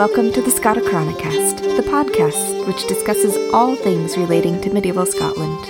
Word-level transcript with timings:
welcome 0.00 0.32
to 0.32 0.40
the 0.40 0.50
Scotichronicast, 0.50 1.58
the 1.76 1.82
podcast 1.82 2.66
which 2.66 2.86
discusses 2.86 3.36
all 3.52 3.76
things 3.76 4.16
relating 4.16 4.58
to 4.62 4.72
medieval 4.72 5.04
Scotland. 5.04 5.62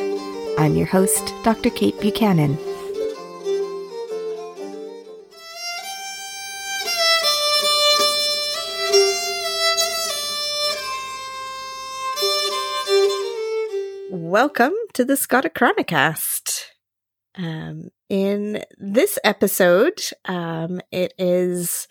I'm 0.56 0.77
your 0.77 0.87
host, 0.87 1.34
Dr. 1.43 1.68
Kate 1.68 1.98
Buchanan. 1.98 2.56
Welcome 14.12 14.74
to 14.92 15.05
the 15.05 15.15
Scotichronicast. 15.15 16.66
Um, 17.34 17.88
in 18.09 18.62
this 18.78 19.19
episode, 19.24 20.01
um, 20.27 20.80
it 20.92 21.15
is 21.19 21.88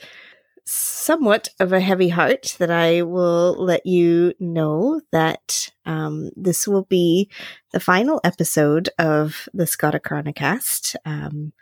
somewhat 0.72 1.50
of 1.60 1.74
a 1.74 1.80
heavy 1.80 2.10
heart 2.10 2.56
that 2.60 2.70
I 2.70 3.02
will 3.02 3.56
let 3.58 3.88
you 3.88 4.34
know 4.40 5.02
that 5.12 5.70
um, 5.86 6.30
this 6.36 6.68
will 6.68 6.84
be 6.84 7.30
the 7.72 7.80
final 7.80 8.22
episode 8.24 8.90
of 9.00 9.50
the 9.52 9.64
Scotichronicast. 9.64 10.96
Um, 11.06 11.54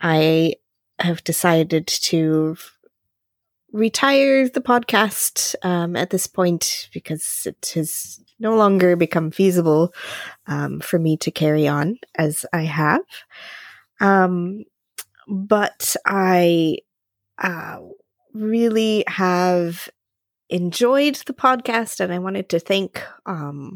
I 0.00 0.54
have 0.98 1.22
decided 1.22 1.86
to 1.86 2.56
retire 3.72 4.48
the 4.48 4.60
podcast 4.60 5.54
um, 5.62 5.94
at 5.94 6.10
this 6.10 6.26
point 6.26 6.88
because 6.92 7.46
it 7.46 7.72
has 7.76 8.20
no 8.40 8.56
longer 8.56 8.96
become 8.96 9.30
feasible 9.30 9.94
um, 10.48 10.80
for 10.80 10.98
me 10.98 11.16
to 11.18 11.30
carry 11.30 11.68
on 11.68 11.96
as 12.16 12.44
I 12.52 12.62
have. 12.62 13.02
Um, 14.00 14.64
but 15.28 15.94
I 16.04 16.78
uh, 17.38 17.78
really 18.34 19.04
have 19.06 19.88
enjoyed 20.48 21.16
the 21.26 21.32
podcast, 21.32 22.00
and 22.00 22.12
I 22.12 22.18
wanted 22.18 22.48
to 22.50 22.58
thank 22.58 23.02
um, 23.26 23.74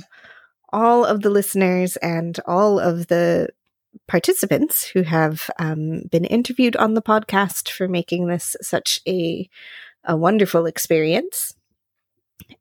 all 0.72 1.04
of 1.04 1.22
the 1.22 1.30
listeners 1.30 1.96
and 1.98 2.38
all 2.46 2.78
of 2.78 3.06
the 3.06 3.48
participants 4.06 4.84
who 4.86 5.02
have 5.02 5.48
um, 5.58 6.02
been 6.10 6.24
interviewed 6.24 6.76
on 6.76 6.94
the 6.94 7.02
podcast 7.02 7.70
for 7.70 7.88
making 7.88 8.26
this 8.26 8.56
such 8.60 9.00
a 9.06 9.48
a 10.04 10.16
wonderful 10.16 10.66
experience. 10.66 11.54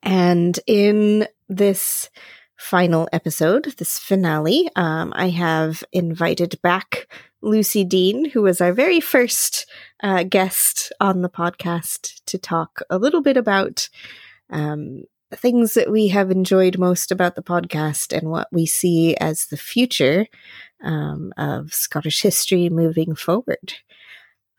And 0.02 0.59
in 0.65 1.27
this 1.47 2.09
final 2.57 3.07
episode, 3.13 3.65
this 3.77 3.99
finale, 3.99 4.69
um, 4.75 5.13
I 5.15 5.30
have 5.30 5.83
invited 5.91 6.59
back 6.63 7.07
Lucy 7.45 7.83
Dean, 7.83 8.29
who 8.29 8.41
was 8.41 8.59
our 8.59 8.73
very 8.73 8.99
first 8.99 9.67
uh, 10.01 10.23
guest 10.23 10.91
on 10.99 11.21
the 11.21 11.29
podcast, 11.29 12.21
to 12.25 12.37
talk 12.37 12.81
a 12.89 12.97
little 12.97 13.21
bit 13.21 13.37
about 13.37 13.87
um, 14.49 15.03
things 15.33 15.75
that 15.75 15.91
we 15.91 16.07
have 16.09 16.31
enjoyed 16.31 16.79
most 16.79 17.11
about 17.11 17.35
the 17.35 17.43
podcast 17.43 18.15
and 18.15 18.29
what 18.29 18.47
we 18.52 18.65
see 18.65 19.15
as 19.17 19.45
the 19.45 19.57
future 19.57 20.27
um, 20.83 21.31
of 21.37 21.73
Scottish 21.73 22.21
history 22.21 22.69
moving 22.69 23.15
forward. 23.15 23.75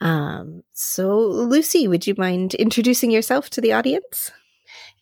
Um, 0.00 0.62
so, 0.73 1.19
Lucy, 1.19 1.89
would 1.89 2.06
you 2.06 2.15
mind 2.17 2.55
introducing 2.55 3.11
yourself 3.11 3.50
to 3.50 3.61
the 3.61 3.73
audience? 3.73 4.31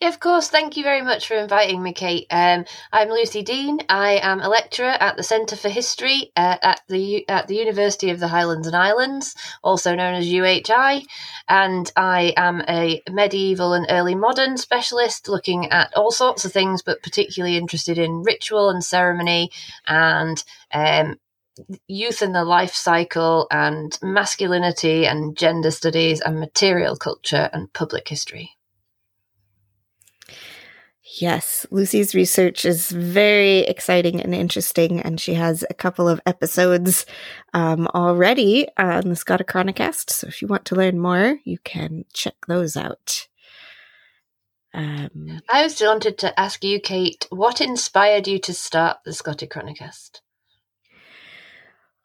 Yeah, 0.00 0.08
of 0.08 0.20
course. 0.20 0.48
Thank 0.48 0.77
you 0.77 0.83
very 0.83 1.03
much 1.03 1.28
for 1.28 1.34
inviting 1.34 1.83
me, 1.83 1.92
Kate. 1.92 2.27
Um, 2.30 2.64
I'm 2.92 3.08
Lucy 3.08 3.42
Dean. 3.42 3.81
I 3.89 4.19
am 4.22 4.41
a 4.41 4.48
lecturer 4.48 4.86
at 4.89 5.16
the 5.16 5.22
Centre 5.22 5.56
for 5.56 5.69
History 5.69 6.33
uh, 6.36 6.56
at 6.62 6.83
the 6.89 7.27
at 7.28 7.47
the 7.47 7.56
University 7.56 8.10
of 8.10 8.21
the 8.21 8.28
Highlands 8.28 8.66
and 8.66 8.76
Islands, 8.76 9.34
also 9.62 9.94
known 9.94 10.15
as 10.15 10.26
UHI, 10.26 11.04
and 11.48 11.91
I 11.97 12.34
am 12.37 12.62
a 12.69 13.03
medieval 13.09 13.72
and 13.72 13.87
early 13.88 14.15
modern 14.15 14.56
specialist, 14.59 15.28
looking 15.28 15.71
at 15.71 15.94
all 15.97 16.10
sorts 16.10 16.44
of 16.44 16.53
things, 16.53 16.82
but 16.82 17.03
particularly 17.03 17.56
interested 17.56 17.97
in 17.97 18.22
ritual 18.25 18.71
and 18.71 18.84
ceremony 18.84 19.53
and 19.87 20.43
um, 20.72 21.19
youth 21.87 22.21
and 22.21 22.34
the 22.34 22.44
life 22.44 22.75
cycle 22.75 23.47
and 23.50 23.98
masculinity 24.03 25.06
and 25.06 25.37
gender 25.37 25.71
studies 25.71 26.21
and 26.21 26.41
material 26.41 26.97
culture 26.97 27.48
and 27.53 27.72
public 27.72 28.09
history. 28.09 28.56
Yes, 31.20 31.64
Lucy's 31.70 32.14
research 32.14 32.64
is 32.64 32.91
very 32.91 33.58
exciting 33.60 34.20
and 34.20 34.34
interesting, 34.34 35.00
and 35.00 35.20
she 35.20 35.34
has 35.34 35.64
a 35.70 35.75
couple 35.75 36.08
of 36.08 36.20
episodes 36.26 37.06
um, 37.52 37.86
already 37.94 38.66
on 38.76 39.08
the 39.08 39.14
Scotichronicast. 39.14 40.10
So 40.10 40.26
if 40.26 40.42
you 40.42 40.48
want 40.48 40.64
to 40.66 40.74
learn 40.74 40.98
more, 40.98 41.38
you 41.44 41.58
can 41.58 42.04
check 42.12 42.34
those 42.48 42.76
out. 42.76 43.28
Um, 44.72 45.41
I 45.48 45.62
just 45.62 45.80
wanted 45.80 46.19
to 46.19 46.38
ask 46.38 46.64
you, 46.64 46.80
Kate, 46.80 47.28
what 47.30 47.60
inspired 47.60 48.26
you 48.26 48.41
to 48.41 48.53
start 48.53 48.98
the 49.04 49.12
Scotichronicast? 49.12 50.20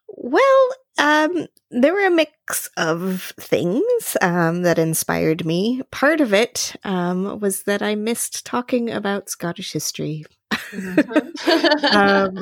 Well, 0.07 0.69
um, 0.99 1.47
there 1.71 1.93
were 1.93 2.05
a 2.05 2.11
mix 2.11 2.69
of 2.77 3.33
things 3.39 4.17
um, 4.21 4.63
that 4.63 4.77
inspired 4.77 5.45
me. 5.45 5.81
Part 5.91 6.19
of 6.21 6.33
it 6.33 6.75
um, 6.83 7.39
was 7.39 7.63
that 7.63 7.81
I 7.81 7.95
missed 7.95 8.45
talking 8.45 8.91
about 8.91 9.29
Scottish 9.29 9.71
history. 9.71 10.25
Mm-hmm. 10.51 11.95
um, 11.97 12.37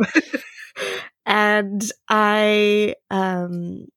and 1.25 1.91
I, 2.09 2.95
um, 3.11 3.87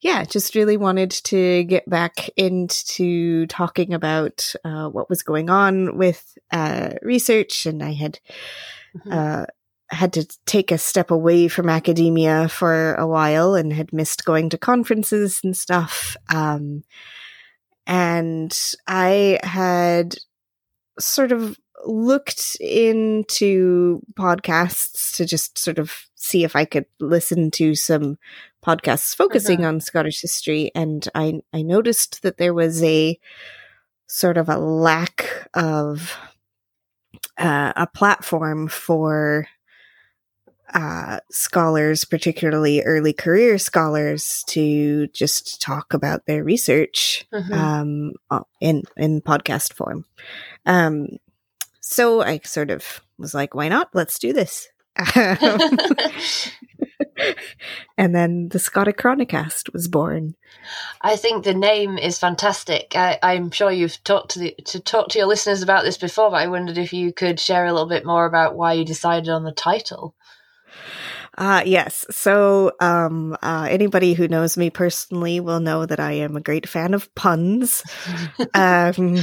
yeah, 0.00 0.24
just 0.24 0.54
really 0.54 0.76
wanted 0.76 1.10
to 1.10 1.64
get 1.64 1.88
back 1.88 2.28
into 2.36 3.46
talking 3.46 3.94
about 3.94 4.54
uh, 4.64 4.88
what 4.88 5.08
was 5.08 5.22
going 5.22 5.50
on 5.50 5.96
with 5.96 6.36
uh, 6.50 6.90
research. 7.02 7.64
And 7.64 7.82
I 7.82 7.92
had 7.92 8.18
mm-hmm. 8.96 9.12
uh, 9.12 9.46
had 9.88 10.12
to 10.14 10.26
take 10.46 10.72
a 10.72 10.78
step 10.78 11.10
away 11.10 11.48
from 11.48 11.68
academia 11.68 12.48
for 12.48 12.94
a 12.94 13.06
while 13.06 13.54
and 13.54 13.72
had 13.72 13.92
missed 13.92 14.24
going 14.24 14.48
to 14.50 14.58
conferences 14.58 15.40
and 15.44 15.56
stuff. 15.56 16.16
Um, 16.28 16.82
and 17.86 18.56
I 18.88 19.38
had 19.42 20.16
sort 20.98 21.30
of 21.30 21.56
looked 21.84 22.56
into 22.56 24.00
podcasts 24.14 25.16
to 25.16 25.24
just 25.24 25.58
sort 25.58 25.78
of 25.78 26.06
see 26.16 26.42
if 26.42 26.56
I 26.56 26.64
could 26.64 26.86
listen 26.98 27.50
to 27.52 27.74
some 27.76 28.18
podcasts 28.64 29.14
focusing 29.14 29.60
uh-huh. 29.60 29.68
on 29.68 29.80
Scottish 29.80 30.20
history. 30.20 30.72
And 30.74 31.08
I, 31.14 31.40
I 31.52 31.62
noticed 31.62 32.22
that 32.22 32.38
there 32.38 32.54
was 32.54 32.82
a 32.82 33.18
sort 34.08 34.36
of 34.36 34.48
a 34.48 34.58
lack 34.58 35.48
of 35.54 36.16
uh, 37.38 37.72
a 37.76 37.86
platform 37.86 38.66
for 38.66 39.46
uh, 40.74 41.20
scholars, 41.30 42.04
particularly 42.04 42.82
early 42.82 43.12
career 43.12 43.58
scholars, 43.58 44.44
to 44.48 45.06
just 45.08 45.60
talk 45.60 45.94
about 45.94 46.26
their 46.26 46.42
research 46.42 47.26
mm-hmm. 47.32 47.52
um, 47.52 48.12
uh, 48.30 48.40
in 48.60 48.82
in 48.96 49.20
podcast 49.20 49.72
form. 49.72 50.04
Um, 50.64 51.18
so 51.80 52.22
I 52.22 52.40
sort 52.44 52.70
of 52.70 53.00
was 53.18 53.34
like, 53.34 53.54
"Why 53.54 53.68
not? 53.68 53.90
Let's 53.94 54.18
do 54.18 54.32
this." 54.32 54.68
and 57.98 58.14
then 58.14 58.48
the 58.48 58.58
Scotichronicast 58.58 59.72
was 59.72 59.88
born. 59.88 60.34
I 61.02 61.16
think 61.16 61.44
the 61.44 61.54
name 61.54 61.98
is 61.98 62.18
fantastic. 62.18 62.92
I, 62.96 63.18
am 63.22 63.50
sure 63.50 63.70
you've 63.70 64.02
talked 64.04 64.32
to 64.32 64.38
the, 64.38 64.54
to 64.66 64.80
talk 64.80 65.08
to 65.10 65.18
your 65.18 65.26
listeners 65.26 65.62
about 65.62 65.84
this 65.84 65.98
before, 65.98 66.30
but 66.30 66.42
I 66.42 66.46
wondered 66.46 66.78
if 66.78 66.92
you 66.92 67.12
could 67.12 67.38
share 67.38 67.66
a 67.66 67.72
little 67.72 67.88
bit 67.88 68.06
more 68.06 68.24
about 68.24 68.56
why 68.56 68.72
you 68.72 68.84
decided 68.84 69.28
on 69.28 69.44
the 69.44 69.52
title. 69.52 70.14
Uh, 71.38 71.62
yes. 71.66 72.06
So, 72.10 72.72
um, 72.80 73.36
uh, 73.42 73.66
anybody 73.70 74.14
who 74.14 74.28
knows 74.28 74.56
me 74.56 74.70
personally 74.70 75.40
will 75.40 75.60
know 75.60 75.84
that 75.84 76.00
I 76.00 76.12
am 76.12 76.36
a 76.36 76.40
great 76.40 76.68
fan 76.68 76.94
of 76.94 77.14
puns, 77.14 77.82
um, 78.54 79.18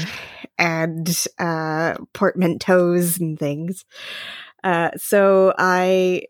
and, 0.57 1.25
uh, 1.39 1.95
portmanteaus 2.13 3.19
and 3.19 3.37
things. 3.39 3.85
Uh, 4.63 4.91
so 4.95 5.53
I, 5.57 6.23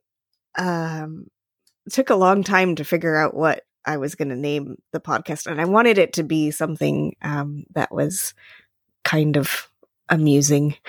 um, 0.58 1.28
took 1.92 2.10
a 2.10 2.16
long 2.16 2.44
time 2.44 2.76
to 2.76 2.86
figure 2.86 3.16
out 3.16 3.34
what 3.36 3.64
I 3.86 3.98
was 3.98 4.16
going 4.16 4.30
to 4.30 4.36
name 4.36 4.78
the 4.94 5.02
podcast. 5.02 5.48
And 5.48 5.60
I 5.60 5.66
wanted 5.66 5.98
it 5.98 6.14
to 6.14 6.24
be 6.24 6.52
something, 6.52 7.16
um, 7.22 7.66
that 7.76 7.92
was 7.94 8.34
kind 9.04 9.38
of 9.38 9.68
amusing. 10.10 10.76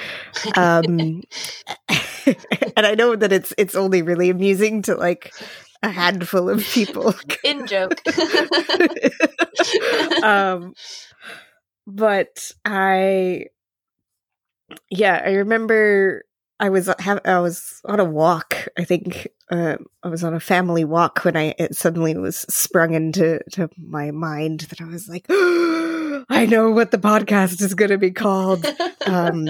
Um, 0.56 1.22
and 2.76 2.86
I 2.86 2.94
know 2.94 3.16
that 3.16 3.32
it's 3.32 3.52
it's 3.58 3.74
only 3.74 4.02
really 4.02 4.30
amusing 4.30 4.82
to 4.82 4.94
like 4.94 5.32
a 5.84 5.90
handful 5.90 6.48
of 6.48 6.64
people. 6.64 7.14
In 7.44 7.66
joke. 7.66 8.00
um, 10.22 10.74
but 11.86 12.52
I, 12.64 13.46
yeah, 14.90 15.22
I 15.24 15.32
remember 15.32 16.24
I 16.58 16.70
was 16.70 16.90
have, 16.98 17.20
I 17.24 17.38
was 17.40 17.80
on 17.84 18.00
a 18.00 18.04
walk. 18.04 18.68
I 18.78 18.84
think 18.84 19.28
uh, 19.50 19.76
I 20.02 20.08
was 20.08 20.24
on 20.24 20.34
a 20.34 20.40
family 20.40 20.84
walk 20.84 21.24
when 21.24 21.36
I 21.36 21.54
it 21.58 21.76
suddenly 21.76 22.16
was 22.16 22.38
sprung 22.48 22.94
into 22.94 23.40
to 23.52 23.68
my 23.76 24.10
mind 24.10 24.60
that 24.60 24.80
I 24.80 24.86
was 24.86 25.08
like. 25.08 25.26
I 26.30 26.46
know 26.46 26.70
what 26.70 26.90
the 26.90 26.96
podcast 26.96 27.60
is 27.60 27.74
going 27.74 27.90
to 27.90 27.98
be 27.98 28.10
called. 28.10 28.64
Um, 29.04 29.46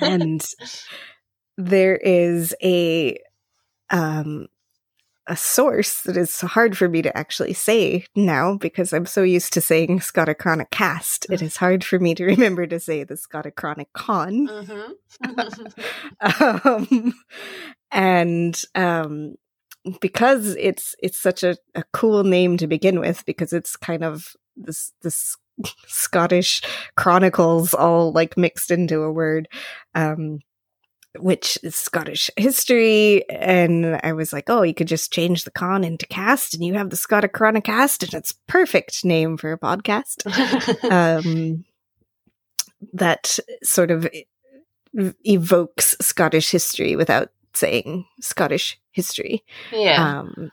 and 0.00 0.44
there 1.60 1.96
is 1.96 2.54
a 2.62 3.18
um, 3.90 4.48
a 5.26 5.36
source 5.36 6.00
that 6.02 6.16
is 6.16 6.40
hard 6.40 6.76
for 6.76 6.88
me 6.88 7.02
to 7.02 7.16
actually 7.16 7.52
say 7.52 8.04
now 8.16 8.56
because 8.56 8.92
I'm 8.92 9.06
so 9.06 9.22
used 9.22 9.52
to 9.52 9.60
saying 9.60 10.00
Scotichronicast. 10.00 11.30
It 11.30 11.42
is 11.42 11.56
hard 11.56 11.84
for 11.84 11.98
me 12.00 12.14
to 12.16 12.24
remember 12.24 12.66
to 12.66 12.80
say 12.80 13.04
the 13.04 13.14
Scotichronicon. 13.14 14.48
Mm-hmm. 15.20 16.66
um, 16.68 17.14
and 17.92 18.60
um, 18.74 19.36
because 20.00 20.56
it's 20.56 20.94
it's 21.00 21.20
such 21.20 21.42
a, 21.42 21.56
a 21.74 21.84
cool 21.92 22.24
name 22.24 22.56
to 22.56 22.66
begin 22.66 22.98
with, 22.98 23.24
because 23.26 23.52
it's 23.52 23.76
kind 23.76 24.02
of 24.02 24.34
this 24.56 24.92
this 25.02 25.36
Scottish 25.86 26.62
chronicles 26.96 27.74
all 27.74 28.12
like 28.12 28.36
mixed 28.36 28.70
into 28.70 29.02
a 29.02 29.12
word. 29.12 29.48
Um, 29.94 30.40
which 31.18 31.58
is 31.62 31.74
Scottish 31.74 32.30
history. 32.36 33.28
And 33.28 34.00
I 34.02 34.12
was 34.12 34.32
like, 34.32 34.48
oh, 34.48 34.62
you 34.62 34.74
could 34.74 34.88
just 34.88 35.12
change 35.12 35.44
the 35.44 35.50
con 35.50 35.84
into 35.84 36.06
cast 36.06 36.54
and 36.54 36.64
you 36.64 36.74
have 36.74 36.90
the 36.90 36.96
Scotichronicast 36.96 38.04
and 38.04 38.14
it's 38.14 38.32
perfect 38.46 39.04
name 39.04 39.36
for 39.36 39.52
a 39.52 39.58
podcast. 39.58 40.24
um, 40.90 41.64
that 42.92 43.38
sort 43.62 43.90
of 43.90 44.08
evokes 45.24 45.96
Scottish 46.00 46.50
history 46.50 46.96
without 46.96 47.30
saying 47.54 48.06
Scottish 48.20 48.80
history. 48.92 49.44
yeah. 49.72 50.20
Um, 50.20 50.50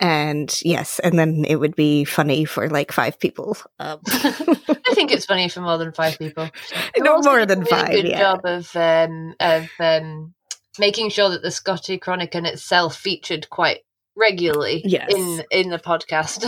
and 0.00 0.60
yes, 0.62 0.98
and 1.00 1.18
then 1.18 1.44
it 1.48 1.56
would 1.56 1.74
be 1.74 2.04
funny 2.04 2.44
for 2.44 2.68
like 2.68 2.92
five 2.92 3.18
people. 3.18 3.56
Um, 3.78 4.00
I 4.06 4.92
think 4.94 5.10
it's 5.12 5.26
funny 5.26 5.48
for 5.48 5.60
more 5.60 5.78
than 5.78 5.92
five 5.92 6.18
people. 6.18 6.48
No, 6.98 7.20
more 7.20 7.46
than 7.46 7.60
really 7.60 7.70
five, 7.70 7.90
Good 7.90 8.08
yeah. 8.08 8.18
job 8.20 8.40
of 8.44 8.74
um, 8.76 9.34
of 9.40 9.68
um, 9.78 10.34
making 10.78 11.10
sure 11.10 11.30
that 11.30 11.42
the 11.42 11.48
Scotichronicon 11.48 12.46
itself 12.46 12.96
featured 12.96 13.48
quite 13.50 13.80
regularly 14.16 14.82
Yes. 14.84 15.12
in 15.14 15.42
in 15.50 15.70
the 15.70 15.78
podcast, 15.78 16.42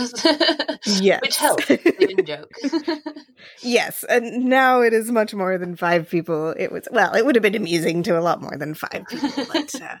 yes. 1.01 1.21
which 1.21 1.37
helps. 1.37 1.69
in 1.69 2.25
joke. 2.25 2.51
Yes, 3.61 4.03
and 4.09 4.45
now 4.45 4.81
it 4.81 4.93
is 4.93 5.11
much 5.11 5.33
more 5.33 5.57
than 5.57 5.75
five 5.75 6.09
people. 6.09 6.49
It 6.51 6.71
was 6.71 6.87
well, 6.91 7.13
it 7.15 7.25
would 7.25 7.35
have 7.35 7.43
been 7.43 7.55
amusing 7.55 8.03
to 8.03 8.17
a 8.17 8.21
lot 8.21 8.41
more 8.41 8.57
than 8.57 8.73
five 8.73 9.05
people, 9.09 9.45
but 9.51 9.81
uh, 9.81 9.95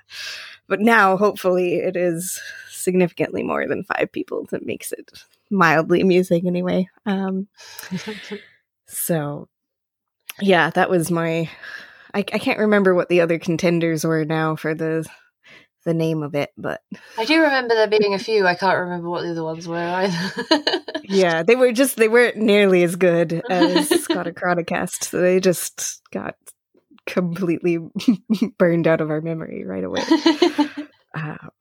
but 0.67 0.79
now 0.79 1.17
hopefully 1.17 1.75
it 1.75 1.95
is 1.95 2.39
significantly 2.81 3.43
more 3.43 3.67
than 3.67 3.83
five 3.83 4.11
people. 4.11 4.47
That 4.51 4.65
makes 4.65 4.91
it 4.91 5.11
mildly 5.49 6.01
amusing 6.01 6.47
anyway. 6.47 6.89
Um, 7.05 7.47
so 8.87 9.47
yeah, 10.39 10.69
that 10.71 10.89
was 10.89 11.11
my. 11.11 11.49
I, 12.13 12.19
I 12.19 12.39
can't 12.39 12.59
remember 12.59 12.93
what 12.93 13.09
the 13.09 13.21
other 13.21 13.39
contenders 13.39 14.03
were 14.03 14.25
now 14.25 14.55
for 14.55 14.75
the 14.75 15.07
the 15.83 15.93
name 15.93 16.21
of 16.21 16.35
it, 16.35 16.51
but 16.57 16.81
I 17.17 17.25
do 17.25 17.41
remember 17.41 17.73
there 17.73 17.87
being 17.87 18.13
a 18.13 18.19
few. 18.19 18.45
I 18.45 18.55
can't 18.55 18.79
remember 18.79 19.09
what 19.09 19.23
the 19.23 19.31
other 19.31 19.43
ones 19.43 19.67
were 19.67 19.77
either. 19.77 20.83
yeah, 21.03 21.43
they 21.43 21.55
were 21.55 21.71
just 21.71 21.97
they 21.97 22.07
weren't 22.07 22.37
nearly 22.37 22.83
as 22.83 22.95
good 22.95 23.41
as 23.49 23.89
Scotichronicast. 23.89 25.05
So 25.05 25.21
they 25.21 25.39
just 25.39 26.01
got 26.11 26.35
completely 27.07 27.79
burned 28.57 28.87
out 28.87 29.01
of 29.01 29.09
our 29.09 29.21
memory 29.21 29.65
right 29.65 29.83
away. 29.83 30.03
Um, 31.13 31.51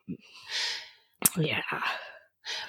yeah. 1.37 1.63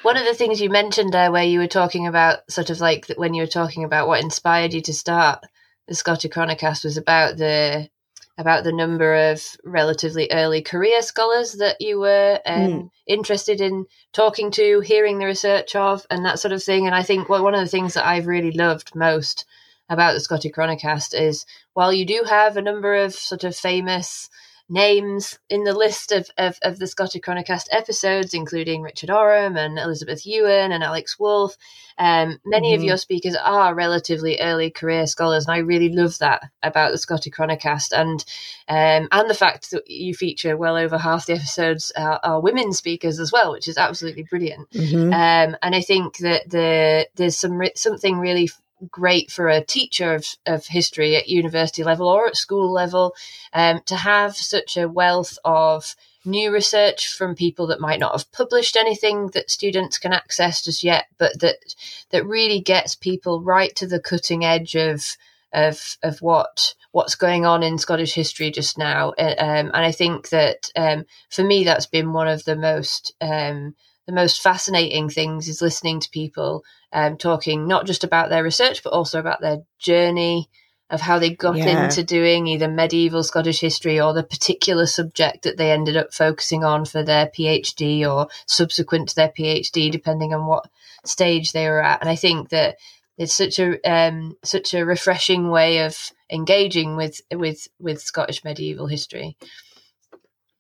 One 0.03 0.17
of 0.17 0.25
the 0.25 0.33
things 0.33 0.61
you 0.61 0.69
mentioned 0.69 1.13
there, 1.13 1.31
where 1.31 1.43
you 1.43 1.59
were 1.59 1.67
talking 1.67 2.07
about 2.07 2.51
sort 2.51 2.69
of 2.69 2.79
like 2.79 3.07
when 3.15 3.33
you 3.33 3.43
were 3.43 3.47
talking 3.47 3.83
about 3.83 4.07
what 4.07 4.21
inspired 4.21 4.73
you 4.73 4.81
to 4.81 4.93
start 4.93 5.43
the 5.87 5.95
Scottish 5.95 6.31
Chronicast 6.31 6.83
was 6.83 6.97
about 6.97 7.37
the 7.37 7.89
about 8.37 8.63
the 8.63 8.71
number 8.71 9.31
of 9.31 9.43
relatively 9.63 10.29
early 10.31 10.61
career 10.61 11.01
scholars 11.01 11.53
that 11.53 11.79
you 11.79 11.99
were 11.99 12.39
um, 12.45 12.89
interested 13.05 13.61
in 13.61 13.85
talking 14.13 14.51
to, 14.51 14.79
hearing 14.79 15.19
the 15.19 15.25
research 15.25 15.75
of, 15.75 16.05
and 16.09 16.25
that 16.25 16.39
sort 16.39 16.53
of 16.53 16.63
thing. 16.63 16.85
And 16.85 16.95
I 16.95 17.03
think 17.03 17.29
well, 17.29 17.43
one 17.43 17.53
of 17.53 17.59
the 17.59 17.67
things 17.67 17.93
that 17.93 18.07
I've 18.07 18.27
really 18.27 18.51
loved 18.51 18.95
most 18.95 19.45
about 19.89 20.13
the 20.13 20.21
Scottish 20.21 20.53
Chronicast 20.53 21.13
is 21.13 21.45
while 21.73 21.91
you 21.91 22.05
do 22.05 22.23
have 22.27 22.55
a 22.55 22.61
number 22.61 22.95
of 22.95 23.13
sort 23.13 23.43
of 23.43 23.55
famous 23.55 24.29
names 24.71 25.37
in 25.49 25.65
the 25.65 25.73
list 25.73 26.13
of, 26.13 26.29
of, 26.37 26.57
of 26.61 26.79
the 26.79 26.87
Scottish 26.87 27.21
Chronicast 27.21 27.65
episodes, 27.71 28.33
including 28.33 28.81
Richard 28.81 29.11
Oram 29.11 29.57
and 29.57 29.77
Elizabeth 29.77 30.25
Ewan 30.25 30.71
and 30.71 30.83
Alex 30.83 31.19
Woolf. 31.19 31.57
Um, 31.97 32.39
many 32.45 32.73
of 32.73 32.81
Mhm. 32.81 32.85
your 32.85 32.97
speakers 32.97 33.35
are 33.35 33.75
relatively 33.75 34.39
early 34.39 34.71
career 34.71 35.05
scholars, 35.07 35.45
and 35.45 35.53
I 35.53 35.59
really 35.59 35.89
love 35.89 36.17
that 36.19 36.43
about 36.63 36.91
the 36.91 36.97
Scottish 36.97 37.33
Chronicast, 37.33 37.91
and 37.91 38.23
um, 38.69 39.09
and 39.11 39.29
the 39.29 39.33
fact 39.35 39.71
that 39.71 39.83
you 39.89 40.15
feature 40.15 40.55
well 40.55 40.77
over 40.77 40.97
half 40.97 41.25
the 41.25 41.33
episodes 41.33 41.91
are, 41.97 42.19
are 42.23 42.39
women 42.39 42.71
speakers 42.71 43.19
as 43.19 43.31
well, 43.31 43.51
which 43.51 43.67
is 43.67 43.77
absolutely 43.77 44.23
brilliant. 44.23 44.69
Mhm. 44.71 45.13
Um, 45.13 45.57
and 45.61 45.75
I 45.75 45.81
think 45.81 46.17
that 46.19 46.49
the 46.49 47.07
there's 47.15 47.37
some 47.37 47.57
re- 47.57 47.73
something 47.75 48.17
really 48.17 48.49
great 48.89 49.31
for 49.31 49.47
a 49.47 49.63
teacher 49.63 50.13
of, 50.15 50.25
of 50.45 50.65
history 50.65 51.15
at 51.15 51.29
university 51.29 51.83
level 51.83 52.07
or 52.07 52.27
at 52.27 52.35
school 52.35 52.71
level 52.71 53.13
um, 53.53 53.81
to 53.85 53.95
have 53.95 54.35
such 54.35 54.77
a 54.77 54.89
wealth 54.89 55.37
of 55.45 55.95
new 56.25 56.51
research 56.51 57.13
from 57.13 57.35
people 57.35 57.67
that 57.67 57.79
might 57.79 57.99
not 57.99 58.13
have 58.13 58.31
published 58.31 58.75
anything 58.75 59.27
that 59.33 59.49
students 59.49 59.97
can 59.97 60.13
access 60.13 60.63
just 60.63 60.83
yet, 60.83 61.05
but 61.17 61.39
that 61.39 61.75
that 62.11 62.25
really 62.25 62.59
gets 62.59 62.95
people 62.95 63.41
right 63.41 63.75
to 63.75 63.87
the 63.87 63.99
cutting 63.99 64.45
edge 64.45 64.75
of 64.75 65.17
of 65.53 65.97
of 66.03 66.21
what 66.21 66.75
what's 66.91 67.15
going 67.15 67.45
on 67.45 67.63
in 67.63 67.77
Scottish 67.77 68.13
history 68.13 68.51
just 68.51 68.77
now. 68.77 69.09
Um, 69.17 69.71
and 69.73 69.75
I 69.75 69.91
think 69.91 70.29
that 70.29 70.69
um, 70.75 71.05
for 71.29 71.43
me, 71.43 71.63
that's 71.63 71.85
been 71.85 72.13
one 72.13 72.27
of 72.27 72.43
the 72.43 72.55
most 72.55 73.13
um, 73.21 73.75
the 74.07 74.13
most 74.13 74.41
fascinating 74.41 75.09
things 75.09 75.47
is 75.47 75.61
listening 75.61 75.99
to 75.99 76.09
people 76.09 76.63
um, 76.93 77.17
talking 77.17 77.67
not 77.67 77.85
just 77.85 78.03
about 78.03 78.29
their 78.29 78.43
research 78.43 78.83
but 78.83 78.93
also 78.93 79.19
about 79.19 79.41
their 79.41 79.59
journey 79.79 80.49
of 80.89 80.99
how 80.99 81.17
they 81.19 81.29
got 81.29 81.55
Yeah. 81.55 81.85
into 81.85 82.03
doing 82.03 82.47
either 82.47 82.67
medieval 82.67 83.23
Scottish 83.23 83.61
history 83.61 83.99
or 84.01 84.13
the 84.13 84.23
particular 84.23 84.85
subject 84.85 85.43
that 85.43 85.55
they 85.57 85.71
ended 85.71 85.95
up 85.95 86.13
focusing 86.13 86.65
on 86.65 86.83
for 86.83 87.01
their 87.01 87.27
PhD 87.27 88.05
or 88.05 88.27
subsequent 88.45 89.07
to 89.09 89.15
their 89.15 89.29
PhD, 89.29 89.89
depending 89.89 90.33
on 90.33 90.45
what 90.45 90.67
stage 91.05 91.53
they 91.53 91.69
were 91.69 91.81
at. 91.81 92.01
And 92.01 92.09
I 92.09 92.17
think 92.17 92.49
that 92.49 92.75
it's 93.17 93.33
such 93.33 93.57
a 93.57 93.79
um, 93.89 94.35
such 94.43 94.73
a 94.73 94.83
refreshing 94.85 95.49
way 95.49 95.85
of 95.85 95.97
engaging 96.29 96.97
with 96.97 97.21
with 97.33 97.69
with 97.79 98.01
Scottish 98.01 98.43
medieval 98.43 98.87
history. 98.87 99.37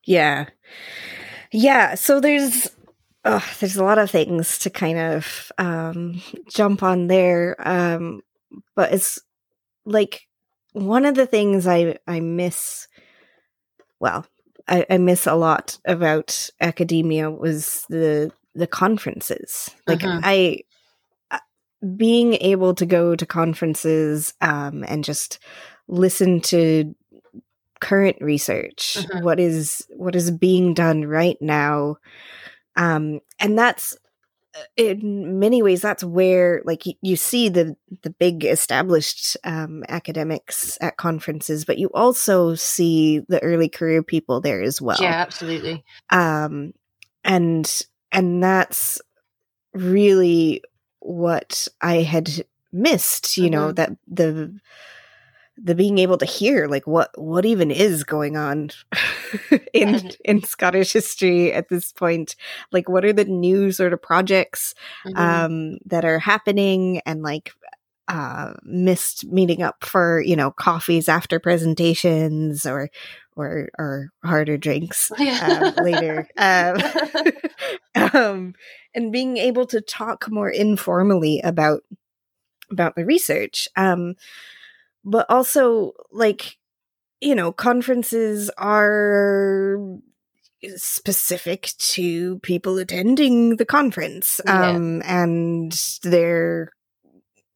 Yeah. 0.05 0.45
Yeah. 1.51 1.95
So 1.95 2.21
there's 2.21 2.69
oh, 3.25 3.45
there's 3.59 3.77
a 3.77 3.83
lot 3.83 3.97
of 3.99 4.09
things 4.11 4.57
to 4.59 4.69
kind 4.69 4.97
of 4.97 5.51
um 5.57 6.21
jump 6.49 6.83
on 6.83 7.07
there. 7.07 7.55
Um 7.59 8.21
but 8.75 8.93
it's 8.93 9.19
like 9.85 10.27
one 10.73 11.05
of 11.05 11.15
the 11.15 11.27
things 11.27 11.67
I 11.67 11.97
I 12.07 12.19
miss 12.19 12.87
well, 13.99 14.25
I, 14.67 14.85
I 14.89 14.97
miss 14.97 15.27
a 15.27 15.35
lot 15.35 15.77
about 15.85 16.49
academia 16.59 17.29
was 17.29 17.85
the 17.89 18.31
the 18.53 18.67
conferences. 18.67 19.69
Like 19.87 20.01
Mhm. 20.01 20.19
I 20.23 20.61
uh, 21.31 21.39
being 21.95 22.33
able 22.35 22.73
to 22.75 22.85
go 22.85 23.15
to 23.15 23.25
conferences 23.25 24.33
um 24.41 24.83
and 24.87 25.03
just 25.03 25.39
listen 25.87 26.41
to 26.41 26.95
current 27.81 28.17
research 28.21 28.97
Mhm. 28.99 29.23
what 29.23 29.39
is 29.39 29.87
what 29.97 30.15
is 30.15 30.31
being 30.31 30.73
done 30.73 31.05
right 31.05 31.37
now 31.41 31.97
um 32.75 33.19
and 33.39 33.57
that's 33.57 33.97
uh, 34.55 34.63
in 34.75 35.39
many 35.39 35.61
ways 35.63 35.81
that's 35.81 36.03
where 36.03 36.61
like 36.65 36.83
you 37.01 37.15
see 37.15 37.49
the 37.49 37.75
the 38.03 38.09
big 38.09 38.43
established 38.45 39.37
um 39.43 39.83
academics 39.89 40.77
at 40.81 40.97
conferences 40.97 41.65
but 41.65 41.77
you 41.77 41.89
also 41.93 42.53
see 42.55 43.19
the 43.29 43.41
early 43.43 43.69
career 43.69 44.03
people 44.03 44.41
there 44.41 44.61
as 44.61 44.81
well 44.81 44.97
Yeah, 45.01 45.13
absolutely. 45.15 45.83
um 46.09 46.73
and 47.23 47.85
and 48.11 48.43
that's 48.43 48.99
really 49.73 50.61
what 50.99 51.67
i 51.81 51.95
had 51.97 52.45
missed 52.73 53.37
you 53.37 53.49
know 53.49 53.71
Mhm. 53.71 53.75
that 53.75 53.91
the 54.07 54.59
the 55.57 55.75
being 55.75 55.97
able 55.99 56.17
to 56.17 56.25
hear 56.25 56.67
like 56.67 56.87
what 56.87 57.11
what 57.19 57.45
even 57.45 57.69
is 57.71 58.03
going 58.03 58.35
on 58.37 58.69
in 59.73 59.95
And- 59.95 60.17
in 60.25 60.43
scottish 60.43 60.93
history 60.93 61.51
at 61.53 61.69
this 61.69 61.91
point 61.91 62.35
like 62.71 62.89
what 62.89 63.05
are 63.05 63.13
the 63.13 63.25
new 63.25 63.71
sort 63.71 63.93
of 63.93 64.01
projects 64.01 64.73
Mhm. 65.05 65.17
um 65.17 65.77
that 65.85 66.05
are 66.05 66.19
happening 66.19 67.01
and 67.05 67.21
like 67.21 67.53
uh 68.07 68.53
missed 68.63 69.25
meeting 69.25 69.61
up 69.61 69.83
for 69.85 70.21
you 70.21 70.35
know 70.35 70.51
coffees 70.51 71.07
after 71.07 71.39
presentations 71.39 72.65
or 72.65 72.89
or 73.35 73.69
or 73.79 74.09
harder 74.25 74.57
drinks 74.57 75.11
um, 75.19 75.73
later 75.83 76.27
um, 76.37 76.77
um 78.13 78.53
and 78.93 79.11
being 79.11 79.37
able 79.37 79.65
to 79.65 79.79
talk 79.81 80.29
more 80.29 80.49
informally 80.49 81.39
about 81.43 81.81
about 82.69 82.95
the 82.95 83.05
research. 83.05 83.67
Um, 83.75 84.15
but 85.03 85.25
also 85.29 85.91
like 86.11 86.57
you 87.21 87.35
know 87.35 87.51
conferences 87.51 88.49
are 88.57 89.77
specific 90.75 91.71
to 91.77 92.39
people 92.39 92.77
attending 92.77 93.55
the 93.55 93.65
conference 93.65 94.39
um 94.47 95.01
yeah. 95.01 95.23
and 95.23 95.73
they're 96.03 96.71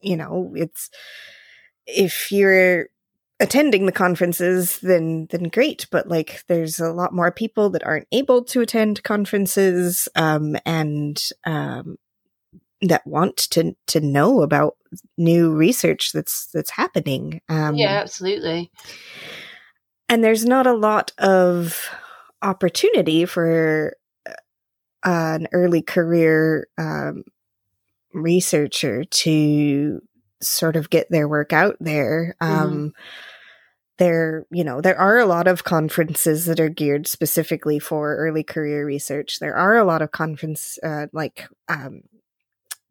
you 0.02 0.18
know 0.18 0.54
it's 0.56 0.90
if 1.86 2.32
you're 2.32 2.88
attending 3.40 3.86
the 3.86 3.92
conferences 3.92 4.80
then 4.80 5.28
then 5.30 5.44
great 5.44 5.88
but 5.92 6.08
like 6.08 6.44
there's 6.48 6.80
a 6.80 6.92
lot 6.92 7.14
more 7.14 7.32
people 7.32 7.70
that 7.70 7.86
aren't 7.86 8.08
able 8.12 8.44
to 8.44 8.62
attend 8.62 9.04
conferences 9.04 10.08
um 10.16 10.56
and 10.66 11.30
um 11.46 11.98
that 12.82 13.06
want 13.06 13.38
to 13.38 13.76
to 13.88 14.00
know 14.00 14.42
about 14.42 14.78
new 15.18 15.54
research 15.54 16.12
that's 16.12 16.48
that's 16.48 16.72
happening 16.72 17.42
um 17.50 17.76
yeah 17.76 18.00
absolutely 18.02 18.72
and 20.10 20.24
there's 20.24 20.46
not 20.46 20.68
a 20.68 20.74
lot 20.74 21.12
of 21.18 21.90
opportunity 22.42 23.26
for 23.26 23.96
uh, 24.28 24.34
an 25.04 25.48
early 25.52 25.82
career 25.82 26.68
um, 26.78 27.24
researcher 28.14 29.04
to 29.04 30.02
sort 30.42 30.76
of 30.76 30.90
get 30.90 31.10
their 31.10 31.28
work 31.28 31.54
out 31.54 31.76
there. 31.80 32.36
Mm-hmm. 32.42 32.64
Um, 32.64 32.94
there, 33.98 34.46
you 34.52 34.64
know, 34.64 34.82
there 34.82 34.98
are 35.00 35.18
a 35.20 35.26
lot 35.26 35.48
of 35.48 35.64
conferences 35.64 36.46
that 36.46 36.60
are 36.60 36.70
geared 36.70 37.08
specifically 37.08 37.80
for 37.80 38.18
early 38.18 38.44
career 38.44 38.86
research. 38.86 39.40
There 39.40 39.56
are 39.56 39.78
a 39.78 39.86
lot 39.86 40.02
of 40.02 40.12
conference, 40.12 40.78
uh, 40.84 41.08
like, 41.14 41.48
um, 41.70 42.02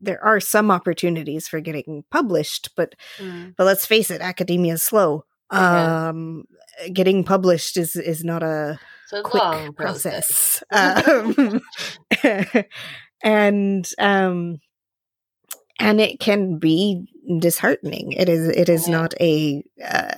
there 0.00 0.22
are 0.24 0.40
some 0.40 0.70
opportunities 0.70 1.46
for 1.46 1.60
getting 1.60 2.04
published, 2.10 2.70
but, 2.74 2.94
mm. 3.18 3.54
but 3.56 3.64
let's 3.64 3.86
face 3.86 4.10
it, 4.10 4.20
academia 4.20 4.74
is 4.74 4.82
slow. 4.82 5.24
Um, 5.50 6.44
getting 6.92 7.24
published 7.24 7.76
is 7.76 7.96
is 7.96 8.24
not 8.24 8.42
a 8.42 8.78
quick 9.22 9.76
process, 9.76 10.62
um, 10.70 11.60
and 13.22 13.90
um, 13.98 14.58
and 15.78 16.00
it 16.00 16.20
can 16.20 16.58
be 16.58 17.06
disheartening. 17.40 18.12
It 18.12 18.28
is 18.28 18.48
it 18.48 18.68
is 18.68 18.88
not 18.88 19.14
a 19.20 19.62
uh, 19.84 20.14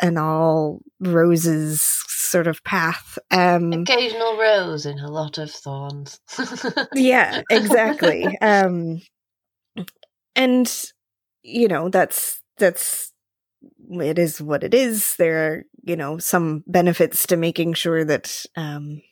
an 0.00 0.18
all 0.18 0.80
roses 1.00 1.82
sort 2.08 2.46
of 2.46 2.62
path. 2.64 3.18
Um, 3.30 3.72
Occasional 3.72 4.38
rose 4.38 4.86
and 4.86 5.00
a 5.00 5.08
lot 5.08 5.38
of 5.38 5.50
thorns. 5.50 6.20
yeah, 6.94 7.42
exactly. 7.50 8.38
Um, 8.40 9.02
and 10.36 10.92
you 11.42 11.68
know 11.68 11.88
that's 11.88 12.40
that's 12.58 13.12
it 13.90 14.18
is 14.18 14.40
what 14.40 14.64
it 14.64 14.74
is. 14.74 15.16
There 15.16 15.46
are, 15.46 15.64
you 15.82 15.96
know, 15.96 16.18
some 16.18 16.64
benefits 16.66 17.26
to 17.26 17.36
making 17.36 17.74
sure 17.74 18.04
that 18.04 18.46
um, 18.56 19.02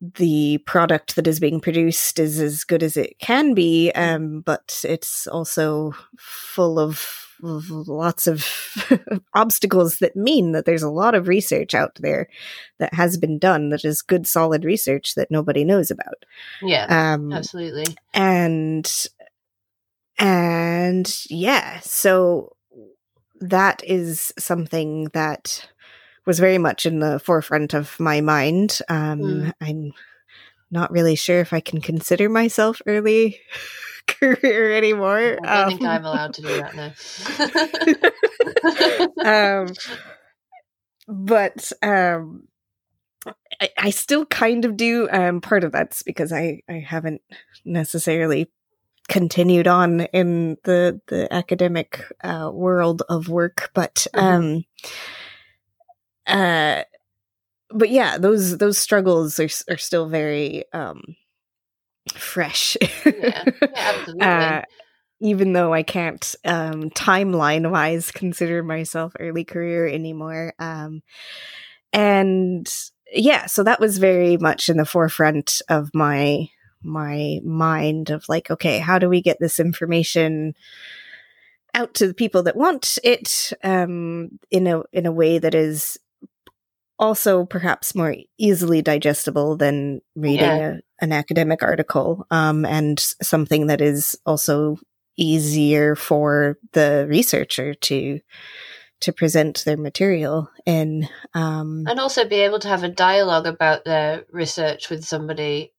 the 0.00 0.58
product 0.66 1.16
that 1.16 1.26
is 1.26 1.40
being 1.40 1.60
produced 1.60 2.18
is 2.18 2.40
as 2.40 2.64
good 2.64 2.82
as 2.82 2.96
it 2.96 3.18
can 3.18 3.54
be, 3.54 3.90
um, 3.92 4.40
but 4.40 4.80
it's 4.84 5.26
also 5.26 5.94
full 6.18 6.78
of, 6.78 7.26
of 7.42 7.70
lots 7.70 8.26
of 8.26 8.46
obstacles 9.34 9.98
that 9.98 10.16
mean 10.16 10.52
that 10.52 10.66
there's 10.66 10.82
a 10.82 10.90
lot 10.90 11.14
of 11.14 11.28
research 11.28 11.74
out 11.74 11.94
there 11.96 12.28
that 12.78 12.94
has 12.94 13.16
been 13.16 13.38
done 13.38 13.70
that 13.70 13.84
is 13.84 14.02
good, 14.02 14.26
solid 14.26 14.64
research 14.64 15.14
that 15.14 15.30
nobody 15.30 15.64
knows 15.64 15.90
about. 15.90 16.24
Yeah, 16.62 16.86
um, 17.14 17.32
absolutely. 17.32 17.86
And 18.12 18.90
and 20.18 21.24
yeah, 21.28 21.80
so 21.80 22.53
that 23.48 23.82
is 23.84 24.32
something 24.38 25.04
that 25.12 25.68
was 26.26 26.38
very 26.38 26.58
much 26.58 26.86
in 26.86 27.00
the 27.00 27.18
forefront 27.18 27.74
of 27.74 27.98
my 28.00 28.20
mind. 28.20 28.78
Um, 28.88 29.20
mm. 29.20 29.52
I'm 29.60 29.92
not 30.70 30.90
really 30.90 31.14
sure 31.14 31.40
if 31.40 31.52
I 31.52 31.60
can 31.60 31.80
consider 31.80 32.28
myself 32.28 32.80
early 32.86 33.38
career 34.06 34.72
anymore. 34.72 35.38
I 35.44 35.62
don't 35.62 35.64
um, 35.64 35.68
think 35.70 35.84
I'm 35.84 36.04
allowed 36.04 36.34
to 36.34 36.42
do 36.42 36.62
that 36.62 36.74
now. 39.22 39.62
um, 39.62 39.68
but 41.06 41.70
um, 41.82 42.48
I, 43.60 43.68
I, 43.78 43.90
still 43.90 44.24
kind 44.24 44.64
of 44.64 44.76
do. 44.76 45.08
Um, 45.10 45.42
part 45.42 45.64
of 45.64 45.72
that's 45.72 46.02
because 46.02 46.32
I, 46.32 46.62
I 46.68 46.84
haven't 46.86 47.20
necessarily 47.64 48.50
continued 49.08 49.66
on 49.66 50.02
in 50.12 50.56
the 50.64 51.00
the 51.08 51.32
academic 51.32 52.00
uh, 52.22 52.50
world 52.52 53.02
of 53.08 53.28
work, 53.28 53.70
but 53.74 54.06
mm-hmm. 54.14 54.26
um, 54.26 54.64
uh, 56.26 56.82
but 57.70 57.90
yeah, 57.90 58.18
those 58.18 58.58
those 58.58 58.78
struggles 58.78 59.38
are 59.38 59.48
are 59.68 59.78
still 59.78 60.08
very 60.08 60.64
um 60.72 61.02
fresh. 62.14 62.76
yeah, 63.06 63.44
yeah 63.44 63.68
absolutely. 63.74 64.26
uh, 64.26 64.62
even 65.20 65.52
though 65.52 65.72
I 65.72 65.82
can't 65.82 66.34
um, 66.44 66.90
timeline 66.90 67.70
wise 67.70 68.10
consider 68.10 68.62
myself 68.62 69.14
early 69.18 69.44
career 69.44 69.86
anymore. 69.86 70.54
Um, 70.58 71.02
and 71.92 72.72
yeah, 73.12 73.46
so 73.46 73.62
that 73.62 73.80
was 73.80 73.98
very 73.98 74.36
much 74.36 74.68
in 74.68 74.76
the 74.76 74.84
forefront 74.84 75.62
of 75.68 75.90
my 75.94 76.48
my 76.84 77.40
mind 77.44 78.10
of 78.10 78.28
like, 78.28 78.50
okay, 78.50 78.78
how 78.78 78.98
do 78.98 79.08
we 79.08 79.22
get 79.22 79.38
this 79.40 79.58
information 79.58 80.54
out 81.74 81.94
to 81.94 82.06
the 82.06 82.14
people 82.14 82.42
that 82.44 82.56
want 82.56 82.98
it 83.02 83.52
um, 83.62 84.38
in 84.50 84.66
a 84.66 84.82
in 84.92 85.06
a 85.06 85.12
way 85.12 85.38
that 85.38 85.54
is 85.54 85.98
also 86.98 87.44
perhaps 87.44 87.94
more 87.94 88.14
easily 88.38 88.80
digestible 88.80 89.56
than 89.56 90.00
reading 90.14 90.46
yeah. 90.46 90.76
a, 90.76 91.04
an 91.04 91.12
academic 91.12 91.62
article 91.62 92.26
um, 92.30 92.64
and 92.64 93.00
something 93.20 93.66
that 93.66 93.80
is 93.80 94.16
also 94.24 94.78
easier 95.16 95.96
for 95.96 96.56
the 96.72 97.06
researcher 97.08 97.74
to 97.74 98.20
to 99.00 99.12
present 99.12 99.64
their 99.64 99.76
material 99.76 100.48
in 100.64 101.08
um, 101.34 101.84
and 101.88 102.00
also 102.00 102.26
be 102.26 102.36
able 102.36 102.58
to 102.58 102.68
have 102.68 102.84
a 102.84 102.88
dialogue 102.88 103.46
about 103.46 103.84
their 103.84 104.24
research 104.30 104.88
with 104.88 105.04
somebody 105.04 105.73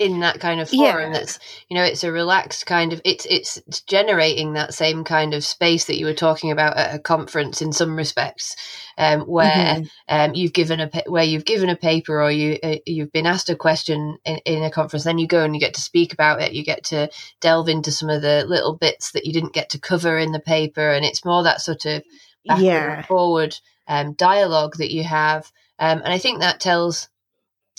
in 0.00 0.20
that 0.20 0.40
kind 0.40 0.62
of 0.62 0.70
forum 0.70 1.12
yeah. 1.12 1.18
that's 1.18 1.38
you 1.68 1.76
know 1.76 1.84
it's 1.84 2.02
a 2.02 2.10
relaxed 2.10 2.64
kind 2.64 2.94
of 2.94 3.02
it's 3.04 3.26
it's 3.26 3.60
generating 3.82 4.54
that 4.54 4.72
same 4.72 5.04
kind 5.04 5.34
of 5.34 5.44
space 5.44 5.84
that 5.84 5.98
you 5.98 6.06
were 6.06 6.14
talking 6.14 6.50
about 6.50 6.74
at 6.78 6.94
a 6.94 6.98
conference 6.98 7.60
in 7.60 7.70
some 7.70 7.94
respects 7.94 8.56
um, 8.96 9.20
where 9.20 9.50
mm-hmm. 9.50 9.84
um, 10.08 10.34
you've 10.34 10.54
given 10.54 10.80
a 10.80 10.90
where 11.06 11.22
you've 11.22 11.44
given 11.44 11.68
a 11.68 11.76
paper 11.76 12.22
or 12.22 12.30
you 12.30 12.58
uh, 12.62 12.76
you've 12.86 13.12
been 13.12 13.26
asked 13.26 13.50
a 13.50 13.54
question 13.54 14.16
in, 14.24 14.38
in, 14.46 14.62
a 14.62 14.70
conference 14.70 15.04
then 15.04 15.18
you 15.18 15.28
go 15.28 15.44
and 15.44 15.54
you 15.54 15.60
get 15.60 15.74
to 15.74 15.82
speak 15.82 16.14
about 16.14 16.40
it 16.40 16.54
you 16.54 16.64
get 16.64 16.82
to 16.82 17.10
delve 17.40 17.68
into 17.68 17.92
some 17.92 18.08
of 18.08 18.22
the 18.22 18.46
little 18.48 18.74
bits 18.74 19.12
that 19.12 19.26
you 19.26 19.34
didn't 19.34 19.52
get 19.52 19.68
to 19.68 19.78
cover 19.78 20.16
in 20.16 20.32
the 20.32 20.40
paper 20.40 20.90
and 20.90 21.04
it's 21.04 21.26
more 21.26 21.42
that 21.42 21.60
sort 21.60 21.84
of 21.84 22.02
yeah. 22.42 23.02
forward 23.02 23.54
um, 23.86 24.14
dialogue 24.14 24.76
that 24.78 24.90
you 24.90 25.04
have 25.04 25.52
um, 25.78 25.98
and 25.98 26.12
I 26.12 26.16
think 26.16 26.40
that 26.40 26.58
tells 26.58 27.09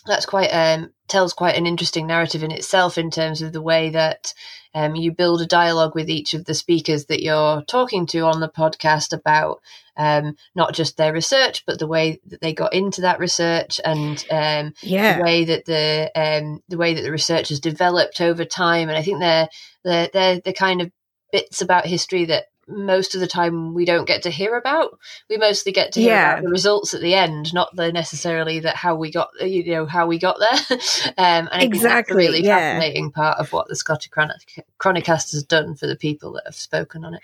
that's 0.05 0.25
quite 0.25 0.49
um, 0.49 0.91
tells 1.07 1.33
quite 1.33 1.55
an 1.55 1.67
interesting 1.67 2.07
narrative 2.07 2.43
in 2.43 2.51
itself 2.51 2.97
in 2.97 3.11
terms 3.11 3.41
of 3.41 3.53
the 3.53 3.61
way 3.61 3.89
that 3.89 4.33
um, 4.73 4.95
you 4.95 5.11
build 5.11 5.41
a 5.41 5.45
dialogue 5.45 5.95
with 5.95 6.09
each 6.09 6.33
of 6.33 6.45
the 6.45 6.53
speakers 6.53 7.05
that 7.05 7.21
you're 7.21 7.61
talking 7.63 8.05
to 8.07 8.21
on 8.21 8.39
the 8.39 8.49
podcast 8.49 9.13
about 9.13 9.59
um, 9.97 10.35
not 10.55 10.73
just 10.73 10.97
their 10.97 11.13
research, 11.13 11.65
but 11.65 11.77
the 11.77 11.87
way 11.87 12.19
that 12.27 12.41
they 12.41 12.53
got 12.53 12.73
into 12.73 13.01
that 13.01 13.19
research 13.19 13.81
and 13.83 14.25
um, 14.31 14.73
yeah. 14.81 15.17
the 15.17 15.23
way 15.23 15.43
that 15.45 15.65
the 15.65 16.11
um, 16.15 16.61
the 16.69 16.77
way 16.77 16.93
that 16.93 17.01
the 17.01 17.11
research 17.11 17.49
has 17.49 17.59
developed 17.59 18.21
over 18.21 18.45
time. 18.45 18.87
And 18.87 18.97
I 18.97 19.03
think 19.03 19.19
they're 19.19 19.49
they're 19.83 20.09
they're 20.13 20.39
the 20.39 20.53
kind 20.53 20.81
of 20.81 20.91
bits 21.31 21.61
about 21.61 21.85
history 21.85 22.25
that 22.25 22.45
most 22.67 23.15
of 23.15 23.21
the 23.21 23.27
time 23.27 23.73
we 23.73 23.85
don't 23.85 24.07
get 24.07 24.23
to 24.23 24.29
hear 24.29 24.55
about. 24.55 24.97
We 25.29 25.37
mostly 25.37 25.71
get 25.71 25.91
to 25.93 26.01
hear 26.01 26.11
yeah. 26.11 26.31
about 26.33 26.43
the 26.43 26.49
results 26.49 26.93
at 26.93 27.01
the 27.01 27.13
end, 27.13 27.53
not 27.53 27.75
the 27.75 27.91
necessarily 27.91 28.59
that 28.59 28.75
how 28.75 28.95
we 28.95 29.11
got 29.11 29.29
you 29.41 29.63
know 29.71 29.85
how 29.85 30.07
we 30.07 30.19
got 30.19 30.37
there. 30.39 30.77
um, 31.17 31.49
and 31.51 31.63
exactly, 31.63 32.15
really 32.17 32.43
yeah. 32.43 32.57
fascinating 32.57 33.11
part 33.11 33.39
of 33.39 33.51
what 33.51 33.67
the 33.67 33.75
Scottish 33.75 34.09
Chronic- 34.09 34.65
Chronicast 34.79 35.31
has 35.31 35.43
done 35.43 35.75
for 35.75 35.87
the 35.87 35.95
people 35.95 36.33
that 36.33 36.43
have 36.45 36.55
spoken 36.55 37.03
on 37.03 37.15
it. 37.15 37.21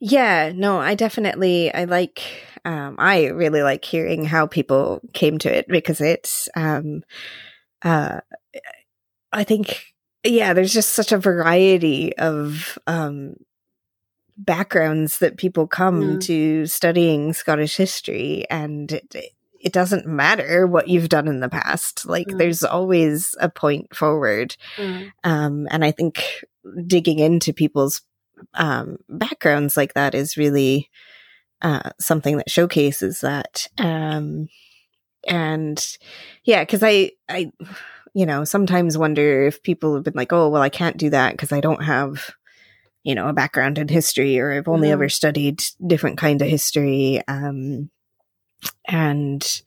Yeah, 0.00 0.52
no, 0.54 0.78
I 0.78 0.94
definitely 0.94 1.72
I 1.72 1.84
like 1.84 2.22
um 2.64 2.96
I 2.98 3.26
really 3.26 3.62
like 3.62 3.84
hearing 3.84 4.24
how 4.24 4.46
people 4.46 5.00
came 5.12 5.38
to 5.38 5.54
it 5.54 5.66
because 5.68 6.00
it's 6.00 6.48
um 6.56 7.04
uh 7.82 8.20
I 9.32 9.44
think 9.44 9.94
yeah, 10.24 10.52
there's 10.52 10.72
just 10.72 10.90
such 10.90 11.12
a 11.12 11.18
variety 11.18 12.16
of 12.16 12.78
um 12.86 13.36
backgrounds 14.44 15.18
that 15.18 15.36
people 15.36 15.66
come 15.66 16.02
mm. 16.02 16.20
to 16.22 16.66
studying 16.66 17.32
Scottish 17.32 17.76
history, 17.76 18.46
and 18.50 18.90
it, 18.92 19.34
it 19.60 19.72
doesn't 19.72 20.06
matter 20.06 20.66
what 20.66 20.88
you've 20.88 21.08
done 21.08 21.28
in 21.28 21.40
the 21.40 21.48
past. 21.48 22.06
Like, 22.06 22.26
mm. 22.28 22.38
there's 22.38 22.64
always 22.64 23.34
a 23.40 23.48
point 23.48 23.94
forward. 23.94 24.56
Mm. 24.76 25.12
Um, 25.22 25.68
and 25.70 25.84
I 25.84 25.90
think 25.90 26.44
digging 26.86 27.18
into 27.18 27.52
people's 27.52 28.02
um, 28.54 28.96
backgrounds 29.08 29.76
like 29.76 29.94
that 29.94 30.14
is 30.14 30.36
really 30.36 30.88
uh, 31.62 31.90
something 31.98 32.38
that 32.38 32.50
showcases 32.50 33.20
that. 33.20 33.66
Um, 33.78 34.48
and 35.28 35.86
yeah, 36.44 36.62
because 36.62 36.82
I, 36.82 37.12
I, 37.28 37.52
you 38.14 38.24
know, 38.26 38.44
sometimes 38.44 38.96
wonder 38.96 39.46
if 39.46 39.62
people 39.62 39.94
have 39.94 40.04
been 40.04 40.14
like, 40.16 40.32
oh, 40.32 40.48
well, 40.48 40.62
I 40.62 40.70
can't 40.70 40.96
do 40.96 41.10
that 41.10 41.32
because 41.32 41.52
I 41.52 41.60
don't 41.60 41.84
have, 41.84 42.30
you 43.02 43.14
know, 43.14 43.28
a 43.28 43.32
background 43.32 43.78
in 43.78 43.88
history 43.88 44.38
or 44.38 44.52
I've 44.52 44.68
only 44.68 44.88
mm. 44.88 44.92
ever 44.92 45.08
studied 45.08 45.62
different 45.86 46.18
kind 46.18 46.42
of 46.42 46.48
history. 46.48 47.22
Um, 47.26 47.90
and, 48.86 49.62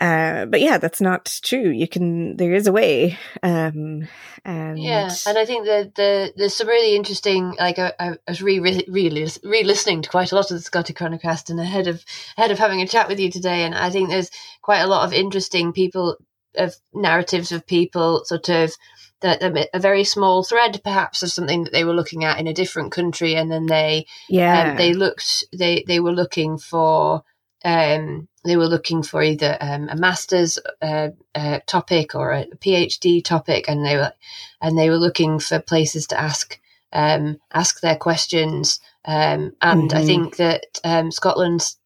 uh, 0.00 0.46
but 0.46 0.62
yeah, 0.62 0.78
that's 0.78 1.02
not 1.02 1.38
true. 1.42 1.68
You 1.68 1.86
can, 1.86 2.38
there 2.38 2.54
is 2.54 2.66
a 2.66 2.72
way. 2.72 3.18
Um, 3.42 4.08
and 4.46 4.78
yeah, 4.82 5.10
and 5.26 5.36
I 5.36 5.44
think 5.44 5.66
that 5.66 5.94
the, 5.94 6.32
there's 6.36 6.56
some 6.56 6.68
really 6.68 6.96
interesting, 6.96 7.54
like 7.58 7.78
I, 7.78 7.92
I 8.00 8.16
was 8.26 8.40
re, 8.40 8.60
re, 8.60 8.82
re, 8.88 9.28
re 9.44 9.62
listening 9.62 10.00
to 10.00 10.08
quite 10.08 10.32
a 10.32 10.36
lot 10.36 10.50
of 10.50 10.56
the 10.56 10.70
Scotichronicast 10.70 11.50
and 11.50 11.60
ahead 11.60 11.86
of, 11.86 12.02
ahead 12.38 12.50
of 12.50 12.58
having 12.58 12.80
a 12.80 12.86
chat 12.86 13.08
with 13.08 13.20
you 13.20 13.30
today. 13.30 13.64
And 13.64 13.74
I 13.74 13.90
think 13.90 14.08
there's 14.08 14.30
quite 14.62 14.80
a 14.80 14.86
lot 14.86 15.04
of 15.04 15.12
interesting 15.12 15.74
people 15.74 16.16
of 16.56 16.74
narratives 16.94 17.52
of 17.52 17.66
people 17.66 18.24
sort 18.24 18.48
of, 18.48 18.72
that 19.20 19.68
a 19.74 19.78
very 19.78 20.04
small 20.04 20.42
thread 20.42 20.80
perhaps 20.82 21.22
of 21.22 21.30
something 21.30 21.64
that 21.64 21.72
they 21.72 21.84
were 21.84 21.94
looking 21.94 22.24
at 22.24 22.38
in 22.38 22.46
a 22.46 22.54
different 22.54 22.92
country 22.92 23.34
and 23.34 23.50
then 23.50 23.66
they 23.66 24.06
yeah 24.28 24.70
um, 24.70 24.76
they 24.76 24.92
looked 24.92 25.44
they 25.52 25.84
they 25.86 26.00
were 26.00 26.12
looking 26.12 26.56
for 26.58 27.22
um, 27.64 28.28
they 28.44 28.56
were 28.56 28.66
looking 28.66 29.02
for 29.02 29.22
either 29.22 29.56
um, 29.60 29.88
a 29.90 29.96
master's 29.96 30.58
uh, 30.80 31.08
uh, 31.34 31.60
topic 31.66 32.14
or 32.14 32.32
a 32.32 32.46
PhD 32.46 33.22
topic, 33.22 33.68
and 33.68 33.84
they 33.84 33.96
were 33.96 34.12
and 34.60 34.78
they 34.78 34.88
were 34.88 34.96
looking 34.96 35.38
for 35.38 35.60
places 35.60 36.06
to 36.08 36.20
ask 36.20 36.58
um, 36.92 37.38
ask 37.52 37.80
their 37.80 37.96
questions. 37.96 38.80
Um, 39.04 39.52
and 39.60 39.90
mm-hmm. 39.90 39.96
I 39.96 40.04
think 40.04 40.36
that 40.36 40.64
um, 40.84 41.10
Scotland's 41.10 41.78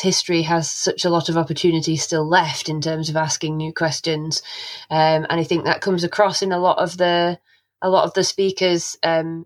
history 0.00 0.42
has 0.42 0.70
such 0.70 1.04
a 1.04 1.10
lot 1.10 1.28
of 1.28 1.36
opportunity 1.36 1.96
still 1.96 2.26
left 2.26 2.68
in 2.68 2.80
terms 2.80 3.08
of 3.08 3.16
asking 3.16 3.56
new 3.56 3.72
questions, 3.72 4.42
um, 4.90 5.26
and 5.28 5.40
I 5.40 5.44
think 5.44 5.64
that 5.64 5.80
comes 5.80 6.04
across 6.04 6.42
in 6.42 6.52
a 6.52 6.58
lot 6.58 6.78
of 6.78 6.96
the 6.96 7.38
a 7.82 7.90
lot 7.90 8.04
of 8.04 8.14
the 8.14 8.24
speakers 8.24 8.96
um, 9.02 9.44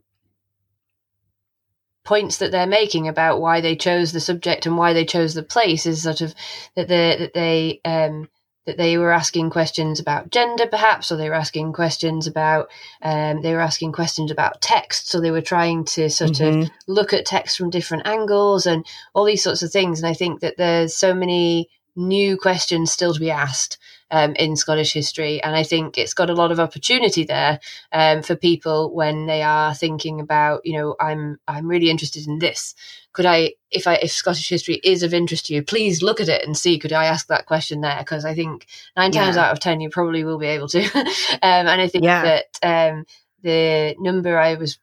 points 2.05 2.39
that 2.39 2.53
they're 2.53 2.67
making 2.67 3.09
about 3.09 3.41
why 3.41 3.61
they 3.61 3.75
chose 3.77 4.13
the 4.13 4.21
subject 4.21 4.65
and 4.65 4.79
why 4.79 4.93
they 4.93 5.05
chose 5.05 5.35
the 5.35 5.43
place 5.43 5.87
is 5.87 6.03
sort 6.03 6.21
of 6.21 6.35
that 6.77 6.89
they 6.89 7.17
that 7.19 7.35
they 7.35 7.81
um, 7.85 8.29
that 8.67 8.77
they 8.77 8.99
were 8.99 9.13
asking 9.13 9.51
questions 9.51 10.01
about 10.01 10.31
gender 10.31 10.67
perhaps 10.67 11.11
or 11.11 11.17
they 11.17 11.29
were 11.29 11.35
asking 11.35 11.73
questions 11.73 12.27
about 12.27 12.69
um, 13.03 13.41
they 13.43 13.55
were 13.55 13.61
asking 13.61 13.93
questions 13.93 14.31
about 14.31 14.61
text. 14.61 15.09
So 15.09 15.21
they 15.21 15.31
were 15.31 15.41
trying 15.41 15.85
to 15.87 16.11
sort 16.11 16.33
mm-hmm. 16.33 16.63
of 16.63 16.71
look 16.87 17.13
at 17.13 17.27
text 17.27 17.57
from 17.57 17.71
different 17.71 18.07
angles 18.07 18.67
and 18.67 18.85
all 19.15 19.25
these 19.25 19.43
sorts 19.43 19.63
of 19.63 19.71
things. 19.71 20.01
And 20.01 20.09
i 20.09 20.15
think 20.15 20.41
that 20.41 20.57
there's 20.57 20.95
so 20.95 21.15
many 21.15 21.71
new 21.97 22.37
questions 22.37 22.93
still 22.93 23.15
to 23.15 23.21
be 23.21 23.31
asked 23.31 23.79
um, 24.11 24.35
in 24.35 24.57
Scottish 24.57 24.93
history. 24.93 25.43
And 25.43 25.57
I 25.57 25.63
think 25.63 25.99
it's 25.99 26.15
got 26.15 26.31
a 26.31 26.35
lot 26.35 26.53
of 26.53 26.61
opportunity 26.61 27.25
there 27.25 27.61
um, 27.93 28.23
for 28.23 28.37
people 28.37 28.95
when 28.95 29.27
they 29.27 29.43
are 29.43 29.75
thinking 29.75 30.21
about, 30.21 30.61
you 30.65 30.79
know, 30.79 30.97
I'm 31.01 31.39
I'm 31.49 31.67
really 31.67 31.91
interested 31.91 32.27
in 32.27 32.39
this. 32.39 32.75
Could 33.13 33.27
I, 33.27 33.55
if 33.71 33.87
I 33.87 33.95
if 33.95 34.13
Scottish 34.13 34.49
history 34.49 34.81
is 34.85 35.03
of 35.03 35.15
interest 35.15 35.47
to 35.47 35.55
you, 35.55 35.63
please 35.63 36.03
look 36.03 36.21
at 36.21 36.29
it 36.29 36.45
and 36.47 36.57
see. 36.57 36.79
Could 36.79 36.93
I 36.93 37.07
ask 37.07 37.27
that 37.29 37.47
question 37.47 37.81
there? 37.81 37.99
Because 37.99 38.25
I 38.25 38.35
think 38.35 38.67
nine 38.97 39.13
yeah. 39.13 39.25
times 39.25 39.37
out 39.37 39.53
of 39.53 39.61
ten 39.61 39.81
you 39.81 39.91
probably 39.91 40.25
will 40.25 40.39
be 40.39 40.47
able 40.47 40.69
to. 40.69 40.83
um, 40.99 41.07
and 41.43 41.81
I 41.81 41.89
think 41.89 42.05
yeah. 42.05 42.23
that 42.63 42.91
um, 42.93 43.05
the 43.43 43.95
number 43.99 44.39
I 44.39 44.55
was 44.55 44.79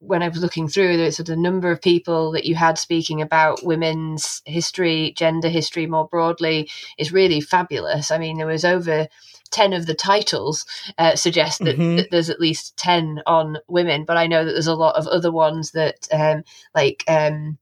when 0.00 0.22
I 0.22 0.28
was 0.28 0.40
looking 0.40 0.66
through 0.66 0.96
the 0.96 1.12
sort 1.12 1.28
of 1.28 1.38
number 1.38 1.70
of 1.70 1.80
people 1.80 2.32
that 2.32 2.46
you 2.46 2.54
had 2.54 2.78
speaking 2.78 3.20
about 3.20 3.62
women's 3.62 4.42
history, 4.46 5.12
gender 5.14 5.48
history 5.48 5.86
more 5.86 6.08
broadly 6.08 6.70
is 6.98 7.12
really 7.12 7.40
fabulous. 7.40 8.10
I 8.10 8.18
mean, 8.18 8.38
there 8.38 8.46
was 8.46 8.64
over 8.64 9.08
10 9.50 9.72
of 9.74 9.86
the 9.86 9.94
titles 9.94 10.64
uh, 10.96 11.16
suggest 11.16 11.58
that, 11.60 11.76
mm-hmm. 11.76 11.96
that, 11.96 12.10
there's 12.10 12.30
at 12.30 12.40
least 12.40 12.76
10 12.78 13.22
on 13.26 13.58
women, 13.68 14.04
but 14.04 14.16
I 14.16 14.26
know 14.26 14.44
that 14.44 14.52
there's 14.52 14.66
a 14.66 14.74
lot 14.74 14.96
of 14.96 15.06
other 15.06 15.30
ones 15.30 15.72
that, 15.72 16.08
um, 16.12 16.44
like, 16.74 17.04
um, 17.06 17.58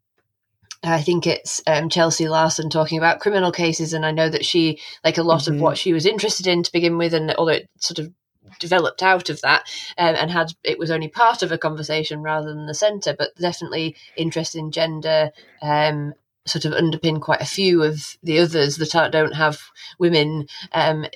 I 0.85 1.03
think 1.03 1.27
it's 1.27 1.61
um, 1.66 1.88
Chelsea 1.88 2.29
Larson 2.29 2.70
talking 2.70 2.98
about 2.98 3.18
criminal 3.18 3.51
cases, 3.51 3.92
and 3.92 4.07
I 4.07 4.12
know 4.12 4.29
that 4.29 4.44
she, 4.44 4.81
like 5.05 5.18
a 5.18 5.24
lot 5.24 5.42
mm-hmm. 5.42 5.55
of 5.55 5.61
what 5.61 5.77
she 5.77 5.92
was 5.92 6.07
interested 6.07 6.46
in 6.46 6.62
to 6.62 6.72
begin 6.72 6.98
with, 6.98 7.14
and 7.14 7.35
although 7.35 7.53
it 7.53 7.68
sort 7.81 7.98
of 7.98 8.12
developed 8.58 9.02
out 9.02 9.30
of 9.30 9.40
that 9.40 9.62
um, 9.96 10.14
and 10.14 10.30
had 10.30 10.52
it 10.64 10.78
was 10.78 10.90
only 10.90 11.08
part 11.08 11.42
of 11.42 11.52
a 11.52 11.58
conversation 11.58 12.22
rather 12.22 12.48
than 12.48 12.66
the 12.66 12.74
center 12.74 13.14
but 13.16 13.34
definitely 13.37 13.96
interest 14.16 14.54
in 14.54 14.70
gender 14.70 15.30
um, 15.62 16.14
sort 16.46 16.64
of 16.64 16.72
underpin 16.72 17.20
quite 17.20 17.40
a 17.40 17.46
few 17.46 17.82
of 17.82 18.16
the 18.22 18.38
others 18.38 18.76
that 18.76 19.11
don't 19.12 19.34
have 19.34 19.61
women 19.98 20.46
um, 20.72 21.06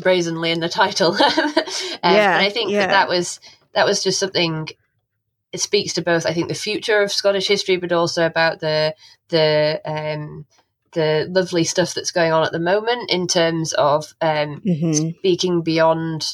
brazenly 0.00 0.50
in 0.50 0.60
the 0.60 0.68
title 0.68 1.12
um, 1.14 1.22
yeah, 2.02 2.36
and 2.36 2.46
i 2.46 2.50
think 2.50 2.70
yeah. 2.70 2.80
that 2.80 2.90
that 2.90 3.08
was 3.08 3.40
that 3.74 3.86
was 3.86 4.02
just 4.02 4.18
something 4.18 4.68
it 5.52 5.60
speaks 5.60 5.92
to 5.92 6.02
both 6.02 6.26
i 6.26 6.32
think 6.32 6.48
the 6.48 6.54
future 6.54 7.02
of 7.02 7.12
scottish 7.12 7.48
history 7.48 7.76
but 7.76 7.92
also 7.92 8.24
about 8.24 8.60
the 8.60 8.94
the 9.28 9.80
um, 9.84 10.46
the 10.92 11.28
lovely 11.30 11.64
stuff 11.64 11.94
that's 11.94 12.10
going 12.10 12.32
on 12.32 12.44
at 12.44 12.52
the 12.52 12.58
moment 12.58 13.10
in 13.10 13.26
terms 13.26 13.72
of 13.74 14.12
um, 14.20 14.60
mm-hmm. 14.60 15.10
speaking 15.18 15.62
beyond 15.62 16.26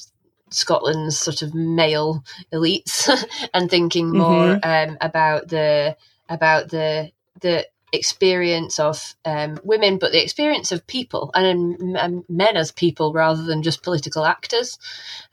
Scotland's 0.51 1.19
sort 1.19 1.43
of 1.43 1.55
male 1.55 2.25
elites 2.53 3.11
and 3.55 3.71
thinking 3.71 4.11
more 4.11 4.57
mm-hmm. 4.57 4.91
um, 4.91 4.99
about 5.01 5.49
the 5.49 5.97
about 6.29 6.69
the 6.71 7.11
the 7.41 7.67
experience 7.93 8.79
of 8.79 9.15
um, 9.25 9.59
women, 9.63 9.99
but 9.99 10.13
the 10.13 10.23
experience 10.23 10.73
of 10.73 10.87
people 10.87 11.31
and, 11.35 11.97
and, 11.97 12.25
men 12.29 12.57
as 12.57 12.73
people 12.73 13.13
rather 13.13 13.43
than 13.45 13.63
just 13.63 13.83
political 13.83 14.25
actors. 14.25 14.79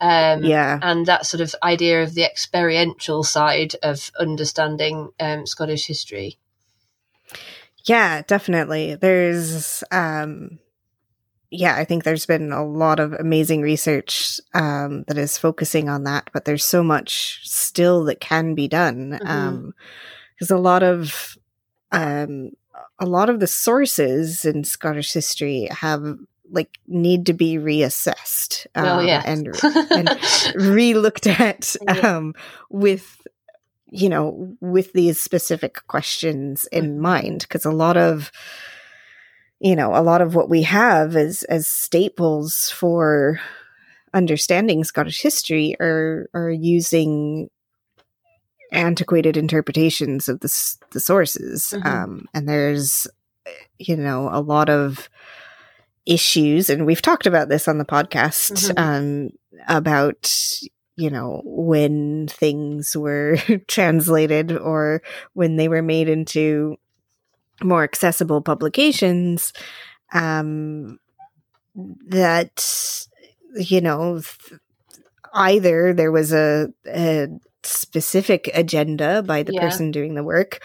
Um, 0.00 0.44
yeah, 0.44 0.78
and 0.82 1.06
that 1.06 1.26
sort 1.26 1.40
of 1.40 1.54
idea 1.62 2.02
of 2.02 2.14
the 2.14 2.24
experiential 2.24 3.22
side 3.22 3.74
of 3.82 4.10
understanding 4.18 5.10
um, 5.20 5.46
Scottish 5.46 5.86
history. 5.86 6.38
Yeah, 7.84 8.22
definitely. 8.26 8.94
There's 8.94 9.84
um 9.90 10.58
yeah, 11.56 11.76
I 11.76 11.84
think 11.84 12.04
there's 12.04 12.26
been 12.26 12.52
a 12.52 12.64
lot 12.64 12.98
of 12.98 13.12
amazing 13.12 13.62
research 13.62 14.40
um, 14.54 15.04
that 15.06 15.18
is 15.18 15.38
focusing 15.38 15.88
on 15.88 16.04
that, 16.04 16.28
but 16.32 16.44
there's 16.44 16.64
so 16.64 16.82
much 16.82 17.40
still 17.44 18.04
that 18.04 18.20
can 18.20 18.54
be 18.54 18.66
done 18.66 19.10
because 19.10 19.28
mm-hmm. 19.28 20.54
um, 20.54 20.58
a 20.58 20.60
lot 20.60 20.82
of 20.82 21.38
um, 21.92 22.50
a 22.98 23.06
lot 23.06 23.30
of 23.30 23.40
the 23.40 23.46
sources 23.46 24.44
in 24.44 24.64
Scottish 24.64 25.12
history 25.12 25.68
have 25.70 26.02
like 26.50 26.78
need 26.86 27.26
to 27.26 27.32
be 27.32 27.56
reassessed 27.56 28.66
um, 28.74 29.06
yeah. 29.06 29.22
and 29.24 29.48
and 29.90 30.10
re-looked 30.56 31.26
at 31.26 31.74
um, 32.02 32.34
with 32.68 33.20
you 33.90 34.08
know 34.08 34.56
with 34.60 34.92
these 34.92 35.18
specific 35.18 35.86
questions 35.86 36.66
in 36.72 36.92
mm-hmm. 36.92 37.00
mind 37.00 37.40
because 37.40 37.64
a 37.64 37.70
lot 37.70 37.96
of 37.96 38.32
you 39.64 39.74
know, 39.74 39.96
a 39.96 40.02
lot 40.02 40.20
of 40.20 40.34
what 40.34 40.50
we 40.50 40.62
have 40.64 41.16
as 41.16 41.42
as 41.44 41.66
staples 41.66 42.68
for 42.68 43.40
understanding 44.12 44.84
Scottish 44.84 45.22
history 45.22 45.74
are 45.80 46.28
are 46.34 46.50
using 46.50 47.48
antiquated 48.72 49.38
interpretations 49.38 50.28
of 50.28 50.40
the 50.40 50.76
the 50.90 51.00
sources, 51.00 51.72
mm-hmm. 51.74 51.88
um, 51.88 52.26
and 52.34 52.46
there's 52.46 53.08
you 53.78 53.96
know 53.96 54.28
a 54.30 54.40
lot 54.42 54.68
of 54.68 55.08
issues, 56.04 56.68
and 56.68 56.84
we've 56.84 57.00
talked 57.00 57.26
about 57.26 57.48
this 57.48 57.66
on 57.66 57.78
the 57.78 57.86
podcast 57.86 58.70
mm-hmm. 58.70 58.78
um, 58.78 59.30
about 59.66 60.30
you 60.96 61.08
know 61.08 61.40
when 61.46 62.28
things 62.28 62.94
were 62.94 63.38
translated 63.66 64.52
or 64.52 65.00
when 65.32 65.56
they 65.56 65.68
were 65.68 65.80
made 65.80 66.10
into 66.10 66.76
more 67.62 67.84
accessible 67.84 68.40
publications 68.40 69.52
um, 70.12 70.98
that 71.74 73.06
you 73.56 73.80
know 73.80 74.20
th- 74.20 74.60
either 75.34 75.92
there 75.92 76.12
was 76.12 76.32
a, 76.32 76.68
a, 76.86 77.28
specific 77.62 78.50
agenda 78.52 79.22
by 79.22 79.42
the 79.42 79.54
yeah. 79.54 79.60
person 79.60 79.90
doing 79.90 80.14
the 80.14 80.22
work 80.22 80.62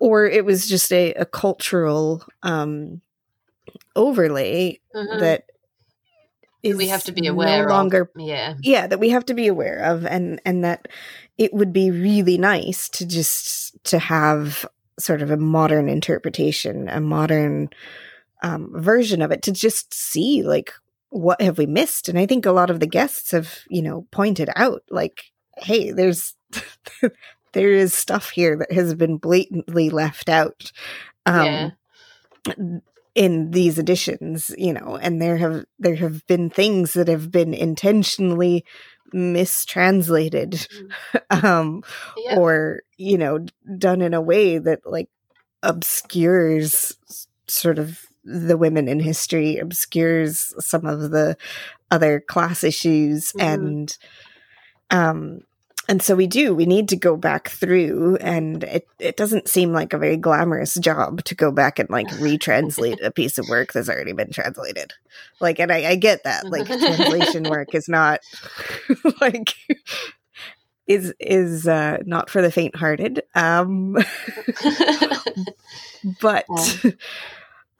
or 0.00 0.26
it 0.26 0.44
was 0.44 0.68
just 0.68 0.92
a, 0.92 1.12
a 1.14 1.24
cultural 1.24 2.24
um, 2.42 3.00
overlay 3.94 4.80
mm-hmm. 4.94 5.20
that 5.20 5.44
is 6.64 6.76
we 6.76 6.88
have 6.88 7.04
to 7.04 7.12
be 7.12 7.28
aware 7.28 7.66
no 7.66 7.72
longer 7.72 8.02
of. 8.02 8.08
yeah 8.16 8.54
yeah 8.60 8.86
that 8.88 8.98
we 8.98 9.10
have 9.10 9.24
to 9.24 9.34
be 9.34 9.46
aware 9.46 9.78
of 9.78 10.04
and 10.04 10.40
and 10.44 10.64
that 10.64 10.88
it 11.38 11.54
would 11.54 11.72
be 11.72 11.90
really 11.90 12.36
nice 12.36 12.88
to 12.88 13.06
just 13.06 13.82
to 13.84 13.98
have 13.98 14.66
sort 15.02 15.22
of 15.22 15.30
a 15.30 15.36
modern 15.36 15.88
interpretation, 15.88 16.88
a 16.88 17.00
modern 17.00 17.70
um, 18.42 18.70
version 18.74 19.22
of 19.22 19.30
it 19.30 19.42
to 19.42 19.52
just 19.52 19.92
see 19.94 20.42
like 20.42 20.72
what 21.10 21.40
have 21.40 21.58
we 21.58 21.66
missed. 21.66 22.08
And 22.08 22.18
I 22.18 22.26
think 22.26 22.46
a 22.46 22.52
lot 22.52 22.70
of 22.70 22.80
the 22.80 22.86
guests 22.86 23.30
have, 23.32 23.60
you 23.68 23.82
know, 23.82 24.06
pointed 24.10 24.48
out 24.56 24.82
like 24.90 25.32
hey, 25.58 25.90
there's 25.90 26.34
there 27.52 27.72
is 27.72 27.94
stuff 27.94 28.30
here 28.30 28.56
that 28.56 28.72
has 28.72 28.94
been 28.94 29.18
blatantly 29.18 29.90
left 29.90 30.28
out. 30.28 30.72
Um, 31.24 31.46
yeah. 31.46 31.70
in 33.14 33.52
these 33.52 33.78
editions, 33.78 34.52
you 34.58 34.72
know, 34.72 34.98
and 35.00 35.22
there 35.22 35.36
have 35.36 35.64
there 35.78 35.94
have 35.96 36.26
been 36.26 36.50
things 36.50 36.94
that 36.94 37.08
have 37.08 37.30
been 37.30 37.54
intentionally 37.54 38.64
mistranslated 39.12 40.66
mm. 41.30 41.44
um 41.44 41.82
yeah. 42.16 42.36
or 42.36 42.82
you 42.96 43.18
know 43.18 43.44
done 43.78 44.00
in 44.00 44.14
a 44.14 44.20
way 44.20 44.58
that 44.58 44.80
like 44.86 45.08
obscures 45.62 46.96
sort 47.46 47.78
of 47.78 48.04
the 48.24 48.56
women 48.56 48.88
in 48.88 49.00
history 49.00 49.58
obscures 49.58 50.54
some 50.58 50.86
of 50.86 51.10
the 51.10 51.36
other 51.90 52.20
class 52.20 52.64
issues 52.64 53.32
mm. 53.32 53.42
and 53.42 53.98
um 54.90 55.40
and 55.92 56.00
so 56.00 56.16
we 56.16 56.26
do 56.26 56.54
we 56.54 56.64
need 56.64 56.88
to 56.88 56.96
go 56.96 57.18
back 57.18 57.50
through 57.50 58.16
and 58.22 58.64
it, 58.64 58.88
it 58.98 59.14
doesn't 59.14 59.46
seem 59.46 59.74
like 59.74 59.92
a 59.92 59.98
very 59.98 60.16
glamorous 60.16 60.72
job 60.76 61.22
to 61.24 61.34
go 61.34 61.52
back 61.52 61.78
and 61.78 61.90
like 61.90 62.06
retranslate 62.12 62.96
a 63.04 63.10
piece 63.10 63.36
of 63.36 63.46
work 63.50 63.74
that's 63.74 63.90
already 63.90 64.14
been 64.14 64.30
translated. 64.30 64.94
Like 65.38 65.58
and 65.58 65.70
i, 65.70 65.90
I 65.90 65.96
get 65.96 66.24
that 66.24 66.46
like 66.46 66.64
translation 66.66 67.42
work 67.42 67.74
is 67.74 67.90
not 67.90 68.20
like 69.20 69.52
is 70.86 71.12
is 71.20 71.68
uh 71.68 71.98
not 72.06 72.30
for 72.30 72.40
the 72.40 72.50
faint 72.50 72.74
hearted 72.74 73.22
um 73.34 73.92
but 76.22 76.46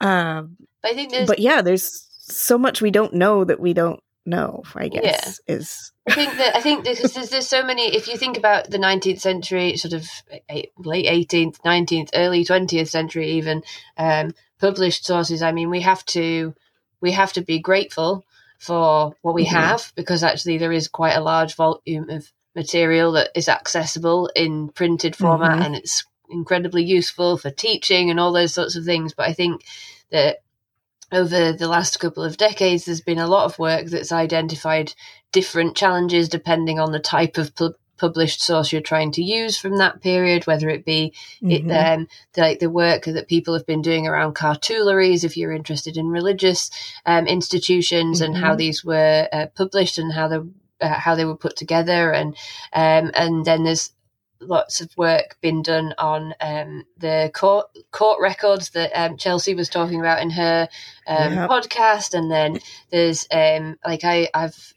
um 0.01 0.55
but 0.83 0.91
i 0.91 0.93
think 0.93 1.09
there's 1.09 1.27
but 1.27 1.39
yeah 1.39 1.63
there's 1.63 2.07
so 2.19 2.59
much 2.59 2.79
we 2.79 2.91
don't 2.91 3.15
know 3.15 3.43
that 3.43 3.59
we 3.59 3.73
don't 3.73 4.03
know 4.25 4.63
i 4.75 4.87
guess 4.87 5.39
yeah. 5.47 5.55
is 5.55 5.93
I 6.05 6.13
think 6.15 6.37
that 6.37 6.55
I 6.55 6.59
think 6.59 6.83
there's, 6.83 7.29
there's 7.29 7.47
so 7.47 7.63
many. 7.63 7.95
If 7.95 8.09
you 8.09 8.17
think 8.17 8.37
about 8.37 8.69
the 8.69 8.77
19th 8.77 9.21
century, 9.21 9.77
sort 9.77 9.93
of 9.93 10.09
late 10.77 11.07
18th, 11.07 11.61
19th, 11.61 12.09
early 12.13 12.43
20th 12.43 12.89
century, 12.89 13.31
even 13.31 13.63
um, 13.97 14.33
published 14.59 15.05
sources. 15.05 15.41
I 15.41 15.53
mean, 15.53 15.69
we 15.69 15.79
have 15.81 16.05
to 16.07 16.53
we 16.99 17.11
have 17.11 17.33
to 17.33 17.41
be 17.41 17.59
grateful 17.59 18.25
for 18.59 19.15
what 19.21 19.33
we 19.33 19.45
mm-hmm. 19.45 19.55
have 19.55 19.93
because 19.95 20.23
actually 20.23 20.57
there 20.57 20.71
is 20.73 20.87
quite 20.87 21.15
a 21.15 21.21
large 21.21 21.55
volume 21.55 22.09
of 22.09 22.29
material 22.55 23.13
that 23.13 23.29
is 23.35 23.47
accessible 23.47 24.29
in 24.35 24.69
printed 24.69 25.15
format, 25.15 25.51
mm-hmm. 25.51 25.61
and 25.61 25.75
it's 25.75 26.05
incredibly 26.29 26.83
useful 26.83 27.37
for 27.37 27.49
teaching 27.49 28.09
and 28.09 28.19
all 28.19 28.33
those 28.33 28.53
sorts 28.53 28.75
of 28.75 28.83
things. 28.83 29.13
But 29.13 29.29
I 29.29 29.33
think 29.33 29.63
that 30.11 30.39
over 31.15 31.53
the 31.53 31.67
last 31.67 31.99
couple 31.99 32.23
of 32.23 32.37
decades, 32.37 32.85
there's 32.85 33.01
been 33.01 33.19
a 33.19 33.27
lot 33.27 33.45
of 33.45 33.59
work 33.59 33.87
that's 33.87 34.11
identified 34.11 34.93
different 35.31 35.75
challenges 35.75 36.29
depending 36.29 36.79
on 36.79 36.91
the 36.91 36.99
type 36.99 37.37
of 37.37 37.55
pu- 37.55 37.75
published 37.97 38.41
source 38.41 38.71
you're 38.71 38.81
trying 38.81 39.11
to 39.11 39.23
use 39.23 39.57
from 39.57 39.77
that 39.77 40.01
period, 40.01 40.45
whether 40.45 40.69
it 40.69 40.85
be 40.85 41.13
mm-hmm. 41.41 41.69
it, 41.69 41.73
um, 41.73 42.07
the, 42.33 42.41
like 42.41 42.59
the 42.59 42.69
work 42.69 43.05
that 43.05 43.27
people 43.27 43.53
have 43.53 43.65
been 43.65 43.81
doing 43.81 44.07
around 44.07 44.33
cartularies, 44.33 45.23
if 45.23 45.37
you're 45.37 45.53
interested 45.53 45.95
in 45.97 46.07
religious 46.07 46.69
um, 47.05 47.27
institutions 47.27 48.21
mm-hmm. 48.21 48.33
and 48.33 48.43
how 48.43 48.49
mm-hmm. 48.49 48.57
these 48.57 48.83
were 48.83 49.27
uh, 49.31 49.45
published 49.55 49.97
and 49.97 50.11
how 50.11 50.27
they 50.27 50.37
uh, 50.81 50.99
how 50.99 51.15
they 51.15 51.23
were 51.23 51.37
put 51.37 51.55
together, 51.55 52.11
and 52.11 52.35
um, 52.73 53.11
and 53.13 53.45
then 53.45 53.63
there's 53.63 53.91
lots 54.47 54.81
of 54.81 54.95
work 54.97 55.37
been 55.41 55.61
done 55.61 55.93
on 55.97 56.33
um, 56.41 56.83
the 56.97 57.31
court 57.33 57.67
court 57.91 58.19
records 58.21 58.71
that 58.71 58.91
um, 58.93 59.17
Chelsea 59.17 59.55
was 59.55 59.69
talking 59.69 59.99
about 59.99 60.21
in 60.21 60.29
her 60.31 60.67
um, 61.07 61.33
yep. 61.33 61.49
podcast, 61.49 62.13
and 62.13 62.31
then 62.31 62.59
there's 62.91 63.27
um, 63.31 63.77
like 63.85 64.03
I 64.03 64.29
I've 64.33 64.73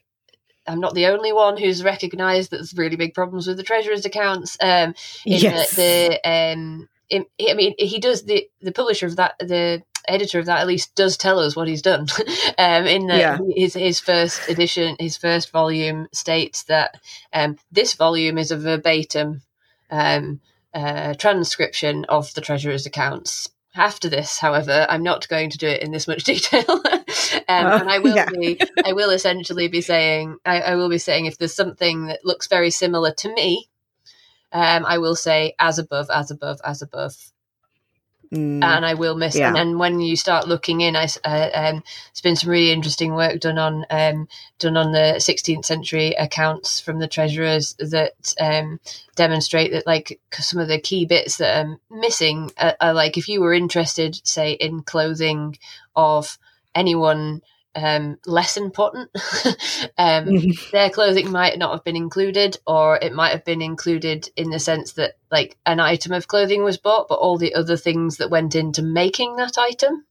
I'm 0.67 0.81
not 0.81 0.95
the 0.95 1.07
only 1.07 1.33
one 1.33 1.57
who's 1.57 1.85
recognised 1.85 2.51
that 2.51 2.57
there's 2.57 2.77
really 2.77 2.97
big 2.97 3.15
problems 3.15 3.47
with 3.47 3.57
the 3.57 3.63
treasurer's 3.63 4.05
accounts. 4.05 4.57
Um, 4.61 4.95
yes. 5.25 5.75
the, 5.77 6.19
the 6.23 6.29
um, 6.29 6.89
in, 7.09 7.25
I 7.49 7.55
mean, 7.55 7.75
he 7.79 7.99
does 8.01 8.25
the 8.25 8.49
the 8.61 8.73
publisher 8.73 9.07
of 9.07 9.17
that 9.17 9.37
the 9.39 9.83
editor 10.09 10.39
of 10.39 10.47
that 10.47 10.61
at 10.61 10.67
least 10.67 10.95
does 10.95 11.17
tell 11.17 11.39
us 11.39 11.57
what 11.57 11.69
he's 11.69 11.83
done. 11.83 12.07
um, 12.59 12.87
in 12.87 13.07
the, 13.07 13.19
yeah. 13.19 13.39
his 13.55 13.75
his 13.75 14.01
first 14.01 14.49
edition, 14.49 14.97
his 14.99 15.17
first 15.17 15.51
volume 15.51 16.09
states 16.13 16.65
that 16.65 17.01
um, 17.33 17.57
this 17.71 17.95
volume 17.95 18.39
is 18.39 18.51
a 18.51 18.57
verbatim 18.57 19.43
um, 19.91 20.41
uh, 20.75 21.15
transcription 21.15 22.05
of 22.09 22.33
the 22.35 22.41
treasurer's 22.41 22.87
accounts. 22.87 23.49
After 23.75 24.09
this, 24.09 24.39
however, 24.39 24.87
I'm 24.89 25.03
not 25.03 25.29
going 25.29 25.51
to 25.51 25.59
do 25.59 25.67
it 25.67 25.83
in 25.83 25.91
this 25.91 26.09
much 26.09 26.25
detail, 26.33 26.65
um, 26.69 26.83
and 27.49 27.91
I 27.91 27.99
will 27.99 28.17
yeah. 28.17 28.29
be. 28.31 28.59
I 28.85 28.95
will 28.95 29.11
essentially 29.11 29.69
be 29.69 29.83
saying. 29.83 30.39
I, 30.47 30.61
I, 30.61 30.75
will 30.77 30.89
be 30.89 30.99
saying 30.99 31.27
if 31.27 31.37
there's 31.37 31.55
something 31.55 32.07
that 32.07 32.25
looks 32.25 32.47
very 32.47 32.71
similar 32.71 33.13
to 33.13 33.35
me, 33.35 33.69
um, 34.53 34.87
I 34.87 34.97
will 34.97 35.15
say 35.15 35.55
as 35.59 35.79
above, 35.79 36.09
as 36.11 36.31
above, 36.31 36.59
as 36.65 36.81
above, 36.81 37.33
Mm, 38.33 38.63
and 38.63 38.85
I 38.85 38.95
will 38.95 39.17
miss. 39.17 39.37
Yeah. 39.37 39.49
And 39.49 39.57
then 39.57 39.79
when 39.79 40.01
you 40.01 40.17
start 40.17 40.49
looking 40.49 40.81
in, 40.81 40.97
I 40.97 41.09
uh, 41.25 41.51
um, 41.55 41.83
it's 42.11 42.21
been 42.21 42.37
some 42.37 42.51
really 42.51 42.73
interesting 42.73 43.15
work 43.15 43.41
done 43.41 43.59
on 43.59 43.85
um, 43.91 44.29
done 44.59 44.77
on 44.77 44.93
the 44.93 45.15
16th 45.19 45.65
century 45.65 46.13
accounts 46.13 46.81
from 46.81 46.99
the 46.99 47.09
treasurers 47.09 47.75
that 47.79 48.35
um, 48.41 48.81
demonstrate 49.15 49.73
that 49.73 49.87
like 49.87 50.21
some 50.33 50.61
of 50.61 50.69
the 50.69 50.81
key 50.81 51.07
bits 51.07 51.37
that 51.37 51.65
are 51.65 51.79
missing 51.91 52.51
are, 52.59 52.77
are 52.81 52.95
like 52.95 53.17
if 53.17 53.29
you 53.29 53.41
were 53.41 53.53
interested, 53.53 54.21
say, 54.27 54.53
in 54.53 54.83
clothing 54.83 55.59
of 55.95 56.39
anyone 56.75 57.43
um, 57.77 58.19
less 58.27 58.57
important. 58.57 59.11
um, 59.99 60.25
mm-hmm. 60.25 60.51
their 60.73 60.91
clothing 60.91 61.31
might 61.31 61.59
not 61.59 61.73
have 61.73 61.85
been 61.85 61.97
included, 61.97 62.57
or 62.67 62.99
it 63.01 63.13
might 63.13 63.33
have 63.33 63.45
been 63.45 63.63
included 63.63 64.29
in 64.35 64.51
the 64.51 64.59
sense 64.59 64.93
that 64.93 65.15
like 65.31 65.57
an 65.67 65.79
item 65.79 66.13
of 66.13 66.27
clothing 66.27 66.65
was 66.65 66.79
bought, 66.79 67.09
but 67.09 67.17
all 67.17 67.39
the 67.39 67.55
other 67.55 67.77
things 67.77 68.17
that 68.17 68.31
went 68.31 68.55
into 68.55 68.83
making 68.83 69.37
that 69.37 69.59
item, 69.59 70.07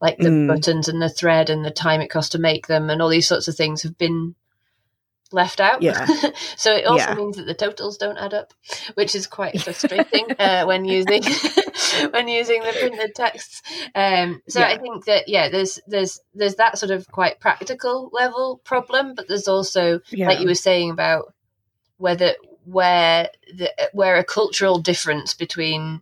like 0.00 0.16
the 0.18 0.28
mm. 0.28 0.48
buttons 0.48 0.88
and 0.88 1.02
the 1.02 1.08
thread 1.08 1.50
and 1.50 1.64
the 1.64 1.70
time 1.70 2.00
it 2.00 2.08
cost 2.08 2.32
to 2.32 2.38
make 2.38 2.68
them, 2.68 2.88
and 2.88 3.02
all 3.02 3.08
these 3.08 3.28
sorts 3.28 3.48
of 3.48 3.56
things 3.56 3.82
have 3.82 3.98
been 3.98 4.34
left 5.34 5.60
out. 5.60 5.82
Yeah. 5.82 6.06
so 6.56 6.74
it 6.74 6.86
also 6.86 7.08
yeah. 7.08 7.14
means 7.14 7.36
that 7.36 7.44
the 7.44 7.54
totals 7.54 7.98
don't 7.98 8.16
add 8.16 8.32
up, 8.32 8.54
which 8.94 9.14
is 9.14 9.26
quite 9.26 9.60
frustrating 9.62 10.26
uh, 10.38 10.64
when 10.64 10.84
using 10.84 11.22
when 12.10 12.28
using 12.28 12.62
the 12.62 12.74
printed 12.78 13.14
texts. 13.14 13.62
Um, 13.94 14.40
so 14.48 14.60
yeah. 14.60 14.68
I 14.68 14.78
think 14.78 15.04
that 15.06 15.28
yeah, 15.28 15.50
there's 15.50 15.80
there's 15.86 16.20
there's 16.34 16.54
that 16.54 16.78
sort 16.78 16.92
of 16.92 17.10
quite 17.10 17.40
practical 17.40 18.10
level 18.12 18.60
problem, 18.64 19.14
but 19.14 19.28
there's 19.28 19.48
also 19.48 20.00
yeah. 20.10 20.28
like 20.28 20.40
you 20.40 20.46
were 20.46 20.54
saying 20.54 20.90
about 20.90 21.34
whether 21.98 22.34
where 22.64 23.28
the 23.56 23.70
where 23.92 24.16
a 24.16 24.24
cultural 24.24 24.78
difference 24.78 25.34
between 25.34 26.00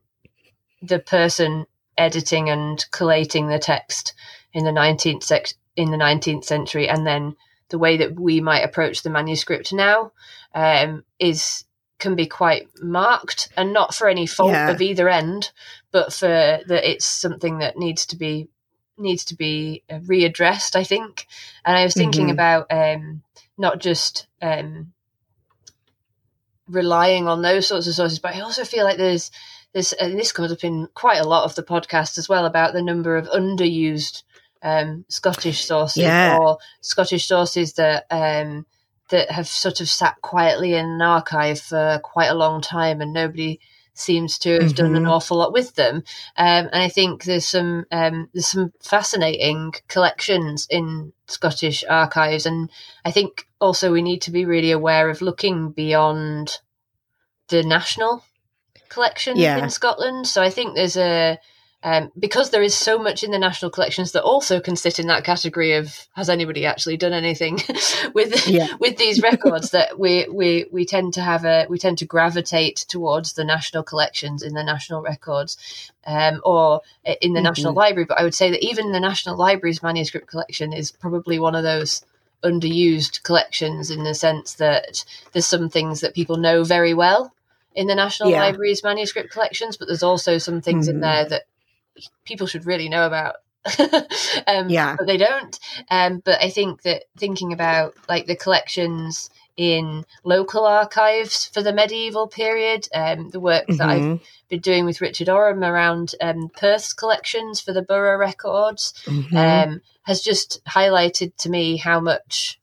the 0.80 0.98
person 0.98 1.66
editing 1.96 2.48
and 2.48 2.84
collating 2.90 3.48
the 3.48 3.58
text 3.58 4.14
in 4.52 4.64
the 4.64 4.70
19th 4.70 5.22
sec- 5.22 5.54
in 5.76 5.90
the 5.90 5.96
19th 5.96 6.44
century 6.44 6.88
and 6.88 7.06
then 7.06 7.36
the 7.72 7.78
way 7.78 7.96
that 7.96 8.20
we 8.20 8.40
might 8.40 8.60
approach 8.60 9.02
the 9.02 9.10
manuscript 9.10 9.72
now 9.72 10.12
um, 10.54 11.02
is 11.18 11.64
can 11.98 12.14
be 12.14 12.26
quite 12.26 12.68
marked 12.80 13.48
and 13.56 13.72
not 13.72 13.94
for 13.94 14.08
any 14.08 14.26
fault 14.26 14.52
yeah. 14.52 14.70
of 14.70 14.82
either 14.82 15.08
end 15.08 15.50
but 15.90 16.12
for 16.12 16.26
that 16.26 16.88
it's 16.88 17.06
something 17.06 17.58
that 17.58 17.78
needs 17.78 18.06
to 18.06 18.16
be 18.16 18.48
needs 18.98 19.24
to 19.24 19.34
be 19.34 19.82
uh, 19.88 19.98
readdressed 20.00 20.76
i 20.76 20.84
think 20.84 21.26
and 21.64 21.76
i 21.76 21.84
was 21.84 21.94
thinking 21.94 22.24
mm-hmm. 22.24 22.32
about 22.32 22.66
um, 22.70 23.22
not 23.56 23.78
just 23.78 24.26
um, 24.42 24.92
relying 26.68 27.26
on 27.26 27.40
those 27.40 27.68
sorts 27.68 27.86
of 27.86 27.94
sources 27.94 28.18
but 28.18 28.34
i 28.34 28.40
also 28.40 28.64
feel 28.64 28.84
like 28.84 28.98
there's 28.98 29.30
this 29.72 29.92
and 29.94 30.18
this 30.18 30.32
comes 30.32 30.52
up 30.52 30.64
in 30.64 30.88
quite 30.94 31.20
a 31.20 31.28
lot 31.28 31.44
of 31.44 31.54
the 31.54 31.62
podcast 31.62 32.18
as 32.18 32.28
well 32.28 32.44
about 32.44 32.74
the 32.74 32.82
number 32.82 33.16
of 33.16 33.28
underused 33.28 34.24
um, 34.62 35.04
Scottish 35.08 35.64
sources 35.64 36.02
yeah. 36.02 36.38
or 36.38 36.58
Scottish 36.80 37.26
sources 37.26 37.74
that 37.74 38.06
um, 38.10 38.66
that 39.10 39.30
have 39.30 39.46
sort 39.46 39.80
of 39.80 39.88
sat 39.88 40.20
quietly 40.22 40.74
in 40.74 40.86
an 40.86 41.02
archive 41.02 41.60
for 41.60 42.00
quite 42.02 42.28
a 42.28 42.34
long 42.34 42.60
time 42.60 43.00
and 43.00 43.12
nobody 43.12 43.60
seems 43.94 44.38
to 44.38 44.52
have 44.52 44.62
mm-hmm. 44.62 44.72
done 44.72 44.96
an 44.96 45.02
mm-hmm. 45.02 45.10
awful 45.10 45.38
lot 45.38 45.52
with 45.52 45.74
them. 45.74 45.96
Um, 46.36 46.68
and 46.72 46.82
I 46.82 46.88
think 46.88 47.24
there's 47.24 47.46
some 47.46 47.84
um, 47.90 48.28
there's 48.32 48.48
some 48.48 48.72
fascinating 48.80 49.72
collections 49.88 50.66
in 50.70 51.12
Scottish 51.26 51.84
archives, 51.88 52.46
and 52.46 52.70
I 53.04 53.10
think 53.10 53.46
also 53.60 53.92
we 53.92 54.02
need 54.02 54.22
to 54.22 54.30
be 54.30 54.44
really 54.44 54.70
aware 54.70 55.10
of 55.10 55.22
looking 55.22 55.70
beyond 55.70 56.58
the 57.48 57.62
national 57.62 58.24
collection 58.88 59.36
yeah. 59.36 59.62
in 59.62 59.70
Scotland. 59.70 60.26
So 60.26 60.42
I 60.42 60.50
think 60.50 60.74
there's 60.74 60.96
a 60.96 61.38
um, 61.84 62.12
because 62.18 62.50
there 62.50 62.62
is 62.62 62.74
so 62.74 62.98
much 62.98 63.24
in 63.24 63.30
the 63.30 63.38
national 63.38 63.70
collections 63.70 64.12
that 64.12 64.22
also 64.22 64.60
can 64.60 64.76
sit 64.76 64.98
in 64.98 65.08
that 65.08 65.24
category 65.24 65.74
of 65.74 66.08
has 66.14 66.28
anybody 66.28 66.64
actually 66.64 66.96
done 66.96 67.12
anything 67.12 67.58
with 68.14 68.48
yeah. 68.48 68.68
with 68.80 68.96
these 68.98 69.22
records 69.22 69.70
that 69.70 69.98
we, 69.98 70.26
we 70.30 70.66
we 70.70 70.84
tend 70.84 71.14
to 71.14 71.20
have 71.20 71.44
a 71.44 71.66
we 71.68 71.78
tend 71.78 71.98
to 71.98 72.06
gravitate 72.06 72.84
towards 72.88 73.32
the 73.32 73.44
national 73.44 73.82
collections 73.82 74.42
in 74.42 74.54
the 74.54 74.62
national 74.64 75.02
records 75.02 75.90
um, 76.06 76.40
or 76.44 76.80
in 77.20 77.32
the 77.32 77.38
mm-hmm. 77.38 77.44
national 77.44 77.72
library 77.74 78.06
but 78.06 78.18
i 78.18 78.22
would 78.22 78.34
say 78.34 78.50
that 78.50 78.64
even 78.64 78.92
the 78.92 79.00
national 79.00 79.36
library's 79.36 79.82
manuscript 79.82 80.26
collection 80.26 80.72
is 80.72 80.90
probably 80.92 81.38
one 81.38 81.54
of 81.54 81.62
those 81.62 82.04
underused 82.44 83.22
collections 83.22 83.90
in 83.90 84.02
the 84.04 84.14
sense 84.14 84.54
that 84.54 85.04
there's 85.32 85.46
some 85.46 85.68
things 85.68 86.00
that 86.00 86.14
people 86.14 86.36
know 86.36 86.64
very 86.64 86.94
well 86.94 87.32
in 87.74 87.86
the 87.86 87.94
National 87.94 88.30
Yeah. 88.30 88.40
Library's 88.40 88.82
manuscript 88.82 89.30
collections, 89.30 89.76
but 89.76 89.88
there's 89.88 90.02
also 90.02 90.38
some 90.38 90.60
things 90.60 90.88
in 90.88 90.96
Mhm. 90.96 91.02
there 91.02 91.24
that 91.26 91.42
people 92.24 92.46
should 92.46 92.66
really 92.66 92.88
know 92.88 93.06
about. 93.06 93.36
um, 94.46 94.68
Yeah. 94.68 94.96
but 94.96 95.06
they 95.06 95.16
don't. 95.16 95.58
Um, 95.90 96.20
but 96.24 96.42
I 96.42 96.50
think 96.50 96.82
that 96.82 97.04
thinking 97.16 97.52
about 97.52 97.94
like 98.08 98.26
the 98.26 98.36
collections 98.36 99.30
in 99.56 100.04
local 100.24 100.64
archives 100.64 101.46
for 101.46 101.62
the 101.62 101.72
medieval 101.72 102.26
period, 102.26 102.88
um, 102.94 103.30
the 103.30 103.40
work 103.40 103.66
that 103.68 103.88
I've 103.88 104.02
Mhm. 104.02 104.20
been 104.48 104.60
doing 104.60 104.84
with 104.86 105.00
Richard 105.00 105.28
Oram 105.28 105.62
around 105.62 106.14
um, 106.20 106.48
Perth's 106.48 106.92
collections 106.92 107.60
for 107.60 107.72
the 107.72 107.82
burgh 107.82 108.18
records, 108.18 108.94
Mhm. 109.04 109.36
um, 109.36 109.82
has 110.02 110.22
just 110.22 110.64
highlighted 110.64 111.36
to 111.36 111.50
me 111.50 111.76
how 111.76 112.00
much 112.00 112.58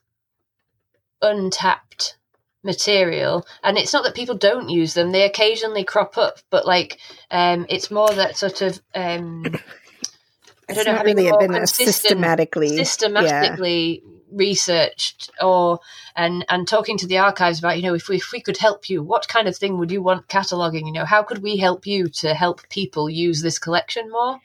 untapped 1.21 2.17
material 2.63 3.45
and 3.63 3.78
it's 3.78 3.93
not 3.93 4.04
that 4.04 4.15
people 4.15 4.36
don't 4.36 4.69
use 4.69 4.93
them 4.93 5.12
they 5.12 5.24
occasionally 5.24 5.84
crop 5.84 6.17
up 6.17 6.39
but 6.50 6.65
like 6.65 7.00
um 7.32 7.65
it's 7.69 7.89
more 7.89 8.10
that 8.10 8.36
sort 8.36 8.62
of 8.62 8.82
um 8.95 9.43
I 10.69 10.74
don't 10.74 10.86
know, 10.86 10.95
having 10.95 11.15
really 11.15 11.32
more 11.32 11.39
been 11.39 11.67
systematically 11.67 12.76
systematically 12.76 14.04
researched 14.32 15.32
or 15.41 15.80
and 16.15 16.45
and 16.50 16.67
talking 16.67 16.98
to 16.98 17.08
the 17.08 17.17
archives 17.17 17.60
about 17.60 17.78
you 17.78 17.84
know 17.84 17.93
if 17.93 18.08
we 18.08 18.17
if 18.17 18.32
we 18.32 18.41
could 18.41 18.58
help 18.58 18.89
you 18.89 19.02
what 19.02 19.28
kind 19.28 19.48
of 19.48 19.58
thing 19.58 19.78
would 19.78 19.91
you 19.91 20.02
want 20.02 20.28
cataloging 20.28 20.86
you 20.86 20.91
know 20.91 21.06
how 21.06 21.24
could 21.24 21.41
we 21.41 21.58
help 21.58 21.88
you 21.88 22.08
to 22.08 22.34
help 22.34 22.67
people 22.69 23.10
use 23.10 23.41
this 23.41 23.60
collection 23.60 24.10
more? 24.12 24.39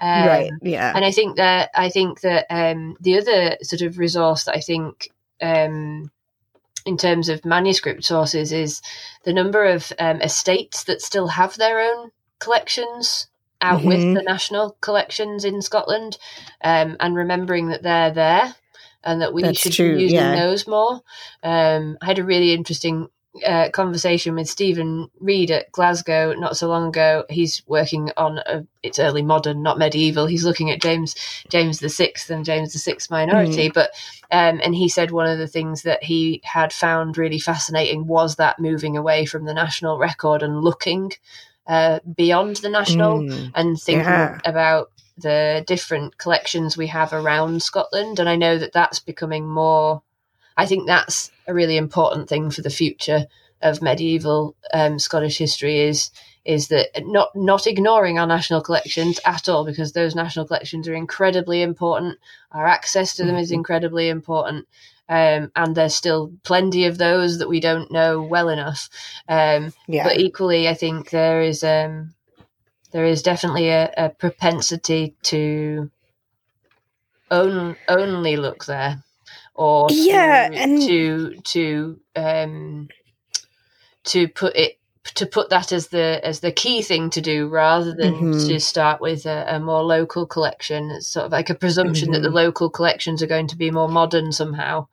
Um, 0.00 0.26
right 0.26 0.50
yeah. 0.62 0.92
and 0.94 1.04
I 1.04 1.12
think 1.12 1.36
that 1.36 1.70
I 1.74 1.88
think 1.88 2.20
that 2.22 2.46
um, 2.50 2.96
the 3.00 3.18
other 3.18 3.56
sort 3.62 3.82
of 3.82 3.98
resource 3.98 4.44
that 4.44 4.56
I 4.56 4.60
think 4.60 5.10
um, 5.40 6.10
in 6.84 6.96
terms 6.96 7.28
of 7.28 7.44
manuscript 7.44 8.04
sources 8.04 8.52
is 8.52 8.82
the 9.24 9.32
number 9.32 9.64
of 9.64 9.92
um, 9.98 10.20
estates 10.20 10.84
that 10.84 11.00
still 11.00 11.28
have 11.28 11.56
their 11.56 11.80
own 11.80 12.10
collections 12.38 13.28
out 13.60 13.82
with 13.82 14.00
Mhm. 14.00 14.14
the 14.14 14.22
national 14.22 14.76
collections 14.82 15.44
in 15.44 15.62
Scotland, 15.62 16.18
um, 16.62 16.96
and 17.00 17.14
remembering 17.16 17.68
that 17.68 17.82
they're 17.82 18.10
there 18.10 18.54
and 19.02 19.22
that 19.22 19.32
we 19.32 19.42
That's 19.42 19.58
should 19.58 19.72
true, 19.72 19.96
be 19.96 20.02
using 20.02 20.18
yeah. 20.18 20.36
those 20.36 20.66
more. 20.66 21.00
Um, 21.42 21.96
I 22.02 22.06
had 22.06 22.18
a 22.18 22.24
really 22.24 22.52
interesting 22.52 23.08
uh, 23.44 23.68
conversation 23.70 24.34
with 24.36 24.48
Steven 24.48 25.08
Reid 25.18 25.50
at 25.50 25.72
Glasgow 25.72 26.34
not 26.34 26.56
so 26.56 26.68
long 26.68 26.88
ago. 26.88 27.24
He's 27.28 27.62
working 27.66 28.10
on 28.16 28.38
a, 28.46 28.64
it's 28.82 28.98
early 28.98 29.22
modern, 29.22 29.62
not 29.62 29.78
medieval. 29.78 30.26
He's 30.26 30.44
looking 30.44 30.70
at 30.70 30.80
James 30.80 31.16
James 31.48 31.80
the 31.80 31.88
Sixth 31.88 32.30
and 32.30 32.44
James 32.44 32.72
the 32.72 32.78
Sixth 32.78 33.10
minority. 33.10 33.70
But 33.70 33.90
um, 34.30 34.60
and 34.62 34.74
he 34.74 34.88
said 34.88 35.10
one 35.10 35.26
of 35.28 35.38
the 35.38 35.48
things 35.48 35.82
that 35.82 36.02
he 36.04 36.40
had 36.44 36.72
found 36.72 37.18
really 37.18 37.38
fascinating 37.40 38.06
was 38.06 38.36
that 38.36 38.60
moving 38.60 38.96
away 38.96 39.26
from 39.26 39.44
the 39.46 39.54
national 39.54 39.98
record 39.98 40.42
and 40.42 40.60
looking 40.60 41.12
uh, 41.66 41.98
beyond 42.16 42.56
the 42.56 42.68
national 42.68 43.20
Mm. 43.20 43.50
and 43.54 43.80
thinking 43.80 44.04
Yeah. 44.04 44.38
about 44.44 44.90
the 45.16 45.64
different 45.66 46.18
collections 46.18 46.76
we 46.76 46.88
have 46.88 47.12
around 47.12 47.62
Scotland. 47.62 48.18
And 48.18 48.28
I 48.28 48.36
know 48.36 48.58
that 48.58 48.72
that's 48.72 48.98
becoming 48.98 49.48
more. 49.48 50.02
I 50.56 50.66
think 50.66 50.86
that's 50.86 51.30
a 51.46 51.54
really 51.54 51.76
important 51.76 52.28
thing 52.28 52.50
for 52.50 52.62
the 52.62 52.70
future 52.70 53.26
of 53.62 53.80
medieval 53.82 54.54
um, 54.72 54.98
Scottish 54.98 55.38
history 55.38 55.80
is 55.80 56.10
is 56.44 56.68
that 56.68 56.88
not 57.06 57.30
not 57.34 57.66
ignoring 57.66 58.18
our 58.18 58.26
national 58.26 58.60
collections 58.60 59.18
at 59.24 59.48
all 59.48 59.64
because 59.64 59.92
those 59.92 60.14
national 60.14 60.46
collections 60.46 60.86
are 60.86 60.94
incredibly 60.94 61.62
important. 61.62 62.18
Our 62.52 62.66
access 62.66 63.14
to 63.16 63.24
them 63.24 63.36
is 63.36 63.50
Mhm. 63.50 63.54
incredibly 63.54 64.08
important. 64.10 64.66
Um, 65.08 65.52
and 65.54 65.74
there's 65.74 65.94
still 65.94 66.32
plenty 66.44 66.86
of 66.86 66.96
those 66.98 67.38
that 67.38 67.48
we 67.48 67.60
don't 67.60 67.90
know 67.90 68.22
well 68.22 68.48
enough. 68.48 68.88
Um, 69.28 69.72
yeah 69.86 70.04
but 70.04 70.18
equally, 70.18 70.66
I 70.68 70.74
think 70.74 71.10
there 71.10 71.42
is 71.42 71.62
um, 71.64 72.14
there 72.92 73.04
is 73.04 73.22
definitely 73.22 73.68
a, 73.68 73.92
a 73.96 74.08
propensity 74.10 75.14
to 75.24 75.90
on, 77.30 77.76
only 77.88 78.36
look 78.36 78.64
there, 78.66 79.02
or 79.54 79.88
to, 79.88 79.94
Yeah, 79.94 80.50
and- 80.52 80.82
to 80.82 81.34
to 81.40 82.00
um, 82.16 82.88
to 84.04 84.28
put 84.28 84.54
it 84.56 84.78
to 85.16 85.26
put 85.26 85.50
that 85.50 85.70
as 85.70 85.88
the 85.88 86.20
as 86.24 86.40
the 86.40 86.50
key 86.52 86.80
thing 86.82 87.10
to 87.10 87.20
do 87.20 87.48
rather 87.48 87.94
than 87.94 88.14
Mhm. 88.32 88.48
to 88.48 88.58
start 88.60 89.00
with 89.00 89.26
a, 89.26 89.44
a 89.56 89.60
more 89.60 89.82
local 89.82 90.26
collection. 90.26 90.90
It's 90.90 91.08
sort 91.08 91.26
of 91.26 91.32
like 91.32 91.50
a 91.50 91.54
presumption 91.54 92.10
that 92.12 92.22
the 92.22 92.28
Mhm. 92.30 92.34
local 92.34 92.70
collections 92.70 93.22
are 93.22 93.26
going 93.26 93.46
to 93.48 93.56
be 93.56 93.70
more 93.70 93.88
modern 93.88 94.32
somehow, 94.32 94.86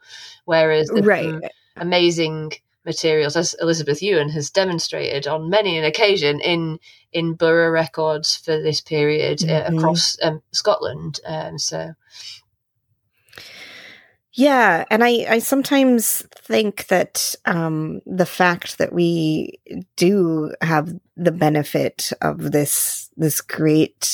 whereas 0.45 0.87
the 0.89 1.03
right 1.03 1.41
amazing 1.77 2.51
materials, 2.83 3.37
as 3.37 3.55
Elizabeth 3.61 4.01
Ewan 4.01 4.29
has 4.29 4.49
demonstrated 4.49 5.27
on 5.27 5.49
many 5.49 5.77
an 5.77 5.85
occasion 5.85 6.39
in 6.41 6.79
in 7.13 7.33
burgh 7.33 7.71
records 7.71 8.35
for 8.35 8.61
this 8.61 8.81
period 8.81 9.43
uh, 9.43 9.63
Mhm. 9.69 9.77
across 9.77 10.17
um, 10.21 10.41
Scotland. 10.51 11.19
Um, 11.25 11.57
so 11.57 11.93
Yeah, 14.33 14.85
and 14.89 15.03
I 15.03 15.25
I 15.29 15.39
sometimes 15.39 16.23
think 16.35 16.87
that 16.87 17.35
um 17.45 18.01
the 18.05 18.25
fact 18.25 18.77
that 18.77 18.93
we 18.93 19.59
do 19.97 20.53
have 20.61 20.93
the 21.17 21.33
benefit 21.33 22.11
of 22.21 22.51
this 22.51 23.09
this 23.17 23.41
great 23.41 24.09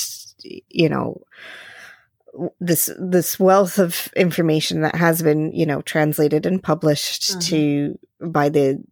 you 0.70 0.90
know 0.90 1.22
this 2.60 2.90
this 3.00 3.40
wealth 3.40 3.78
of 3.78 4.10
information 4.16 4.82
that 4.82 4.96
has 4.96 5.22
been 5.22 5.52
you 5.52 5.66
know 5.66 5.82
translated 5.84 6.46
and 6.46 6.64
published 6.64 7.24
Mhm. 7.34 7.42
to 7.50 8.00
by 8.28 8.50
the 8.50 8.84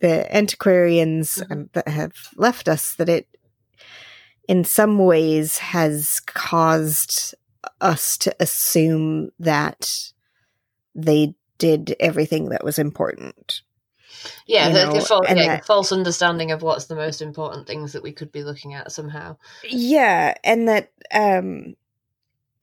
the 0.00 0.34
antiquarians 0.36 1.36
Mhm. 1.36 1.50
and 1.50 1.68
that 1.74 1.88
have 1.88 2.14
left 2.36 2.68
us 2.68 2.94
that 2.96 3.08
it 3.08 3.28
in 4.48 4.64
some 4.64 4.98
ways 4.98 5.58
has 5.58 6.20
caused 6.26 7.34
us 7.80 8.16
to 8.18 8.34
assume 8.40 9.30
that 9.40 10.12
they 10.96 11.34
did 11.58 11.94
everything 12.00 12.48
that 12.48 12.64
was 12.64 12.78
important. 12.78 13.62
yeah, 14.46 14.68
the, 14.68 14.90
the 14.90 15.24
yeah, 15.28 15.56
that- 15.56 15.66
false 15.66 15.92
understanding 15.92 16.50
of 16.50 16.62
what's 16.62 16.86
the 16.86 16.96
most 16.96 17.22
important 17.22 17.66
things 17.66 17.92
that 17.92 18.02
we 18.02 18.12
could 18.12 18.32
be 18.32 18.42
looking 18.42 18.74
at 18.74 18.90
somehow. 18.90 19.36
Yeah, 19.68 20.34
and 20.42 20.68
that 20.68 20.90
um 21.12 21.74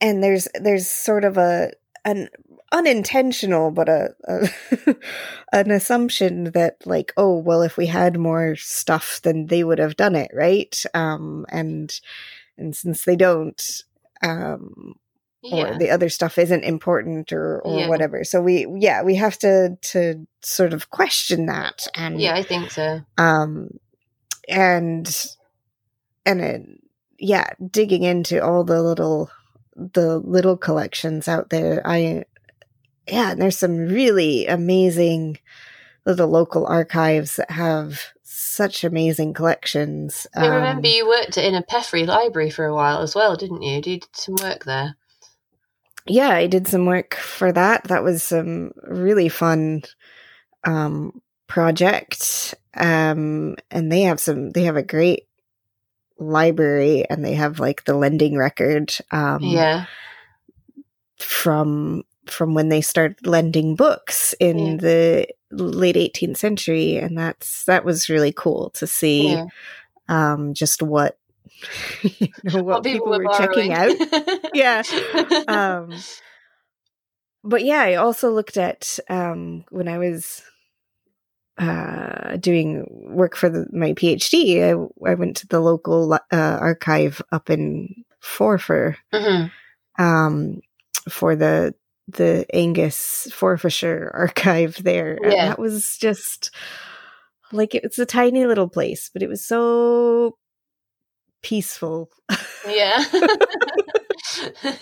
and 0.02 0.24
there's 0.24 0.48
there's 0.60 0.88
sort 0.88 1.24
of 1.24 1.38
a 1.38 1.72
an 2.06 2.30
unintentional 2.72 3.72
but 3.72 3.88
a, 3.88 4.10
a 4.28 4.50
an 5.54 5.72
assumption 5.72 6.46
that 6.52 6.76
like 6.86 7.13
oh 7.17 7.38
well 7.38 7.62
if 7.62 7.78
we 7.78 7.86
had 7.86 8.17
more 8.17 8.56
stuff 8.56 9.22
then 9.24 9.46
they 9.46 9.63
would 9.63 9.78
have 9.78 9.96
done 9.96 10.15
it 10.15 10.32
right 10.34 10.84
um 10.96 11.46
and 11.50 12.02
and 12.58 12.76
since 12.76 13.06
they 13.06 13.15
don't 13.15 13.84
um 14.24 14.96
Yeah, 15.43 15.75
or 15.75 15.77
the 15.77 15.89
other 15.91 16.08
stuff 16.10 16.38
isn't 16.38 16.63
important 16.63 17.34
or 17.34 17.60
or 17.62 17.79
Yeah. 17.79 17.88
whatever 17.89 18.23
so 18.23 18.41
we 18.41 18.65
yeah 18.79 19.03
we 19.03 19.15
have 19.15 19.38
to 19.39 19.77
to 19.91 20.25
sort 20.41 20.73
of 20.73 20.89
question 20.89 21.47
that 21.47 21.86
and 21.93 22.19
yeah, 22.21 22.34
I 22.34 22.43
think 22.43 22.71
so. 22.71 23.01
um 23.17 23.69
and 24.47 25.27
and 26.25 26.41
it, 26.41 26.62
yeah 27.19 27.47
digging 27.69 28.03
into 28.03 28.41
all 28.43 28.63
the 28.63 28.82
little 28.82 29.29
the 29.75 30.17
little 30.19 30.56
collections 30.58 31.27
out 31.27 31.49
there 31.49 31.82
i 31.86 32.23
yeah 33.08 33.32
and 33.32 33.41
there's 33.41 33.58
some 33.58 33.77
really 33.77 34.47
amazing 34.47 35.38
little 36.06 36.27
local 36.29 36.65
archives 36.67 37.36
that 37.38 37.51
have 37.51 38.13
such 38.23 38.84
amazing 38.84 39.34
collections 39.34 40.27
I 40.36 40.47
remember 40.47 40.88
Um, 40.88 40.93
you 40.93 41.08
worked 41.08 41.38
in 41.38 41.53
Innerpeffray 41.53 42.06
library 42.06 42.49
for 42.49 42.65
a 42.65 42.73
while 42.75 43.01
as 43.01 43.15
well, 43.15 43.36
didn't 43.36 43.62
you? 43.62 43.75
You 43.75 43.82
did 43.82 44.06
some 44.13 44.36
work 44.41 44.65
there. 44.65 44.95
Yeah 46.08 46.30
i 46.30 46.48
did 46.48 46.68
some 46.68 46.86
work 46.86 47.16
for 47.16 47.52
that 47.52 47.84
that 47.86 48.04
was 48.04 48.24
some 48.24 48.72
really 48.84 49.30
fun 49.30 49.82
um 50.66 51.22
project 51.48 52.56
um 52.76 53.56
and 53.72 53.92
they 53.92 54.02
have 54.02 54.20
some 54.20 54.50
they 54.52 54.63
have 54.63 54.78
a 54.78 54.84
great 54.84 55.28
library 56.18 57.06
and 57.10 57.24
they 57.24 57.34
have 57.34 57.60
like 57.60 57.84
the 57.86 57.96
lending 57.96 58.38
record 58.38 58.96
um 59.12 59.42
yeah, 59.44 59.86
from 61.20 62.04
from 62.26 62.54
when 62.54 62.70
they 62.70 62.82
started 62.82 63.26
lending 63.28 63.76
books 63.76 64.34
in 64.39 64.58
Yeah. 64.58 64.76
the 64.78 65.28
late 65.52 65.96
18th 65.96 66.38
century 66.38 66.98
and 66.98 67.18
that's 67.18 67.66
that 67.66 67.84
was 67.86 68.10
really 68.10 68.32
cool 68.32 68.70
to 68.72 68.88
see 68.88 69.34
yeah. 69.34 69.46
um 70.08 70.54
just 70.54 70.82
what 70.82 71.18
you 72.04 72.30
know 72.43 72.63
what, 72.63 72.84
people, 72.84 73.08
were, 73.08 73.23
borrowing. 73.23 73.71
checking 73.71 73.73
out 73.73 73.91
yeah 74.54 74.84
um 75.47 75.97
but 77.43 77.63
yeah 77.63 77.82
i 77.82 77.95
also 77.95 78.32
looked 78.32 78.58
at 78.58 78.99
um 79.10 79.65
when 79.69 79.88
i 79.88 79.97
was 79.97 80.41
uh 81.58 82.36
doing 82.38 82.86
work 82.89 83.36
for 83.36 83.49
the, 83.49 83.67
my 83.71 83.93
phd 83.93 84.62
I, 84.62 85.10
I 85.10 85.13
went 85.13 85.38
to 85.38 85.47
the 85.47 85.60
local 85.60 86.13
uh, 86.13 86.19
archive 86.32 87.21
up 87.32 87.49
in 87.49 88.04
forfar 88.21 88.95
Mhm. 89.13 89.52
um 89.99 90.62
for 91.10 91.36
the 91.36 91.76
the 92.08 92.45
Angus 92.54 93.28
Forfarshire 93.32 94.12
archive 94.13 94.84
there. 94.84 95.17
And 95.23 95.32
that 95.32 95.60
was 95.60 95.97
just 95.97 96.52
like 97.52 97.76
it's 97.76 97.99
a 97.99 98.06
tiny 98.06 98.45
little 98.45 98.67
place, 98.67 99.10
but 99.12 99.21
it 99.23 99.30
was 99.30 99.45
so 99.45 100.38
peaceful. 101.43 102.10
Yeah. 102.67 103.03
and 104.63 104.73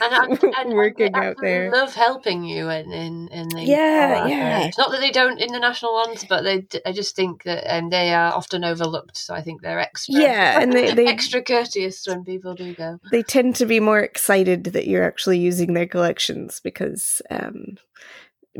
I, 0.00 0.64
Working 0.66 1.14
they 1.14 1.20
out 1.20 1.36
absolutely 1.36 1.40
there. 1.40 1.70
love 1.70 1.94
helping 1.94 2.44
you 2.44 2.68
in 2.70 2.92
in, 2.92 3.28
in 3.28 3.48
the 3.50 3.62
Yeah, 3.62 4.26
yeah. 4.28 4.66
age. 4.66 4.74
Not 4.78 4.90
that 4.90 5.00
they 5.00 5.10
don't 5.10 5.40
in 5.40 5.52
the 5.52 5.60
national 5.60 5.94
ones, 5.94 6.24
but 6.28 6.42
they 6.42 6.66
I 6.84 6.92
just 6.92 7.14
think 7.16 7.44
that 7.44 7.64
um, 7.72 7.90
they 7.90 8.12
are 8.12 8.32
often 8.34 8.64
overlooked. 8.64 9.16
So 9.16 9.34
I 9.34 9.42
think 9.42 9.62
they're 9.62 9.78
extra 9.80 10.20
Yeah, 10.20 10.60
and 10.60 10.72
they, 10.72 10.90
they 10.94 11.06
extra 11.06 11.42
courteous 11.42 12.06
when 12.06 12.24
people 12.24 12.54
do 12.54 12.74
go. 12.74 12.98
they 13.10 13.22
tend 13.22 13.56
to 13.56 13.66
be 13.66 13.80
more 13.80 14.00
excited 14.00 14.64
that 14.64 14.86
you're 14.86 15.04
actually 15.04 15.38
using 15.38 15.74
their 15.74 15.86
collections 15.86 16.60
because 16.62 17.22
um 17.30 17.76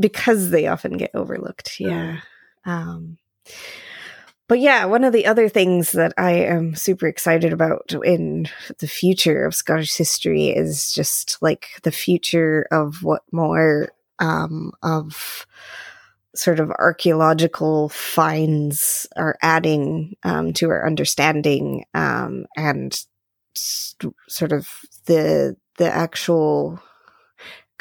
because 0.00 0.50
they 0.50 0.66
often 0.68 0.96
get 0.96 1.10
overlooked 1.14 1.78
yeah 1.78 2.18
um 2.64 3.18
but 4.52 4.60
yeah 4.60 4.84
one 4.84 5.02
of 5.02 5.14
the 5.14 5.24
other 5.24 5.48
things 5.48 5.92
that 5.92 6.12
i 6.18 6.32
am 6.32 6.74
super 6.74 7.06
excited 7.06 7.54
about 7.54 7.94
in 8.04 8.46
the 8.80 8.86
future 8.86 9.46
of 9.46 9.54
scottish 9.54 9.96
history 9.96 10.48
is 10.48 10.92
just 10.92 11.38
like 11.40 11.68
the 11.84 11.90
future 11.90 12.66
of 12.70 13.02
what 13.02 13.22
more 13.32 13.88
um 14.18 14.70
of 14.82 15.46
sort 16.34 16.60
of 16.60 16.70
archaeological 16.72 17.88
finds 17.88 19.06
are 19.16 19.38
adding 19.40 20.16
um, 20.22 20.52
to 20.52 20.68
our 20.68 20.86
understanding 20.86 21.84
um, 21.94 22.44
and 22.54 23.06
st- 23.54 24.14
sort 24.28 24.52
of 24.52 24.80
the 25.06 25.56
the 25.78 25.90
actual 25.90 26.78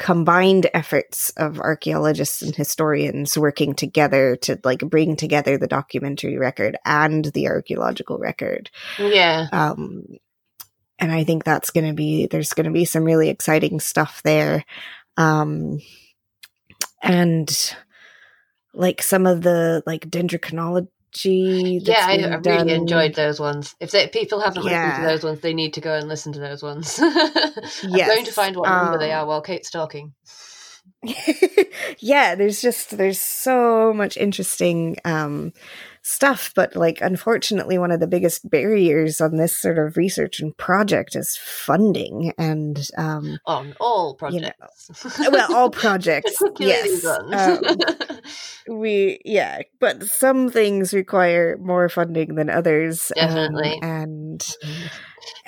combined 0.02 0.68
efforts 0.74 1.30
of 1.36 1.60
archaeologists 1.60 2.42
and 2.42 2.56
historians 2.56 3.38
working 3.38 3.72
together 3.72 4.34
to 4.34 4.58
like 4.64 4.80
bring 4.80 5.14
together 5.14 5.56
the 5.56 5.68
documentary 5.68 6.36
record 6.36 6.76
and 6.84 7.26
the 7.26 7.46
archaeological 7.46 8.18
record. 8.18 8.68
Yeah, 8.98 9.46
um 9.52 10.02
and 10.98 11.12
i 11.12 11.22
think 11.24 11.44
that's 11.44 11.70
going 11.70 11.86
to 11.86 11.94
be 11.94 12.26
there's 12.26 12.52
going 12.52 12.66
to 12.66 12.72
be 12.72 12.84
some 12.84 13.04
really 13.04 13.28
exciting 13.28 13.78
stuff 13.78 14.22
there. 14.24 14.64
Um 15.16 15.78
and 17.00 17.74
like 18.74 19.02
some 19.02 19.24
of 19.24 19.42
the 19.42 19.84
like 19.86 20.10
dendrochronology 20.10 20.88
that's 21.14 21.88
yeah, 21.88 22.06
I, 22.06 22.34
I 22.34 22.36
really 22.36 22.72
enjoyed 22.72 23.14
those 23.14 23.38
ones. 23.38 23.74
If 23.80 23.90
they, 23.90 24.08
people 24.08 24.40
haven't 24.40 24.64
listened 24.64 24.96
to 24.96 25.02
those 25.02 25.24
ones, 25.24 25.40
they 25.40 25.54
need 25.54 25.74
to 25.74 25.80
go 25.80 25.94
and 25.94 26.08
listen 26.08 26.32
to 26.32 26.40
those 26.40 26.62
ones. 26.62 26.98
I'm 27.02 27.92
going 27.92 28.24
to 28.24 28.32
find 28.32 28.56
what 28.56 28.68
number 28.68 28.98
they 28.98 29.12
um, 29.12 29.20
are 29.20 29.26
while 29.26 29.42
Kate's 29.42 29.70
talking. 29.70 30.14
yeah 31.98 32.36
there's 32.36 32.62
just 32.62 32.96
there's 32.96 33.20
so 33.20 33.92
much 33.92 34.16
interesting 34.16 34.96
um 35.04 35.52
stuff 36.02 36.52
but 36.56 36.74
like 36.74 37.00
unfortunately 37.00 37.78
one 37.78 37.90
of 37.92 38.00
the 38.00 38.06
biggest 38.08 38.48
barriers 38.50 39.20
on 39.20 39.36
this 39.36 39.56
sort 39.56 39.78
of 39.78 39.96
research 39.96 40.40
and 40.40 40.56
project 40.56 41.14
is 41.14 41.36
funding 41.36 42.32
and 42.38 42.88
um 42.98 43.38
On 43.46 43.74
all 43.80 44.18
you 44.30 44.40
know, 44.40 44.50
projects. 44.58 45.16
well 45.30 45.54
all 45.54 45.70
projects 45.70 46.36
yes 46.58 47.04
um, 47.04 47.60
we 48.80 49.20
yeah 49.24 49.60
but 49.78 50.02
some 50.02 50.50
things 50.50 50.92
require 50.92 51.56
more 51.58 51.88
funding 51.88 52.34
than 52.34 52.50
others 52.50 53.12
um, 53.18 53.28
Definitely. 53.28 53.78
and 53.82 54.22
and- 54.62 54.90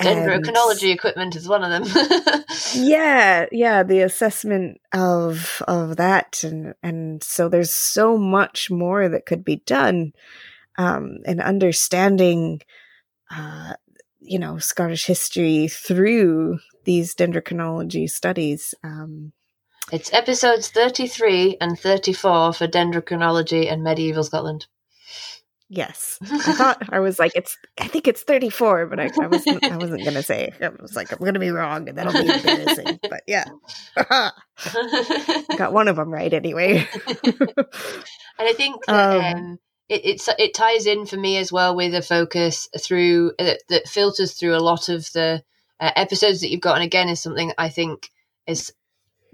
Dendrochronology 0.01 0.93
equipment 0.93 1.37
is 1.37 1.49
one 1.49 1.65
of 1.65 1.71
them. 1.71 1.85
yeah 2.75 3.47
yeah 3.53 3.83
the 3.83 4.01
assessment 4.01 4.81
of 4.93 5.63
of 5.69 5.97
that 5.97 6.43
and 6.43 6.75
and 6.83 7.23
so 7.23 7.49
there's 7.49 7.71
so 7.73 8.17
much 8.19 8.71
more 8.71 9.09
that 9.09 9.27
could 9.27 9.45
be 9.45 9.57
done 9.67 10.13
um 10.77 11.19
and 11.27 11.41
understanding 11.41 12.61
uh 13.31 13.75
you 14.21 14.39
know 14.39 14.59
scottish 14.59 15.07
history 15.07 15.69
through 15.69 16.59
these 16.85 17.15
dendrochronology 17.15 18.09
studies 18.11 18.75
um 18.83 19.33
It's 19.93 20.13
episodes 20.13 20.69
33 20.71 21.59
and 21.61 21.79
34 21.79 22.55
for 22.55 22.67
dendrochronology 22.67 23.71
and 23.71 23.83
medieval 23.83 24.25
Scotland. 24.25 24.67
Yes. 25.69 26.19
I 26.23 26.53
thought 26.53 26.83
i 26.91 27.01
was 27.01 27.19
like 27.19 27.33
it's 27.35 27.57
i 27.81 27.87
think 27.89 28.07
it's 28.07 28.23
34 28.23 28.87
but 28.87 29.01
i, 29.01 29.11
I 29.21 29.27
wasn't 29.27 29.65
i 29.65 29.77
wasn't 29.77 30.05
gonna 30.05 30.23
say. 30.23 30.53
I 30.61 30.69
was 30.81 30.95
like 30.95 31.13
i'm 31.13 31.25
gonna 31.25 31.39
be 31.39 31.51
wrong 31.51 31.89
and 31.89 31.99
that'll 31.99 32.13
be 32.13 32.33
embarrassing 32.33 33.01
but 33.03 33.23
yeah. 33.27 33.45
Got 35.57 35.73
one 35.73 35.89
of 35.89 35.97
them 35.97 36.13
right 36.13 36.33
anyway. 36.33 36.87
And 38.39 38.49
I 38.49 38.53
think 38.53 38.85
that 38.87 38.95
Um, 38.95 39.37
um, 39.37 39.59
it 39.89 40.05
it's, 40.05 40.29
it 40.39 40.55
ties 40.55 40.87
in 40.87 41.07
for 41.07 41.17
me 41.17 41.37
as 41.37 41.53
well 41.53 41.77
with 41.77 41.95
a 41.95 42.03
focus 42.03 42.69
through 42.81 43.33
that, 43.39 43.61
that 43.69 43.87
filters 43.89 44.33
through 44.33 44.57
a 44.57 44.59
lot 44.59 44.89
of 44.89 45.11
the 45.13 45.43
uh, 45.81 45.91
episodes 45.97 46.41
that 46.41 46.51
you've 46.51 46.61
got. 46.61 46.77
And 46.77 46.85
again, 46.85 47.09
is 47.09 47.21
something 47.21 47.53
I 47.59 47.69
think 47.69 48.11
is 48.47 48.73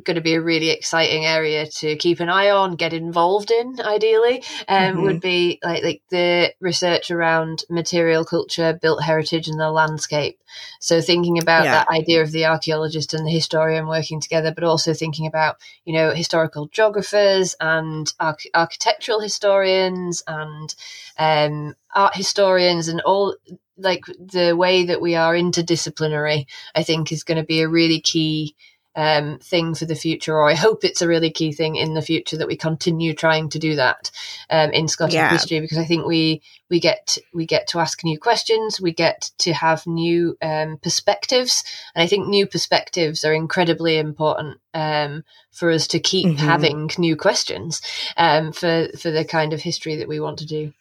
going 0.05 0.17
to 0.17 0.21
be 0.21 0.35
a 0.35 0.41
really 0.41 0.71
exciting 0.71 1.25
area 1.27 1.67
to 1.67 1.97
keep 1.97 2.21
an 2.21 2.29
eye 2.29 2.51
on, 2.51 2.77
get 2.77 2.93
involved 2.93 3.51
in. 3.51 3.81
Ideally, 3.81 4.43
um, 4.69 4.97
Mhm. 4.97 5.03
would 5.05 5.21
be 5.21 5.59
like 5.63 5.83
like 5.83 6.03
the 6.11 6.53
research 6.61 7.11
around 7.11 7.65
material 7.71 8.25
culture, 8.25 8.79
built 8.81 9.03
heritage, 9.03 9.49
and 9.49 9.59
the 9.61 9.71
landscape. 9.71 10.39
So 10.81 11.01
thinking 11.01 11.39
about 11.39 11.65
Yeah. 11.65 11.73
that 11.73 11.89
idea 11.89 12.23
of 12.23 12.33
the 12.33 12.47
archaeologist 12.47 13.15
and 13.15 13.27
the 13.27 13.31
historian 13.31 13.87
working 13.87 14.21
together, 14.21 14.53
but 14.55 14.65
also 14.65 14.95
thinking 14.95 15.27
about 15.27 15.57
you 15.85 15.93
know 15.93 16.11
historical 16.13 16.69
geographers 16.69 17.55
and 17.61 18.13
arch- 18.19 18.47
architectural 18.55 19.21
historians 19.21 20.23
and 20.27 20.75
um, 21.19 21.75
art 21.95 22.17
historians 22.17 22.89
and 22.89 23.01
all 23.03 23.37
like 23.77 24.05
the 24.19 24.55
way 24.57 24.85
that 24.85 25.01
we 25.01 25.15
are 25.15 25.35
interdisciplinary 25.35 26.47
i 26.75 26.83
think 26.83 27.11
is 27.13 27.25
going 27.25 27.39
to 27.39 27.45
be 27.45 27.61
a 27.63 27.69
really 27.69 28.01
key 28.01 28.55
um, 28.97 29.39
thing 29.39 29.75
for 29.75 29.85
the 29.85 29.95
future 29.95 30.35
or 30.37 30.49
i 30.51 30.55
hope 30.55 30.85
it's 30.85 31.01
a 31.01 31.09
really 31.09 31.31
key 31.31 31.53
thing 31.53 31.77
in 31.77 31.95
the 31.95 32.03
future 32.03 32.37
that 32.37 32.49
we 32.49 32.57
continue 32.57 33.15
trying 33.15 33.49
to 33.49 33.59
do 33.59 33.77
that 33.77 34.11
um, 34.51 34.71
in 34.71 34.89
scottish 34.89 35.15
Yeah. 35.15 35.31
history 35.31 35.61
because 35.61 35.79
i 35.79 35.85
think 35.85 36.07
we 36.07 36.43
we 36.69 36.81
get 36.81 37.17
we 37.33 37.47
get 37.47 37.69
to 37.69 37.79
ask 37.79 38.03
new 38.05 38.19
questions 38.19 38.81
we 38.81 38.93
get 38.93 39.31
to 39.39 39.53
have 39.53 39.87
new 39.87 40.37
um, 40.43 40.77
perspectives 40.83 41.63
and 41.95 42.03
i 42.03 42.07
think 42.07 42.27
new 42.27 42.47
perspectives 42.47 43.25
are 43.25 43.33
incredibly 43.35 43.99
important 43.99 44.59
um, 44.75 45.25
for 45.53 45.71
us 45.71 45.87
to 45.87 46.01
keep 46.01 46.27
Mhm. 46.27 46.39
having 46.39 46.91
new 46.99 47.17
questions 47.17 47.81
um, 48.17 48.53
for 48.53 48.89
for 48.99 49.11
the 49.11 49.25
kind 49.25 49.53
of 49.53 49.61
history 49.61 49.97
that 49.97 50.09
we 50.09 50.21
want 50.21 50.39
to 50.39 50.47
do 50.47 50.73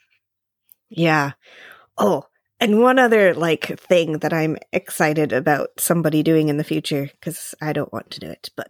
Yeah. 0.89 1.33
Oh, 1.97 2.25
and 2.59 2.81
one 2.81 2.99
other 2.99 3.33
like 3.33 3.79
thing 3.79 4.19
that 4.19 4.33
I'm 4.33 4.57
excited 4.73 5.31
about 5.31 5.69
somebody 5.77 6.23
doing 6.23 6.49
in 6.49 6.57
the 6.57 6.63
future 6.63 7.09
because 7.19 7.55
I 7.61 7.73
don't 7.73 7.91
want 7.93 8.11
to 8.11 8.19
do 8.19 8.27
it, 8.27 8.49
but 8.55 8.67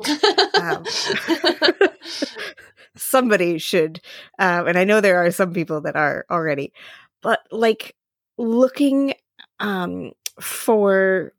um, 0.59 0.83
somebody 2.95 3.57
should. 3.57 4.01
Um, 4.37 4.67
and 4.67 4.77
I 4.77 4.83
know 4.83 5.01
there 5.01 5.23
are 5.23 5.31
some 5.31 5.53
people 5.53 5.81
that 5.81 5.95
are 5.95 6.25
already, 6.29 6.71
but 7.21 7.39
like 7.51 7.95
looking 8.37 9.13
um, 9.59 10.11
for, 10.39 11.33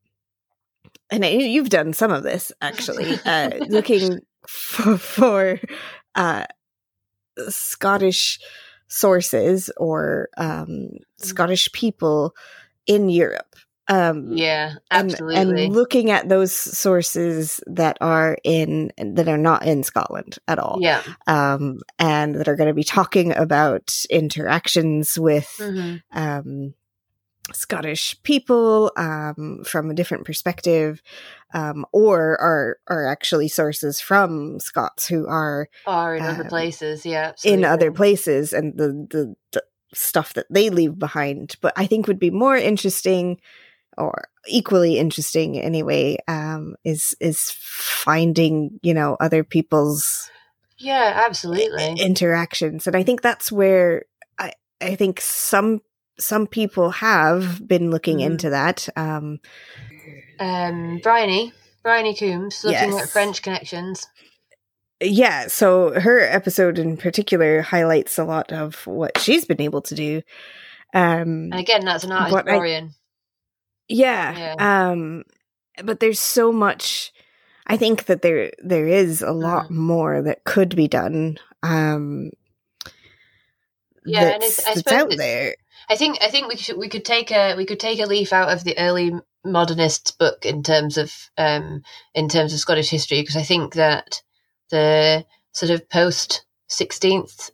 and 1.11 1.25
I, 1.25 1.29
you've 1.29 1.71
done 1.71 1.93
some 1.93 2.11
of 2.11 2.25
this 2.25 2.53
actually, 2.61 3.17
uh, 3.25 3.51
looking 3.69 4.21
for, 4.47 4.99
for 4.99 5.61
uh, 6.17 6.47
Scottish 7.49 8.41
sources 8.91 9.71
or 9.77 10.29
um, 10.37 10.91
Scottish 11.17 11.73
people 11.73 12.35
in 12.87 13.09
Europe. 13.09 13.57
Um, 13.89 14.37
yeah 14.37 14.75
and, 14.93 15.11
absolutely 15.11 15.65
and 15.65 15.75
looking 15.75 16.11
at 16.13 16.29
those 16.29 16.53
sources 16.53 17.61
that 17.67 17.99
are 18.01 18.39
in 18.45 18.93
that 18.99 19.27
are 19.27 19.37
not 19.39 19.65
in 19.65 19.83
Scotland 19.83 20.39
at 20.47 20.61
all, 20.61 20.79
yeah 20.81 21.03
um, 21.27 21.81
and 21.99 22.37
that 22.37 22.47
are 22.47 22.55
going 22.55 22.69
to 22.69 22.75
be 22.75 22.85
talking 22.85 23.35
about 23.35 24.05
interactions 24.09 25.19
with 25.19 25.51
Mhm. 25.59 26.03
Scottish 27.53 28.21
people 28.23 28.93
um, 28.97 29.63
from 29.65 29.91
a 29.91 29.95
different 29.95 30.25
perspective, 30.25 31.03
um, 31.55 31.87
or 31.93 32.41
are 32.41 32.79
are 32.89 33.07
actually 33.07 33.49
sources 33.49 34.01
from 34.01 34.61
Scots 34.61 35.07
who 35.07 35.27
are 35.27 35.69
or 35.87 36.17
in 36.17 36.23
other 36.23 36.43
um, 36.43 36.49
places 36.49 37.05
yeah 37.07 37.33
in 37.45 37.65
other 37.65 37.93
places 37.93 38.53
and 38.53 38.77
the, 38.77 38.89
the 39.11 39.35
the 39.53 39.63
stuff 39.93 40.35
that 40.35 40.47
they 40.51 40.71
leave 40.71 40.99
behind. 40.99 41.57
But 41.61 41.73
I 41.77 41.87
think 41.87 42.07
would 42.07 42.21
be 42.21 42.31
more 42.31 42.57
interesting 42.57 43.41
or 43.99 44.29
equally 44.49 44.99
interesting 44.99 45.59
anyway 45.59 46.17
um 46.27 46.75
is 46.85 47.15
is 47.21 47.53
finding 47.57 48.81
you 48.83 48.95
know 48.95 49.17
other 49.21 49.45
people's 49.45 50.31
yeah 50.79 51.25
absolutely. 51.27 52.01
interactions. 52.01 52.87
And 52.87 52.97
i 52.97 53.03
think 53.03 53.21
that's 53.21 53.53
where 53.53 54.05
i 54.39 54.53
i 54.81 54.95
think 54.95 55.21
some 55.21 55.83
some 56.21 56.47
people 56.47 56.91
have 56.91 57.67
been 57.67 57.91
looking 57.91 58.19
Mhm. 58.19 58.25
into 58.27 58.51
that 58.51 58.89
um 58.97 59.41
um 60.39 60.99
Bryony 61.03 61.53
Bryony 61.83 62.15
Coombs 62.15 62.63
looking 62.65 62.93
Yes. 62.93 63.03
at 63.05 63.09
French 63.11 63.43
connections. 63.43 64.07
yeah, 65.03 65.47
so 65.49 65.99
her 65.99 66.21
episode 66.21 66.79
in 66.79 66.97
particular 66.99 67.63
highlights 67.63 68.19
a 68.19 68.25
lot 68.25 68.53
of 68.53 68.87
what 68.87 69.17
she's 69.19 69.47
been 69.47 69.61
able 69.63 69.81
to 69.83 69.95
do. 69.95 70.21
Um, 70.93 71.49
And 71.53 71.59
again, 71.59 71.85
that's 71.87 72.05
an 72.05 72.13
art 72.13 72.31
What 72.33 72.47
I- 72.47 72.53
historian. 72.53 72.95
yeah, 73.89 74.57
um, 74.59 75.25
but 75.83 76.01
there's 76.01 76.21
so 76.21 76.53
much. 76.53 77.13
I 77.67 77.77
think 77.79 78.07
that 78.07 78.21
there 78.23 78.51
there 78.63 78.87
is 78.89 79.23
a 79.23 79.33
lot 79.33 79.69
Mhm. 79.69 79.77
more 79.77 80.23
that 80.23 80.45
could 80.45 80.77
be 80.77 80.89
done. 80.89 81.39
Um, 81.63 82.31
Yeah, 84.05 84.21
and 84.35 84.43
it's- 84.43 84.61
I 84.67 84.75
that's 84.75 84.79
suppose 84.81 84.93
out 84.99 85.13
it's- 85.13 85.19
there. 85.19 85.55
I 85.91 85.97
think 85.97 86.19
I 86.23 86.29
think 86.31 86.47
we 86.47 86.75
we 86.77 86.89
could 86.89 87.05
take 87.05 87.33
a 87.33 87.57
we 87.57 87.67
could 87.67 87.81
take 87.81 87.99
a 87.99 88.07
leaf 88.07 88.33
out 88.33 88.53
of 88.53 88.63
the 88.63 88.79
early 88.79 89.13
modernist 89.45 90.19
book 90.19 90.47
in 90.47 90.63
terms 90.63 90.97
of 90.97 91.13
um 91.37 91.83
in 92.15 92.29
terms 92.29 92.55
of 92.55 92.61
Scottish 92.61 92.91
history 92.91 93.21
because 93.21 93.37
I 93.37 93.43
think 93.43 93.75
that 93.75 94.23
the 94.71 95.27
sort 95.53 95.71
of 95.71 95.91
post 95.91 96.45
16th 96.71 97.51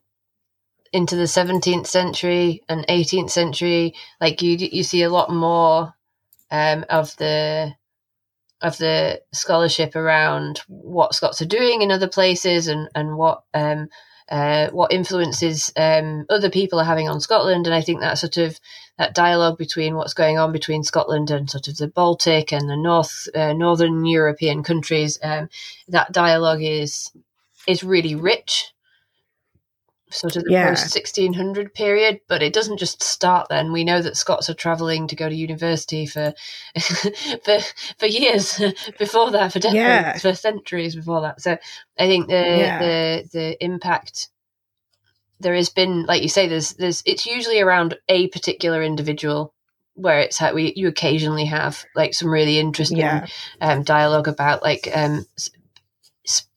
into 0.93 1.17
the 1.17 1.25
17th 1.25 1.87
century 1.87 2.63
and 2.69 2.87
18th 2.89 3.31
century 3.31 3.95
like 4.21 4.43
you 4.43 4.57
you 4.59 4.83
see 4.83 5.03
a 5.03 5.11
lot 5.11 5.31
more 5.31 5.95
um 6.51 6.85
of 6.91 7.17
the 7.17 7.75
of 8.61 8.77
the 8.77 9.23
scholarship 9.33 9.97
around 9.97 10.61
what 10.69 11.15
Scots 11.15 11.41
are 11.41 11.47
doing 11.47 11.81
in 11.81 11.91
other 11.91 12.09
places 12.09 12.69
and 12.69 12.91
and 12.95 13.17
what 13.17 13.45
um 13.55 13.89
uh, 14.29 14.71
what 14.71 14.93
influences 14.93 15.73
um, 15.77 16.27
other 16.29 16.51
people 16.51 16.81
are 16.81 16.85
having 16.85 17.09
on 17.09 17.21
Scotland, 17.21 17.67
and 17.67 17.75
I 17.75 17.81
think 17.81 18.01
that 18.01 18.19
sort 18.19 18.37
of 18.37 18.59
that 18.99 19.15
dialogue 19.15 19.59
between 19.59 19.95
what's 19.95 20.15
going 20.15 20.39
on 20.39 20.53
between 20.53 20.83
Scotland 20.83 21.31
and 21.31 21.51
sort 21.51 21.69
of 21.69 21.77
the 21.77 21.89
Baltic 21.89 22.53
and 22.53 22.69
the 22.69 22.77
North 22.77 23.29
uh, 23.35 23.53
Northern 23.53 24.05
European 24.05 24.63
countries, 24.63 25.19
um, 25.23 25.49
that 25.89 26.13
dialogue 26.13 26.63
is 26.63 27.13
is 27.67 27.85
really 27.85 28.15
rich. 28.15 28.73
Sort 30.09 30.37
of 30.37 30.45
the 30.45 30.53
Yeah. 30.53 30.69
post 30.69 30.91
sixteen 30.91 31.33
hundred 31.33 31.75
period, 31.75 32.21
but 32.29 32.43
it 32.43 32.53
doesn't 32.53 32.79
just 32.79 33.03
start 33.03 33.49
then. 33.49 33.73
We 33.73 33.83
know 33.85 34.01
that 34.03 34.17
Scots 34.17 34.49
are 34.49 34.55
travelling 34.55 35.09
to 35.09 35.17
go 35.17 35.29
to 35.29 35.35
university 35.35 36.07
for 36.07 36.33
for 37.45 37.59
for 37.99 38.07
years 38.07 38.61
before 38.99 39.33
that, 39.33 39.53
for 39.53 39.59
decades, 39.59 39.77
Yeah. 39.77 40.19
for 40.19 40.35
centuries 40.35 40.95
before 40.95 41.23
that. 41.23 41.41
So 41.41 41.59
I 41.99 42.07
think 42.07 42.29
the 42.29 42.35
Yeah. 42.59 42.79
the 42.79 43.29
the 43.33 43.65
impact 43.65 44.29
there 45.41 45.55
has 45.55 45.69
been, 45.69 46.07
like 46.07 46.23
you 46.23 46.29
say, 46.29 46.49
there's 46.49 46.75
there's 46.75 47.03
it's 47.05 47.27
usually 47.27 47.61
around 47.61 47.97
a 48.09 48.29
particular 48.29 48.83
individual 48.83 49.53
where 49.95 50.21
it's 50.21 50.39
how 50.39 50.55
we 50.55 50.73
you 50.77 50.89
occasionally 50.89 51.47
have 51.47 51.85
like 51.95 52.15
some 52.15 52.29
really 52.31 52.59
interesting 52.59 52.99
Yeah, 52.99 53.27
um, 53.61 53.83
dialogue 53.83 54.29
about 54.29 54.63
like 54.63 54.89
um, 54.95 55.27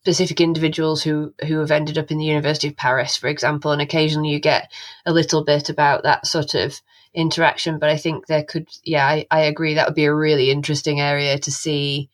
specific 0.02 0.40
individuals 0.40 1.04
who 1.04 1.34
who 1.46 1.60
have 1.60 1.72
ended 1.72 1.98
up 1.98 2.12
in 2.12 2.18
the 2.18 2.26
University 2.26 2.70
of 2.70 2.78
Paris, 2.78 3.18
for 3.18 3.28
example, 3.28 3.72
and 3.72 3.82
occasionally 3.82 4.30
you 4.30 4.40
get 4.40 4.72
a 5.06 5.14
little 5.14 5.44
bit 5.44 5.70
about 5.70 6.04
that 6.04 6.26
sort 6.26 6.56
of 6.56 6.80
interaction. 7.14 7.80
But 7.80 7.90
I 7.90 7.98
think 7.98 8.28
there 8.28 8.44
could, 8.44 8.68
yeah, 8.84 9.06
I, 9.06 9.26
I 9.30 9.42
agree 9.42 9.74
that 9.74 9.88
would 9.88 9.96
be 9.96 10.06
a 10.06 10.14
really 10.14 10.52
interesting 10.52 11.02
area 11.02 11.38
to 11.40 11.52
see. 11.52 12.10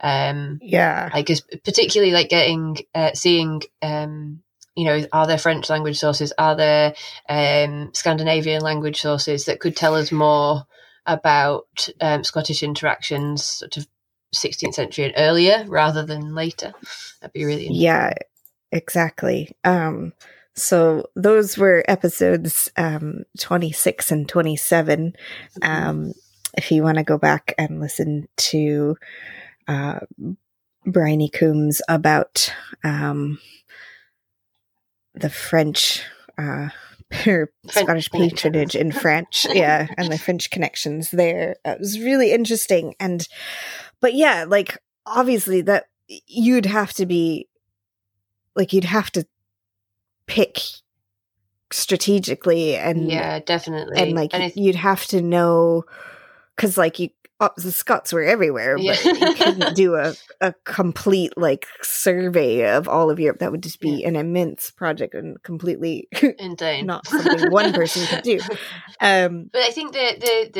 Um, 0.00 0.58
yeah, 0.62 1.08
I 1.12 1.22
guess 1.22 1.40
particularly 1.64 2.12
like 2.12 2.28
getting 2.28 2.78
uh, 2.94 3.12
seeing 3.14 3.62
um 3.82 4.42
you 4.76 4.84
know 4.84 5.04
are 5.12 5.26
there 5.26 5.38
French 5.38 5.70
language 5.70 5.98
sources 5.98 6.32
are 6.38 6.56
there 6.56 6.94
um 7.28 7.90
Scandinavian 7.94 8.62
language 8.62 9.00
sources 9.00 9.46
that 9.46 9.60
could 9.60 9.76
tell 9.76 9.94
us 9.94 10.12
more 10.12 10.66
about 11.06 11.88
um, 12.00 12.24
Scottish 12.24 12.62
interactions 12.62 13.44
sort 13.44 13.76
of 13.76 13.86
16th 14.34 14.74
century 14.74 15.04
and 15.06 15.14
earlier 15.16 15.64
rather 15.68 16.04
than 16.04 16.34
later 16.34 16.72
that'd 17.20 17.32
be 17.32 17.44
really 17.44 17.62
interesting. 17.62 17.82
yeah, 17.82 18.12
exactly. 18.72 19.50
Um, 19.64 20.12
so 20.54 21.08
those 21.16 21.56
were 21.56 21.84
episodes 21.88 22.70
um, 22.76 23.24
26 23.38 24.10
and 24.12 24.28
27. 24.28 25.14
Um, 25.62 26.12
if 26.56 26.70
you 26.70 26.82
want 26.82 26.98
to 26.98 27.04
go 27.04 27.18
back 27.18 27.54
and 27.56 27.80
listen 27.80 28.28
to 28.36 28.96
uh, 29.68 30.00
Bryony 30.84 31.28
Coombs 31.28 31.80
about 31.88 32.52
um, 32.84 33.38
the 35.14 35.30
French, 35.30 36.02
uh, 36.36 36.68
her 37.12 37.52
French 37.70 37.86
Scottish 37.86 38.10
patronage 38.10 38.74
in 38.74 38.92
French, 38.92 39.46
yeah, 39.50 39.86
and 39.96 40.12
the 40.12 40.18
French 40.18 40.50
connections 40.50 41.10
there. 41.10 41.56
It 41.64 41.78
was 41.78 42.00
really 42.00 42.32
interesting, 42.32 42.94
and 42.98 43.26
but 44.00 44.14
yeah, 44.14 44.44
like 44.46 44.78
obviously 45.06 45.60
that 45.62 45.86
you'd 46.26 46.66
have 46.66 46.92
to 46.94 47.06
be 47.06 47.48
like 48.56 48.72
you'd 48.72 48.84
have 48.84 49.10
to 49.12 49.26
pick 50.26 50.58
strategically 51.72 52.76
and 52.76 53.10
yeah 53.10 53.38
definitely. 53.38 53.96
and 53.96 54.12
like 54.12 54.30
and 54.32 54.52
you'd 54.56 54.74
have 54.74 55.06
to 55.06 55.22
know 55.22 55.84
because 56.56 56.76
like 56.76 56.98
you 56.98 57.10
oh, 57.40 57.50
the 57.56 57.72
Scots 57.72 58.12
were 58.12 58.22
everywhere, 58.22 58.76
but 58.76 58.84
Yeah. 58.84 59.12
you 59.12 59.34
couldn't 59.34 59.74
do 59.84 59.94
a, 59.96 60.14
a 60.40 60.54
complete 60.64 61.32
like 61.36 61.66
survey 61.82 62.70
of 62.76 62.88
all 62.88 63.10
of 63.10 63.18
Europe. 63.18 63.38
That 63.40 63.50
would 63.52 63.62
just 63.62 63.80
be 63.80 64.04
an 64.04 64.14
immense 64.16 64.70
project 64.70 65.14
and 65.14 65.42
completely 65.42 66.08
insane 66.38 66.86
not 66.86 67.06
something 67.06 67.50
one 67.50 67.72
person 67.72 68.06
could 68.06 68.22
do. 68.22 68.40
Um, 69.02 69.48
But 69.50 69.62
I 69.62 69.70
think 69.70 69.92
the 69.92 70.08
the 70.20 70.50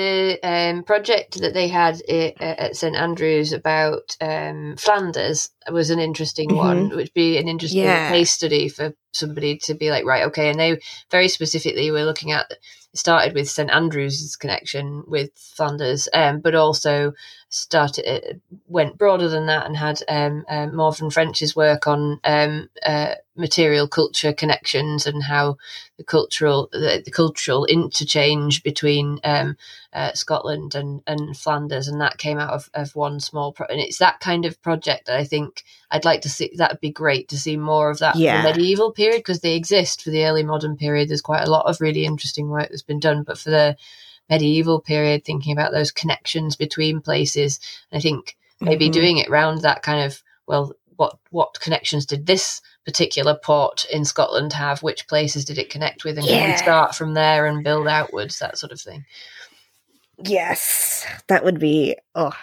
the 0.41 0.49
um, 0.49 0.83
project 0.85 1.41
that 1.43 1.53
they 1.53 1.69
had 1.69 2.01
i- 2.09 2.35
at 2.41 2.75
St 2.75 2.97
Andrews 2.97 3.53
about 3.53 4.17
um, 4.21 4.77
Flanders 4.79 5.51
was 5.69 5.91
an 5.91 5.99
interesting 5.99 6.57
one. 6.57 6.91
It 6.91 6.97
would 6.97 7.13
be 7.15 7.37
an 7.39 7.49
interesting 7.49 7.83
Yeah. 7.83 8.11
case 8.11 8.31
study 8.31 8.69
for 8.69 8.95
somebody 9.13 9.59
to 9.59 9.75
be 9.75 9.91
like, 9.91 10.05
right, 10.05 10.25
okay. 10.25 10.51
And 10.51 10.59
they 10.59 10.81
very 11.11 11.29
specifically 11.29 11.91
were 11.91 12.05
looking 12.05 12.33
at 12.33 12.51
started 12.95 13.35
with 13.35 13.49
St 13.49 13.71
Andrews' 13.71 14.37
connection 14.37 15.05
with 15.07 15.31
Flanders, 15.37 16.09
um, 16.13 16.41
but 16.41 16.55
also 16.55 17.13
started 17.51 18.07
uh, 18.09 18.35
went 18.69 18.97
broader 18.97 19.29
than 19.29 19.47
that 19.47 19.67
and 19.67 19.77
had 19.77 20.01
um, 20.09 20.45
um, 20.49 20.71
Morvern 20.71 21.13
French's 21.13 21.55
work 21.57 21.87
on 21.89 22.21
um, 22.23 22.71
uh, 22.87 23.17
material 23.37 23.89
culture 23.89 24.33
connections 24.33 25.05
and 25.05 25.25
how 25.25 25.57
the 25.99 26.05
cultural 26.05 26.69
the, 26.73 27.03
the 27.05 27.11
cultural 27.11 27.65
interchange 27.67 28.63
between 28.63 29.19
um, 29.25 29.57
uh, 29.93 30.13
Scotland 30.13 30.77
and, 30.77 31.03
and 31.09 31.37
Flanders, 31.37 31.89
and 31.89 32.01
that 32.01 32.19
came 32.19 32.39
out 32.39 32.53
of, 32.53 32.71
of 32.75 32.95
one 32.95 33.19
small 33.19 33.53
pro- 33.53 33.67
and 33.67 33.81
it's 33.81 33.99
that 33.99 34.21
kind 34.21 34.45
of 34.45 34.63
project 34.63 35.07
that 35.07 35.17
I 35.19 35.25
think 35.25 35.65
I'd 35.91 36.05
like 36.05 36.21
to 36.23 36.29
see. 36.29 36.53
That 36.57 36.71
would 36.71 36.81
be 36.81 36.93
great 36.93 37.29
to 37.31 37.39
see 37.39 37.57
more 37.57 37.91
of 37.91 37.99
that 37.99 38.13
for 38.15 38.21
Yeah. 38.21 38.43
the 38.43 38.49
medieval 38.49 38.93
period 38.93 39.19
because 39.19 39.41
they 39.41 39.57
exist 39.57 40.03
for 40.03 40.11
the 40.11 40.25
early 40.25 40.45
modern 40.45 40.77
period. 40.77 41.09
There's 41.09 41.21
quite 41.21 41.43
a 41.47 41.51
lot 41.51 41.67
of 41.67 41.81
really 41.81 42.05
interesting 42.05 42.49
work 42.49 42.69
that's 42.69 42.83
been 42.83 43.01
done, 43.01 43.25
but 43.25 43.39
for 43.39 43.51
the 43.51 43.77
medieval 44.31 44.81
period, 44.81 45.25
thinking 45.25 45.53
about 45.53 45.73
those 45.73 45.91
connections 45.91 46.57
between 46.57 47.01
places, 47.01 47.61
I 47.93 48.01
think 48.01 48.37
maybe 48.61 48.89
mhm. 48.89 48.93
doing 48.93 49.19
it 49.19 49.29
round 49.29 49.63
that 49.63 49.83
kind 49.83 50.05
of 50.05 50.23
well 50.47 50.73
what 50.97 51.19
what 51.31 51.59
connections 51.61 52.07
did 52.07 52.27
this 52.27 52.61
particular 52.85 53.35
port 53.35 53.85
in 53.91 54.05
Scotland 54.05 54.53
have? 54.53 54.83
Which 54.83 55.09
places 55.09 55.45
did 55.45 55.59
it 55.59 55.71
connect 55.71 56.05
with? 56.05 56.19
And 56.19 56.27
can 56.27 56.51
we 56.51 56.57
start 56.57 56.95
from 56.95 57.15
there 57.15 57.47
and 57.47 57.65
build 57.65 57.89
outwards? 57.89 58.39
That 58.39 58.59
sort 58.59 58.73
of 58.73 58.81
thing. 58.81 59.05
Yes, 60.23 61.07
that 61.29 61.45
would 61.45 61.59
be 61.59 61.97
oh, 62.15 62.35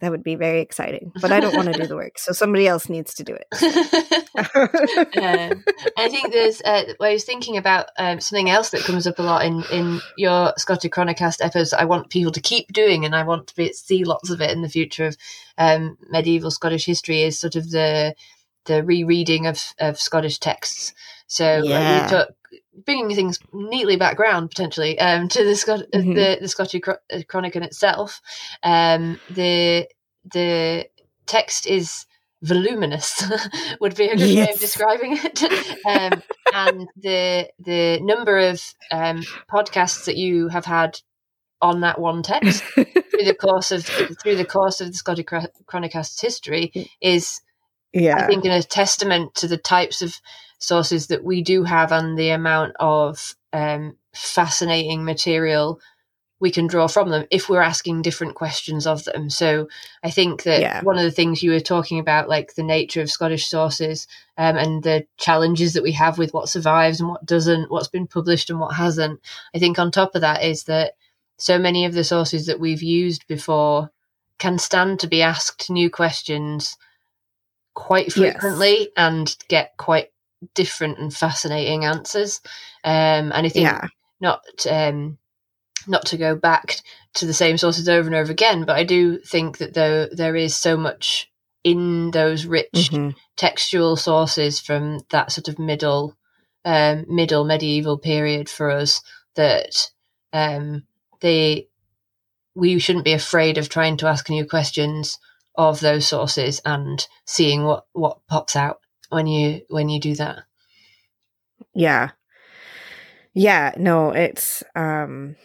that 0.00 0.10
would 0.10 0.22
be 0.22 0.34
very 0.34 0.60
exciting. 0.60 1.12
But 1.20 1.32
I 1.32 1.40
don't 1.40 1.56
want 1.56 1.72
to 1.72 1.80
do 1.80 1.86
the 1.86 1.96
work, 2.02 2.18
so 2.18 2.32
somebody 2.32 2.66
else 2.66 2.88
needs 2.88 3.14
to 3.14 3.24
do 3.24 3.36
it. 3.36 3.46
um, 5.16 5.64
I 5.96 6.08
think 6.08 6.32
there's. 6.32 6.60
Uh, 6.62 6.94
I 7.00 7.12
was 7.12 7.24
thinking 7.24 7.56
about 7.56 7.86
um, 7.98 8.20
something 8.20 8.50
else 8.50 8.70
that 8.70 8.82
comes 8.82 9.06
up 9.06 9.18
a 9.18 9.22
lot 9.22 9.44
in 9.44 9.64
in 9.72 10.00
your 10.16 10.52
Scotichronicast 10.58 11.44
episodes. 11.44 11.72
I 11.72 11.84
want 11.84 12.10
people 12.10 12.32
to 12.32 12.40
keep 12.40 12.72
doing, 12.72 13.04
and 13.04 13.14
I 13.14 13.22
want 13.22 13.48
to 13.48 13.56
be, 13.56 13.72
see 13.72 14.04
lots 14.04 14.30
of 14.30 14.40
it 14.40 14.50
in 14.50 14.62
the 14.62 14.68
future 14.68 15.06
of 15.06 15.16
um, 15.56 15.98
medieval 16.10 16.50
Scottish 16.50 16.86
history. 16.86 17.22
Is 17.22 17.38
sort 17.38 17.56
of 17.56 17.70
the 17.70 18.14
the 18.66 18.82
rereading 18.82 19.46
of 19.46 19.62
of 19.78 19.98
Scottish 19.98 20.38
texts. 20.38 20.92
So 21.26 21.58
like, 21.58 21.68
Yeah. 21.68 22.02
we 22.02 22.08
took 22.08 22.28
bringing 22.84 23.14
things 23.16 23.38
neatly 23.52 23.96
back 23.96 24.18
round 24.18 24.50
potentially 24.50 24.98
um, 25.00 25.28
to 25.28 25.44
the 25.44 25.56
Scot- 25.56 25.82
uh, 25.94 25.98
Mhm. 25.98 26.14
the 26.14 26.38
the 26.42 26.48
Scottish 26.48 26.82
uh, 26.88 26.94
Chronicon 27.28 27.62
itself. 27.64 28.20
Um, 28.62 29.20
the 29.30 29.88
the 30.32 30.86
text 31.26 31.66
is 31.66 32.06
voluminous 32.42 33.24
would 33.80 33.96
be 33.96 34.06
a 34.08 34.16
good 34.16 34.38
way 34.38 34.50
of 34.52 34.60
describing 34.60 35.18
it 35.18 35.42
um, 35.86 36.22
and 36.52 36.88
the 36.96 37.48
the 37.58 38.00
number 38.02 38.38
of 38.38 38.62
um, 38.92 39.28
podcasts 39.52 40.06
that 40.06 40.16
you 40.16 40.48
have 40.48 40.64
had 40.66 41.00
on 41.60 41.80
that 41.80 42.00
one 42.00 42.22
text 42.22 42.62
through 42.74 43.24
the 43.24 43.34
course 43.34 43.72
of 43.72 43.84
through 44.22 44.36
the 44.36 44.44
course 44.46 44.80
of 44.80 44.88
the 44.88 44.94
Scottish 44.94 45.26
Chro- 45.26 45.48
Chronicast's 45.66 46.20
history 46.20 46.72
is 47.00 47.40
yeah 47.92 48.16
I 48.16 48.26
think 48.26 48.44
a 48.44 48.62
testament 48.62 49.34
to 49.36 49.48
the 49.48 49.58
types 49.58 50.02
of 50.02 50.14
sources 50.58 51.08
that 51.08 51.24
we 51.24 51.42
do 51.42 51.64
have 51.64 51.92
and 51.92 52.18
the 52.18 52.30
amount 52.30 52.74
of 52.80 53.34
um, 53.52 53.96
fascinating 54.14 55.04
material 55.04 55.80
we 56.40 56.50
can 56.50 56.66
draw 56.68 56.86
from 56.86 57.10
them 57.10 57.26
if 57.30 57.48
we're 57.48 57.60
asking 57.60 58.02
different 58.02 58.34
questions 58.36 58.86
of 58.86 59.02
them. 59.04 59.28
So 59.28 59.68
I 60.04 60.10
think 60.10 60.44
that 60.44 60.60
Yeah. 60.60 60.82
one 60.82 60.96
of 60.96 61.02
the 61.02 61.10
things 61.10 61.42
you 61.42 61.50
were 61.50 61.60
talking 61.60 61.98
about, 61.98 62.28
like 62.28 62.54
the 62.54 62.62
nature 62.62 63.00
of 63.00 63.10
Scottish 63.10 63.48
sources 63.48 64.06
um, 64.36 64.56
and 64.56 64.82
the 64.82 65.04
challenges 65.16 65.72
that 65.72 65.82
we 65.82 65.92
have 65.92 66.16
with 66.16 66.32
what 66.32 66.48
survives 66.48 67.00
and 67.00 67.08
what 67.08 67.26
doesn't, 67.26 67.70
what's 67.70 67.88
been 67.88 68.06
published 68.06 68.50
and 68.50 68.60
what 68.60 68.74
hasn't. 68.76 69.20
I 69.54 69.58
think 69.58 69.78
on 69.78 69.90
top 69.90 70.14
of 70.14 70.20
that 70.20 70.44
is 70.44 70.64
that 70.64 70.92
so 71.38 71.58
many 71.58 71.84
of 71.84 71.92
the 71.92 72.04
sources 72.04 72.46
that 72.46 72.60
we've 72.60 72.82
used 72.82 73.26
before 73.26 73.90
can 74.38 74.58
stand 74.58 75.00
to 75.00 75.08
be 75.08 75.22
asked 75.22 75.68
new 75.70 75.90
questions 75.90 76.76
quite 77.74 78.12
Yes. 78.16 78.40
frequently 78.42 78.90
and 78.96 79.36
get 79.48 79.76
quite 79.76 80.10
different 80.54 80.98
and 80.98 81.14
fascinating 81.14 81.84
answers. 81.84 82.40
Um, 82.84 83.32
and 83.32 83.46
I 83.46 83.48
think 83.48 83.66
Yeah. 83.66 83.88
not 84.20 84.42
um, 84.68 85.18
not 85.86 86.06
to 86.06 86.16
go 86.16 86.36
back 86.36 86.76
to 87.14 87.26
the 87.26 87.34
same 87.34 87.58
sources 87.58 87.88
over 87.88 88.06
and 88.06 88.16
over 88.16 88.32
again, 88.32 88.64
but 88.64 88.76
I 88.76 88.84
do 88.84 89.18
think 89.18 89.58
that 89.58 89.74
though 89.74 90.08
there 90.12 90.36
is 90.36 90.54
so 90.54 90.76
much 90.76 91.30
in 91.64 92.10
those 92.12 92.46
rich 92.46 92.90
Mhm. 92.90 93.14
textual 93.36 93.96
sources 93.96 94.60
from 94.60 95.00
that 95.10 95.32
sort 95.32 95.48
of 95.48 95.58
middle 95.58 96.16
um, 96.64 97.06
middle 97.08 97.44
medieval 97.44 97.98
period 97.98 98.48
for 98.48 98.70
us 98.70 99.00
that 99.36 99.90
um, 100.32 100.84
they 101.20 101.68
we 102.54 102.78
shouldn't 102.78 103.04
be 103.04 103.12
afraid 103.12 103.58
of 103.58 103.68
trying 103.68 103.96
to 103.98 104.06
ask 104.06 104.28
new 104.30 104.46
questions 104.46 105.18
of 105.56 105.80
those 105.80 106.06
sources 106.08 106.60
and 106.64 107.06
seeing 107.26 107.64
what 107.64 107.86
what 107.92 108.20
pops 108.28 108.56
out 108.56 108.80
when 109.08 109.26
you 109.26 109.62
when 109.68 109.88
you 109.88 110.00
do 110.00 110.14
that. 110.16 110.44
Yeah. 111.74 112.10
Yeah, 113.34 113.72
no, 113.76 114.10
it's 114.10 114.62
um 114.74 115.36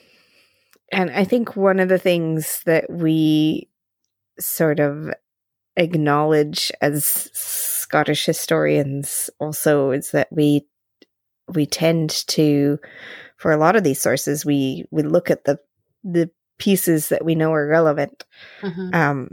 and 0.91 1.11
I 1.11 1.24
think 1.24 1.55
one 1.55 1.80
of 1.80 1.89
the 1.89 1.97
things 1.99 2.61
that 2.66 2.89
we 2.89 3.70
sort 4.39 4.80
of 4.80 5.11
acknowledge 5.78 6.72
as 6.82 7.30
Scottish 7.34 8.26
historians 8.26 9.30
also 9.39 9.91
is 9.91 10.11
that 10.11 10.28
we 10.32 10.66
we 11.53 11.66
tend 11.66 12.09
to 12.28 12.80
for 13.38 13.51
a 13.51 13.57
lot 13.57 13.76
of 13.76 13.84
these 13.84 14.01
sources 14.01 14.45
we 14.45 14.86
we 14.91 15.03
look 15.03 15.30
at 15.32 15.45
the 15.45 15.59
the 16.03 16.30
pieces 16.59 17.09
that 17.09 17.26
we 17.26 17.36
know 17.36 17.53
are 17.53 17.68
relevant 17.68 18.26
Mhm. 18.61 18.95
um 18.95 19.30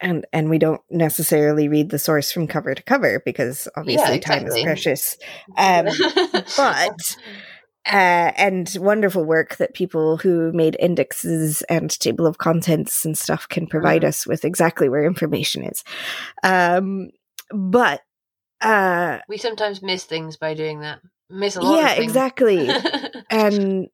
and 0.00 0.26
and 0.32 0.48
we 0.50 0.58
don't 0.58 0.80
necessarily 0.90 1.68
read 1.68 1.90
the 1.90 1.98
source 1.98 2.30
from 2.32 2.46
cover 2.46 2.74
to 2.74 2.82
cover 2.82 3.20
because 3.24 3.68
obviously 3.76 4.18
time 4.20 4.46
is 4.46 4.58
precious 4.62 5.16
um 5.56 5.86
but 6.56 7.16
uh, 7.86 8.32
and 8.36 8.76
wonderful 8.80 9.24
work 9.24 9.56
that 9.56 9.72
people 9.72 10.18
who 10.18 10.52
made 10.52 10.76
indexes 10.78 11.62
and 11.70 11.90
table 11.98 12.26
of 12.26 12.36
contents 12.38 13.04
and 13.06 13.16
stuff 13.16 13.48
can 13.48 13.66
provide 13.66 14.02
Mhm. 14.02 14.08
us 14.08 14.26
with 14.26 14.44
exactly 14.44 14.88
where 14.88 15.04
information 15.06 15.64
is 15.64 15.82
um 16.42 17.08
but 17.54 18.02
uh 18.60 19.18
we 19.28 19.38
sometimes 19.38 19.82
miss 19.82 20.04
things 20.04 20.36
by 20.36 20.52
doing 20.54 20.80
that. 20.80 20.98
Miss 21.30 21.56
a 21.56 21.60
lot. 21.62 21.76
yeah 21.76 21.90
of 21.92 21.96
things. 21.98 22.04
exactly 22.04 22.68
and 23.30 23.88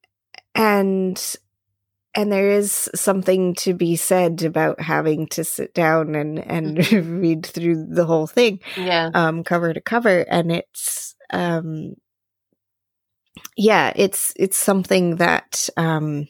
and 0.55 1.37
and 2.17 2.31
there 2.31 2.51
is 2.51 2.89
something 2.95 3.55
to 3.57 3.75
be 3.75 3.97
said 3.97 4.43
about 4.43 4.81
having 4.81 5.27
to 5.29 5.45
sit 5.45 5.75
down 5.75 6.15
and 6.15 6.39
and 6.39 6.77
Mm-hmm. 6.79 7.19
read 7.21 7.47
through 7.47 7.87
the 7.91 8.05
whole 8.05 8.27
thing 8.27 8.61
yeah. 8.77 9.11
um 9.15 9.45
cover 9.45 9.73
to 9.75 9.81
cover 9.81 10.21
and 10.29 10.51
it's 10.53 11.15
um 11.31 11.95
yeah 13.57 13.93
it's 13.97 14.33
it's 14.37 14.57
something 14.57 15.17
that 15.17 15.69
um 15.77 16.29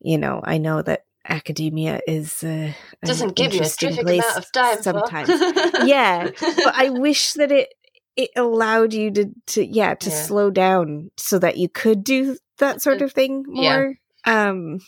you 0.00 0.18
know 0.18 0.40
i 0.44 0.58
know 0.58 0.82
that 0.82 1.02
academia 1.28 2.00
is 2.06 2.44
uh, 2.44 2.72
Doesn't 3.04 3.34
give 3.34 3.52
you 3.52 3.62
a 3.62 3.68
terrific 3.68 4.06
amount 4.06 4.36
of 4.38 4.52
time. 4.52 4.82
sometimes 4.82 5.28
yeah 5.84 6.30
but 6.38 6.74
i 6.76 6.88
wish 6.90 7.32
that 7.34 7.50
it 7.50 7.68
it 8.16 8.30
allowed 8.36 8.94
you 8.94 9.10
to 9.10 9.26
to 9.48 9.66
yeah 9.66 9.94
to 9.94 10.10
Yeah. 10.10 10.22
slow 10.22 10.50
down 10.50 11.10
so 11.16 11.38
that 11.40 11.56
you 11.56 11.68
could 11.68 12.04
do 12.04 12.36
that 12.58 12.80
sort 12.80 13.02
of 13.02 13.12
thing 13.12 13.44
Yeah. 13.52 13.78
Um 14.26 14.80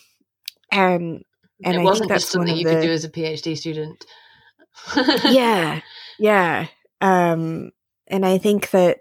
and 0.71 1.23
and 1.63 1.75
it 1.75 1.79
I 1.79 1.83
wasn't 1.83 2.09
think 2.09 2.13
just 2.13 2.25
that's 2.25 2.31
something 2.31 2.55
you 2.55 2.65
the 2.65 2.71
could 2.75 2.81
do 2.81 2.91
as 2.91 3.03
a 3.05 3.09
PhD 3.09 3.57
student. 3.57 4.05
yeah 5.23 5.81
yeah 6.19 6.67
um 7.01 7.71
and 8.07 8.25
i 8.25 8.37
think 8.37 8.69
that 8.71 8.97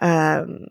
um 0.00 0.66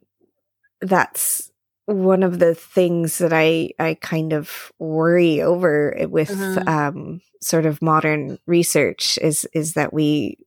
that's 0.82 1.52
one 1.86 2.24
of 2.24 2.40
the 2.40 2.56
things 2.56 3.18
that 3.20 3.34
i 3.34 3.70
i 3.80 3.96
kind 4.02 4.34
of 4.34 4.72
worry 4.80 5.42
over 5.42 5.96
with 6.10 6.30
Mhm. 6.30 6.68
um 6.68 7.22
sort 7.42 7.66
of 7.66 7.82
modern 7.82 8.38
research 8.48 9.18
is 9.22 9.48
is 9.54 9.74
that 9.74 9.94
we 9.94 10.38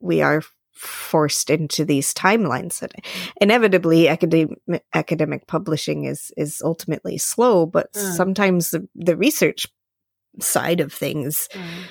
we 0.00 0.22
are 0.22 0.42
forced 0.72 1.50
into 1.50 1.84
these 1.84 2.14
timelines 2.14 2.80
and 2.80 2.92
inevitably 3.40 4.08
academic 4.08 4.58
academic 4.94 5.46
publishing 5.46 6.04
is 6.04 6.32
is 6.36 6.62
ultimately 6.64 7.18
slow 7.18 7.66
but 7.66 7.92
Mm. 7.92 8.16
sometimes 8.16 8.70
the, 8.70 8.88
the 8.94 9.16
research 9.16 9.66
side 10.40 10.80
of 10.80 10.92
things 10.92 11.48
Mm. 11.54 11.84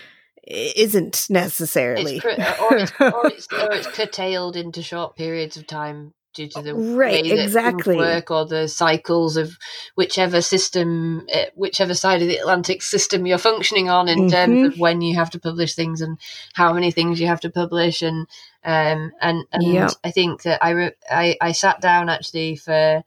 isn't 0.47 1.27
necessarily 1.29 2.17
It's 2.17 2.21
cr- 2.21 2.63
or, 2.63 2.77
it's, 2.77 2.91
or, 2.99 3.27
it's, 3.27 3.47
or 3.53 3.71
it's 3.73 3.87
curtailed 3.87 4.55
into 4.55 4.81
short 4.81 5.15
periods 5.15 5.57
of 5.57 5.67
time 5.67 6.13
due 6.33 6.47
to 6.47 6.61
the 6.61 6.75
Right, 6.75 7.23
way 7.23 7.31
exactly. 7.43 7.97
work 7.97 8.31
or 8.31 8.45
the 8.45 8.67
cycles 8.67 9.35
of 9.35 9.57
whichever 9.95 10.41
system, 10.41 11.27
uh, 11.33 11.45
whichever 11.55 11.93
side 11.93 12.21
of 12.21 12.27
the 12.27 12.37
Atlantic 12.37 12.81
system 12.83 13.25
you're 13.25 13.37
functioning 13.39 13.89
on 13.89 14.07
in 14.07 14.29
terms 14.29 14.59
Mhm. 14.59 14.65
of 14.67 14.79
when 14.79 15.01
you 15.01 15.15
have 15.15 15.31
to 15.31 15.39
publish 15.39 15.73
things 15.75 16.01
and 16.01 16.17
how 16.53 16.71
many 16.71 16.91
things 16.91 17.19
you 17.19 17.27
have 17.27 17.41
to 17.41 17.49
publish 17.49 18.01
and 18.01 18.27
um 18.63 19.11
and 19.21 19.45
and 19.53 19.63
Yep. 19.63 19.93
I 20.03 20.11
think 20.11 20.43
that 20.43 20.63
I 20.63 20.73
wrote 20.73 20.93
I 21.09 21.37
I 21.41 21.53
sat 21.53 21.81
down 21.81 22.09
actually 22.09 22.57
for 22.57 23.03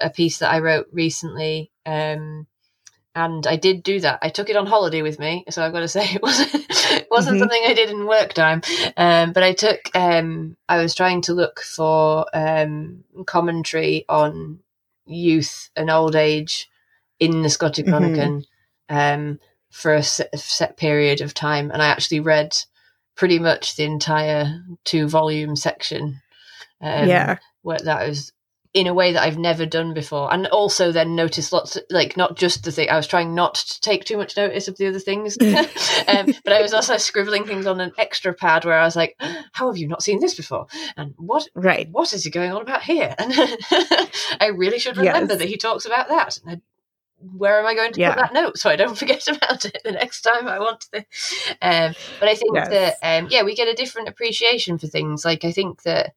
a 0.00 0.10
piece 0.10 0.38
that 0.40 0.52
I 0.52 0.60
wrote 0.60 0.88
recently 0.92 1.70
um 1.86 2.46
and 3.14 3.46
I 3.46 3.56
did 3.56 3.84
do 3.84 4.00
that. 4.00 4.20
I 4.22 4.30
took 4.30 4.50
it 4.50 4.56
on 4.56 4.66
holiday 4.66 5.02
with 5.02 5.20
me, 5.20 5.44
so 5.50 5.64
I've 5.64 5.74
got 5.74 5.80
to 5.82 5.88
say 5.96 6.04
it 6.14 6.22
wasn't 6.22 6.50
it 6.54 7.08
wasn't 7.10 7.38
Mhm. 7.38 7.40
something 7.40 7.62
I 7.66 7.74
did 7.74 7.90
in 7.90 8.06
work 8.06 8.34
time. 8.34 8.62
Um, 8.96 9.32
but 9.34 9.44
I 9.44 9.54
took 9.54 9.80
um, 9.94 10.56
I 10.68 10.78
was 10.82 10.96
trying 10.96 11.22
to 11.24 11.34
look 11.34 11.60
for 11.60 12.26
um, 12.34 13.04
commentary 13.26 14.06
on 14.08 14.60
youth 15.06 15.70
and 15.76 15.90
old 15.90 16.16
age 16.16 16.70
in 17.20 17.42
the 17.42 17.48
Scotichronicon 17.50 18.44
um, 18.88 19.40
for 19.70 19.94
a 19.94 20.02
set, 20.04 20.38
set 20.38 20.78
period 20.78 21.20
of 21.22 21.34
time, 21.34 21.70
and 21.72 21.82
I 21.82 21.88
actually 21.88 22.20
read 22.20 22.56
pretty 23.20 23.38
much 23.38 23.76
the 23.76 23.84
entire 23.84 24.62
two 24.86 25.06
volume 25.06 25.54
section. 25.54 26.22
Um, 26.80 27.06
yeah 27.06 27.36
where 27.62 27.78
that 27.78 28.08
was 28.08 28.32
in 28.72 28.86
a 28.86 28.94
way 28.94 29.12
that 29.12 29.22
I've 29.22 29.36
never 29.36 29.66
done 29.66 29.92
before, 29.92 30.32
and 30.32 30.46
also 30.46 30.90
then 30.90 31.14
noticed 31.14 31.52
lots, 31.52 31.76
like 31.90 32.16
not 32.16 32.34
just 32.38 32.64
the 32.64 32.72
thing. 32.72 32.88
I 32.88 32.96
was 32.96 33.06
trying 33.06 33.34
not 33.34 33.56
to 33.56 33.80
take 33.82 34.04
too 34.06 34.16
much 34.16 34.38
notice 34.38 34.68
of 34.68 34.78
the 34.78 34.86
other 34.86 34.98
things, 35.00 35.36
um, 36.08 36.32
but 36.42 36.54
I 36.54 36.62
was 36.62 36.72
also 36.72 36.96
scribbling 36.96 37.44
things 37.44 37.66
on 37.66 37.78
an 37.78 37.92
extra 37.98 38.32
pad 38.32 38.64
where 38.64 38.78
I 38.78 38.84
was 38.86 38.96
like, 38.96 39.16
"How 39.52 39.66
have 39.66 39.76
you 39.76 39.86
not 39.86 40.02
seen 40.02 40.20
this 40.20 40.34
before?" 40.34 40.66
And 40.96 41.12
what 41.18 41.46
right 41.54 41.88
what 41.90 42.14
is 42.14 42.24
he 42.24 42.30
going 42.30 42.52
on 42.52 42.62
about 42.62 42.82
here? 42.82 43.14
And 43.70 44.08
I 44.40 44.46
really 44.54 44.78
should 44.78 44.96
remember 44.96 45.34
Yes. 45.34 45.40
that 45.40 45.48
he 45.48 45.58
talks 45.58 45.84
about 45.84 46.08
that. 46.08 46.38
And 46.38 46.56
I, 46.56 46.60
where 47.36 47.58
am 47.60 47.66
I 47.66 47.74
going 47.74 47.92
to 47.92 48.00
Yeah. 48.00 48.14
put 48.14 48.18
that 48.18 48.32
note 48.32 48.58
so 48.58 48.70
I 48.70 48.76
don't 48.76 48.96
forget 48.98 49.26
about 49.28 49.64
it 49.64 49.78
the 49.84 49.92
next 49.92 50.22
time 50.22 50.48
I 50.48 50.58
want 50.58 50.86
to? 50.92 50.98
Um, 51.62 51.94
but 52.18 52.28
I 52.28 52.34
think 52.34 52.54
Yes. 52.54 52.68
that 52.70 52.94
um, 53.02 53.28
yeah, 53.30 53.42
we 53.42 53.54
get 53.54 53.68
a 53.68 53.74
different 53.74 54.08
appreciation 54.08 54.78
for 54.78 54.86
things. 54.86 55.24
Like 55.24 55.44
I 55.44 55.52
think 55.52 55.82
that 55.82 56.14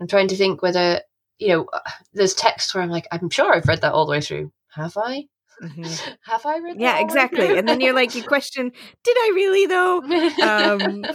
I'm 0.00 0.06
trying 0.06 0.28
to 0.28 0.36
think 0.36 0.62
whether 0.62 1.00
you 1.38 1.48
know 1.48 1.68
there's 2.14 2.34
texts 2.34 2.74
where 2.74 2.82
I'm 2.82 2.90
like, 2.90 3.06
I'm 3.12 3.30
sure 3.30 3.54
I've 3.54 3.68
read 3.68 3.82
that 3.82 3.92
all 3.92 4.06
the 4.06 4.12
way 4.12 4.20
through. 4.20 4.52
Have 4.74 4.96
I? 4.96 5.26
Mhm. 5.62 6.16
Have 6.26 6.44
I 6.44 6.58
read? 6.58 6.76
yeah 6.78 6.98
exactly 7.00 7.56
and 7.56 7.66
then 7.66 7.80
you're 7.80 7.94
like 7.94 8.14
you 8.14 8.22
question 8.22 8.70
did 9.04 9.16
i 9.18 9.32
really 9.34 9.64
though 9.66 10.02
um, 10.42 11.06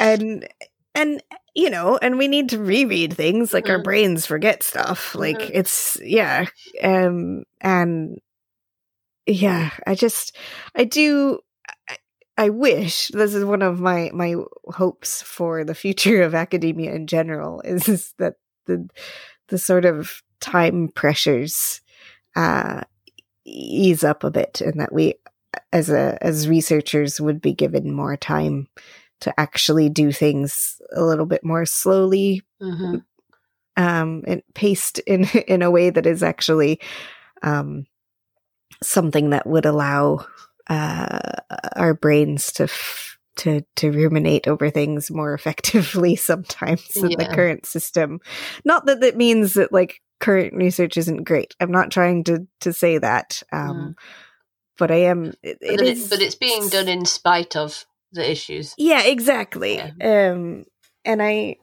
and 0.00 0.48
and 0.94 1.22
you 1.54 1.70
know 1.70 1.98
and 2.02 2.18
we 2.18 2.28
need 2.28 2.48
to 2.48 2.58
reread 2.58 3.12
things 3.14 3.52
like 3.52 3.68
our 3.68 3.78
Mhm. 3.78 3.84
brains 3.84 4.26
forget 4.26 4.62
stuff 4.62 5.14
like 5.14 5.38
Mhm. 5.38 5.50
it's 5.54 5.98
yeah 6.02 6.46
um 6.82 7.44
and 7.60 8.18
yeah 9.26 9.70
i 9.86 9.94
just 9.94 10.36
i 10.74 10.84
do 10.84 11.38
I, 11.88 11.96
I 12.36 12.48
wish 12.50 13.08
this 13.08 13.34
is 13.34 13.44
one 13.44 13.62
of 13.62 13.80
my 13.80 14.10
my 14.12 14.36
hopes 14.68 15.22
for 15.22 15.64
the 15.64 15.74
future 15.74 16.22
of 16.22 16.34
academia 16.34 16.92
in 16.92 17.06
general 17.06 17.60
is, 17.62 17.88
is 17.88 18.14
that 18.18 18.34
the 18.66 18.88
the 19.48 19.58
sort 19.58 19.84
of 19.84 20.22
time 20.40 20.88
pressures 20.94 21.80
uh 22.36 22.82
ease 23.44 24.04
up 24.04 24.24
a 24.24 24.30
bit 24.30 24.60
and 24.60 24.80
that 24.80 24.92
we 24.92 25.14
as 25.72 25.90
a 25.90 26.18
as 26.22 26.48
researchers 26.48 27.20
would 27.20 27.40
be 27.40 27.54
given 27.54 27.92
more 27.92 28.16
time 28.16 28.68
to 29.24 29.40
actually 29.40 29.88
do 29.90 30.12
things 30.12 30.80
a 30.94 31.02
little 31.02 31.26
bit 31.26 31.44
more 31.44 31.66
slowly 31.66 32.42
Mhm. 32.62 33.04
um, 33.76 34.22
and 34.26 34.42
paced 34.54 34.98
in 35.00 35.24
in 35.48 35.60
a 35.62 35.70
way 35.70 35.90
that 35.90 36.06
is 36.06 36.22
actually 36.22 36.80
um, 37.42 37.86
something 38.82 39.30
that 39.30 39.46
would 39.46 39.66
allow 39.66 40.26
uh, 40.68 41.18
our 41.76 41.94
brains 41.94 42.52
to 42.52 42.64
f- 42.64 43.18
to 43.36 43.62
to 43.76 43.90
ruminate 43.90 44.46
over 44.46 44.70
things 44.70 45.10
more 45.10 45.34
effectively 45.38 46.16
sometimes 46.16 46.96
in 46.96 47.08
the 47.18 47.26
current 47.34 47.66
system. 47.66 48.20
Not 48.64 48.86
that 48.86 49.00
that 49.00 49.16
means 49.16 49.54
that 49.54 49.72
like 49.72 50.00
current 50.20 50.54
research 50.54 50.96
isn't 50.96 51.24
great. 51.24 51.54
I'm 51.60 51.72
not 51.72 51.90
trying 51.90 52.24
to 52.24 52.46
to 52.60 52.72
say 52.72 52.98
that. 52.98 53.42
Um, 53.52 53.96
But 54.78 54.90
I 54.90 55.02
am. 55.06 55.32
It, 55.42 55.58
But, 55.60 55.70
it 55.70 55.80
it- 55.80 55.86
is, 55.98 56.08
but 56.10 56.20
it's 56.20 56.34
being 56.34 56.68
done 56.68 56.88
in 56.88 57.04
spite 57.04 57.54
of 57.56 57.84
the 58.14 58.30
issues. 58.30 58.74
Yeah, 58.78 59.02
exactly. 59.04 59.76
Yeah. 59.76 60.30
Um, 60.32 60.64
and 61.04 61.22
I, 61.22 61.56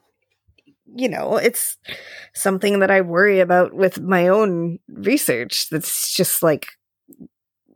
you 0.94 1.08
know, 1.08 1.36
it's 1.36 1.76
something 2.34 2.80
that 2.80 2.90
I 2.90 3.00
worry 3.00 3.40
about 3.40 3.74
with 3.74 4.00
my 4.00 4.28
own 4.28 4.78
research. 4.88 5.68
That's 5.70 6.14
just 6.14 6.42
like, 6.42 6.68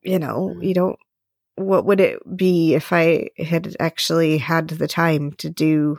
you 0.02 0.18
know, 0.18 0.54
Mhm. 0.56 0.64
you 0.64 0.74
don't. 0.74 0.98
What 1.56 1.86
would 1.86 2.00
it 2.00 2.20
be 2.36 2.74
if 2.74 2.92
I 2.92 3.30
had 3.38 3.76
actually 3.80 4.38
had 4.38 4.68
the 4.68 4.88
time 4.88 5.32
to 5.38 5.50
do 5.50 5.98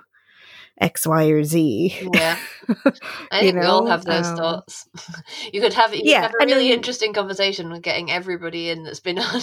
X, 0.79 1.07
Y, 1.07 1.25
or 1.25 1.43
Z? 1.43 2.09
Yeah. 2.13 2.37
I 3.31 3.39
think 3.41 3.55
we 3.55 3.61
all 3.65 3.87
have 3.87 4.05
those 4.05 4.27
um, 4.27 4.37
thoughts. 4.37 4.87
you 5.53 5.61
could 5.61 5.73
have 5.73 5.93
you 5.93 6.01
could 6.01 6.09
yeah, 6.09 6.21
have 6.23 6.31
a 6.39 6.45
really 6.45 6.67
then- 6.69 6.77
interesting 6.77 7.13
conversation 7.13 7.71
with 7.71 7.81
getting 7.81 8.11
everybody 8.11 8.69
in 8.69 8.83
that's 8.83 8.99
been 8.99 9.17
on. 9.19 9.41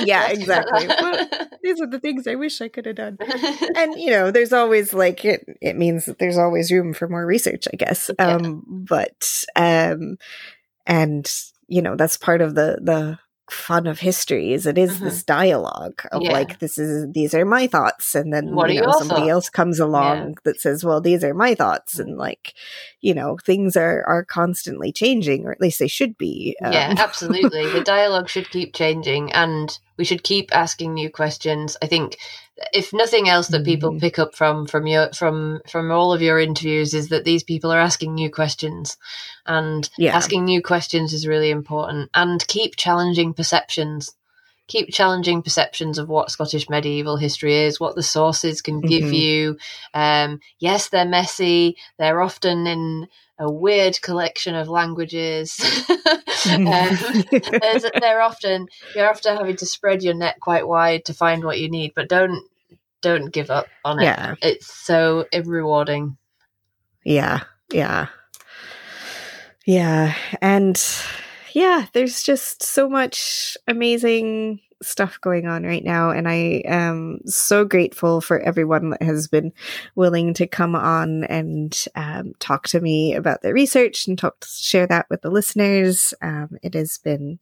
Yeah, 0.00 0.28
exactly. 0.28 0.86
that. 0.86 1.58
These 1.62 1.80
are 1.80 1.86
the 1.86 2.00
things 2.00 2.26
I 2.26 2.34
wish 2.34 2.60
I 2.60 2.68
could 2.68 2.86
have 2.86 2.96
done. 2.96 3.18
and 3.76 3.94
you 3.98 4.10
know 4.10 4.30
there's 4.30 4.52
always 4.52 4.92
like 4.94 5.24
it 5.24 5.44
it 5.60 5.76
means 5.76 6.04
that 6.06 6.18
there's 6.18 6.38
always 6.38 6.70
room 6.72 6.92
for 6.92 7.08
more 7.08 7.24
research 7.26 7.66
i 7.72 7.76
guess 7.76 8.10
Yeah. 8.18 8.36
um 8.36 8.64
but 8.68 9.44
um 9.56 10.18
and 10.86 11.30
you 11.68 11.82
know 11.82 11.96
that's 11.96 12.16
part 12.16 12.40
of 12.40 12.54
the 12.54 12.78
the 12.82 13.18
fun 13.50 13.86
of 13.86 13.98
history 14.00 14.52
is 14.52 14.66
it 14.66 14.76
is 14.78 14.98
Mhm. 14.98 15.04
this 15.04 15.22
dialogue 15.22 16.00
of 16.12 16.22
Yeah. 16.22 16.32
like 16.32 16.58
this 16.58 16.78
is 16.78 17.06
these 17.12 17.34
are 17.34 17.44
my 17.44 17.66
thoughts 17.66 18.14
and 18.14 18.32
then 18.32 18.54
What 18.54 18.72
you 18.72 18.82
know 18.82 18.92
somebody 18.92 19.22
thoughts? 19.22 19.30
else 19.30 19.50
comes 19.50 19.80
along 19.80 20.36
that 20.44 20.60
says 20.60 20.84
well 20.84 21.00
these 21.00 21.24
are 21.24 21.34
my 21.34 21.54
thoughts 21.54 21.98
and 21.98 22.16
like 22.18 22.54
you 23.00 23.14
know 23.14 23.36
things 23.44 23.76
are 23.76 24.04
are 24.06 24.24
constantly 24.24 24.90
changing 24.92 25.46
or 25.46 25.52
at 25.52 25.60
least 25.60 25.78
they 25.78 25.88
should 25.88 26.18
be 26.18 26.56
yeah, 26.60 26.88
um, 26.90 26.98
absolutely. 26.98 27.70
The 27.70 27.82
dialogue 27.82 28.28
should 28.28 28.50
keep 28.50 28.74
changing, 28.74 29.32
and 29.32 29.76
we 29.96 30.04
should 30.04 30.22
keep 30.22 30.54
asking 30.54 30.94
new 30.94 31.10
questions. 31.10 31.76
I 31.82 31.86
think, 31.86 32.16
if 32.72 32.92
nothing 32.92 33.28
else, 33.28 33.48
that 33.48 33.64
people 33.64 33.92
Mhm. 33.92 34.00
pick 34.00 34.18
up 34.18 34.34
from 34.34 34.66
from 34.66 34.86
your 34.86 35.12
from 35.12 35.60
from 35.68 35.90
all 35.90 36.12
of 36.12 36.22
your 36.22 36.38
interviews 36.40 36.92
is 36.94 37.08
that 37.08 37.24
these 37.24 37.42
people 37.44 37.72
are 37.72 37.78
asking 37.78 38.14
new 38.14 38.30
questions, 38.30 38.96
and 39.46 39.88
Yeah. 39.96 40.16
asking 40.16 40.44
new 40.44 40.60
questions 40.62 41.12
is 41.12 41.26
really 41.26 41.50
important. 41.50 42.10
And 42.14 42.46
keep 42.48 42.76
challenging 42.76 43.32
perceptions. 43.32 44.10
Keep 44.68 44.90
challenging 44.92 45.42
perceptions 45.42 45.98
of 45.98 46.08
what 46.08 46.30
Scottish 46.30 46.68
medieval 46.68 47.16
history 47.16 47.56
is, 47.64 47.80
what 47.80 47.96
the 47.96 48.02
sources 48.02 48.62
can 48.62 48.80
give 48.80 49.04
Mhm. 49.04 49.12
you. 49.22 49.58
Um, 49.94 50.40
yes, 50.58 50.88
they're 50.88 51.04
messy. 51.04 51.76
They're 51.98 52.20
often 52.20 52.66
in 52.66 53.08
a 53.38 53.50
weird 53.50 54.00
collection 54.02 54.54
of 54.54 54.68
languages. 54.68 55.58
um, 56.46 56.98
there's, 57.60 57.84
they're 58.00 58.20
often 58.20 58.66
you're 58.94 59.08
often 59.08 59.36
having 59.36 59.56
to 59.56 59.66
spread 59.66 60.02
your 60.02 60.14
net 60.14 60.38
quite 60.40 60.66
wide 60.66 61.04
to 61.06 61.14
find 61.14 61.44
what 61.44 61.58
you 61.58 61.70
need, 61.70 61.92
but 61.94 62.08
don't 62.08 62.44
don't 63.00 63.32
give 63.32 63.50
up 63.50 63.68
on 63.84 64.00
it. 64.00 64.04
yeah 64.04 64.34
It's 64.42 64.66
so 64.72 65.26
rewarding. 65.44 66.16
Yeah, 67.04 67.40
yeah. 67.72 68.08
Yeah, 69.64 70.14
and 70.40 70.76
yeah, 71.58 71.86
there's 71.92 72.22
just 72.22 72.62
so 72.62 72.88
much 72.88 73.56
amazing 73.66 74.60
stuff 74.80 75.20
going 75.20 75.48
on 75.48 75.64
right 75.64 75.82
now 75.82 76.10
and 76.10 76.28
I 76.28 76.62
am 76.64 77.18
so 77.26 77.64
grateful 77.64 78.20
for 78.20 78.38
everyone 78.38 78.90
that 78.90 79.02
has 79.02 79.26
been 79.26 79.52
willing 79.96 80.34
to 80.34 80.46
come 80.46 80.76
on 80.76 81.24
and 81.24 81.76
um, 81.96 82.32
talk 82.38 82.68
to 82.68 82.80
me 82.80 83.12
about 83.16 83.42
their 83.42 83.52
research 83.52 84.06
and 84.06 84.16
talk 84.16 84.38
to 84.38 84.48
share 84.48 84.86
that 84.86 85.06
with 85.10 85.22
the 85.22 85.30
listeners. 85.30 86.14
Um, 86.22 86.50
it 86.62 86.74
has 86.74 86.98
been 86.98 87.40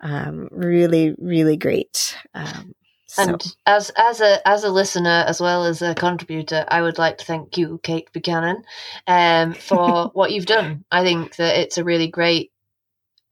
um, 0.00 0.48
really, 0.50 1.14
really 1.18 1.58
great. 1.58 2.16
Um, 2.32 2.74
so- 3.08 3.22
And 3.24 3.54
as 3.66 3.90
as 3.96 4.20
a 4.22 4.46
as 4.48 4.64
a 4.64 4.70
listener 4.70 5.24
as 5.26 5.40
well 5.40 5.64
as 5.64 5.82
a 5.82 5.94
contributor, 5.94 6.64
I 6.68 6.80
would 6.80 6.96
like 6.98 7.18
to 7.18 7.24
thank 7.26 7.58
you, 7.58 7.78
Kate 7.82 8.10
Buchanan, 8.12 8.64
um, 9.06 9.52
for 9.52 10.08
what 10.14 10.32
you've 10.32 10.46
done. 10.46 10.84
I 10.90 11.02
think 11.04 11.36
that 11.36 11.58
it's 11.58 11.76
a 11.78 11.84
really 11.84 12.08
great 12.08 12.52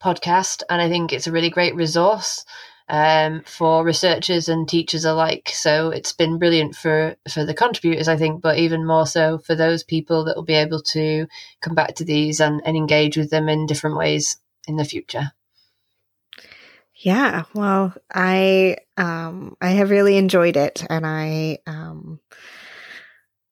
podcast, 0.02 0.62
and 0.68 0.80
I 0.80 0.88
think 0.88 1.12
it's 1.12 1.26
a 1.26 1.32
really 1.32 1.50
great 1.50 1.74
resource 1.74 2.44
um, 2.88 3.42
for 3.46 3.84
researchers 3.84 4.48
and 4.48 4.68
teachers 4.68 5.04
alike. 5.04 5.50
So 5.52 5.90
it's 5.90 6.12
been 6.12 6.38
brilliant 6.38 6.76
for 6.76 7.16
for 7.30 7.44
the 7.44 7.54
contributors, 7.54 8.08
I 8.08 8.16
think, 8.16 8.42
but 8.42 8.58
even 8.58 8.86
more 8.86 9.06
so 9.06 9.38
for 9.38 9.54
those 9.54 9.82
people 9.82 10.24
that 10.24 10.36
will 10.36 10.44
be 10.44 10.54
able 10.54 10.82
to 10.82 11.26
come 11.60 11.74
back 11.74 11.94
to 11.96 12.04
these 12.04 12.40
and, 12.40 12.62
and 12.64 12.76
engage 12.76 13.16
with 13.16 13.30
them 13.30 13.48
in 13.48 13.66
different 13.66 13.96
ways 13.96 14.36
in 14.68 14.76
the 14.76 14.84
future. 14.84 15.32
Yeah, 16.94 17.44
well, 17.54 17.94
I 18.14 18.78
um 18.96 19.56
I 19.60 19.70
have 19.70 19.90
really 19.90 20.16
enjoyed 20.16 20.56
it 20.56 20.84
and 20.88 21.06
I 21.06 21.58
um 21.66 22.20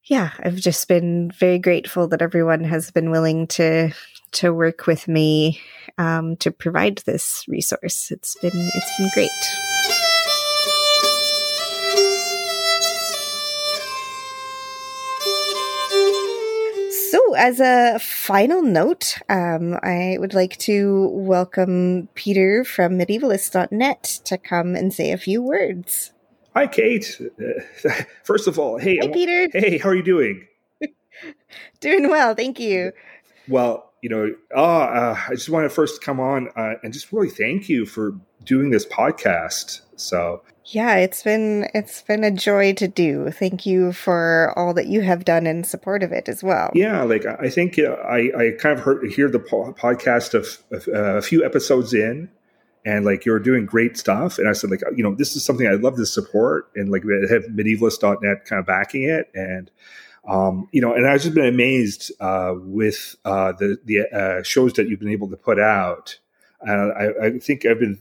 yeah, 0.05 0.31
I've 0.39 0.57
just 0.57 0.87
been 0.87 1.31
very 1.31 1.57
grateful 1.57 2.07
that 2.09 2.21
everyone 2.21 2.63
has 2.63 2.91
been 2.91 3.09
willing 3.09 3.47
to 3.47 3.91
to 4.35 4.53
work 4.53 4.87
with 4.87 5.07
me 5.07 5.59
um 5.97 6.35
to 6.37 6.51
provide 6.51 6.97
this 7.05 7.43
resource. 7.47 8.11
It's 8.11 8.35
been 8.41 8.51
it's 8.75 8.97
been 8.97 9.09
great. 9.13 9.29
So, 17.11 17.33
as 17.35 17.59
a 17.59 17.97
final 17.99 18.61
note, 18.61 19.17
um, 19.29 19.77
I 19.81 20.17
would 20.19 20.33
like 20.33 20.57
to 20.59 21.07
welcome 21.13 22.09
Peter 22.13 22.63
from 22.63 22.97
medievalists.net 22.99 24.03
to 24.25 24.37
come 24.37 24.75
and 24.75 24.93
say 24.93 25.11
a 25.11 25.17
few 25.17 25.41
words. 25.41 26.11
Hi, 26.53 26.67
Kate. 26.67 27.19
Uh, 27.39 27.89
first 28.23 28.47
of 28.47 28.59
all, 28.59 28.77
hey, 28.77 28.97
Hi, 29.01 29.07
Peter. 29.07 29.49
hey, 29.53 29.77
how 29.77 29.89
are 29.89 29.95
you 29.95 30.03
doing? 30.03 30.47
Doing 31.79 32.09
well, 32.09 32.35
thank 32.35 32.59
you. 32.59 32.91
Well, 33.47 33.91
you 34.05 34.09
know, 34.09 34.35
ah, 34.55 34.87
uh, 34.87 35.19
I 35.29 35.31
just 35.31 35.49
want 35.49 35.65
to 35.65 35.69
first 35.71 36.03
come 36.03 36.19
on 36.19 36.49
uh, 36.55 36.75
and 36.83 36.93
just 36.93 37.11
really 37.11 37.27
thank 37.27 37.67
you 37.67 37.87
for 37.87 38.13
doing 38.43 38.69
this 38.69 38.85
podcast. 38.85 39.81
So, 39.95 40.43
Yeah, 40.65 40.97
it's 40.97 41.23
been 41.23 41.67
it's 41.73 42.03
been 42.03 42.23
a 42.23 42.29
joy 42.29 42.73
to 42.73 42.87
do. 42.87 43.31
Thank 43.31 43.65
you 43.65 43.93
for 43.93 44.53
all 44.55 44.75
that 44.75 44.85
you 44.85 45.01
have 45.01 45.25
done 45.25 45.47
in 45.47 45.63
support 45.63 46.03
of 46.03 46.11
it 46.11 46.29
as 46.29 46.43
well. 46.43 46.69
yeah, 46.75 47.01
like 47.01 47.25
I 47.25 47.45
I 47.45 47.49
think 47.49 47.79
uh, 47.79 47.93
I, 47.93 48.19
I 48.37 48.51
kind 48.59 48.77
of 48.77 48.85
heard 48.85 49.11
hear 49.11 49.27
the 49.27 49.39
po- 49.39 49.73
podcast 49.73 50.35
of, 50.35 50.59
of 50.71 50.87
uh, 50.87 51.17
a 51.17 51.23
few 51.23 51.43
episodes 51.43 51.91
in, 51.91 52.29
and 52.85 53.05
like 53.05 53.25
you're 53.25 53.39
doing 53.39 53.65
great 53.65 53.97
stuff. 53.97 54.37
And 54.37 54.47
I 54.47 54.53
said, 54.53 54.69
like, 54.69 54.83
you 54.95 55.01
know, 55.01 55.15
this 55.15 55.35
is 55.35 55.43
something 55.43 55.65
I'd 55.65 55.81
love 55.81 55.95
to 55.95 56.05
support, 56.05 56.69
and 56.75 56.91
like 56.91 57.03
we 57.03 57.13
have 57.27 57.45
medievalists.net 57.45 58.45
kind 58.45 58.59
of 58.59 58.67
backing 58.67 59.01
it, 59.01 59.31
and 59.33 59.71
um, 60.27 60.67
you 60.71 60.81
know, 60.81 60.93
and 60.93 61.07
I've 61.07 61.21
just 61.21 61.35
been 61.35 61.45
amazed 61.45 62.11
uh, 62.19 62.53
with 62.55 63.15
uh, 63.25 63.51
the 63.53 63.77
the 63.85 64.07
uh, 64.11 64.43
shows 64.43 64.73
that 64.73 64.87
you've 64.87 64.99
been 64.99 65.09
able 65.09 65.29
to 65.29 65.37
put 65.37 65.59
out. 65.59 66.17
And 66.61 66.93
I, 66.93 67.25
I 67.27 67.39
think 67.39 67.65
I've 67.65 67.79
been 67.79 67.99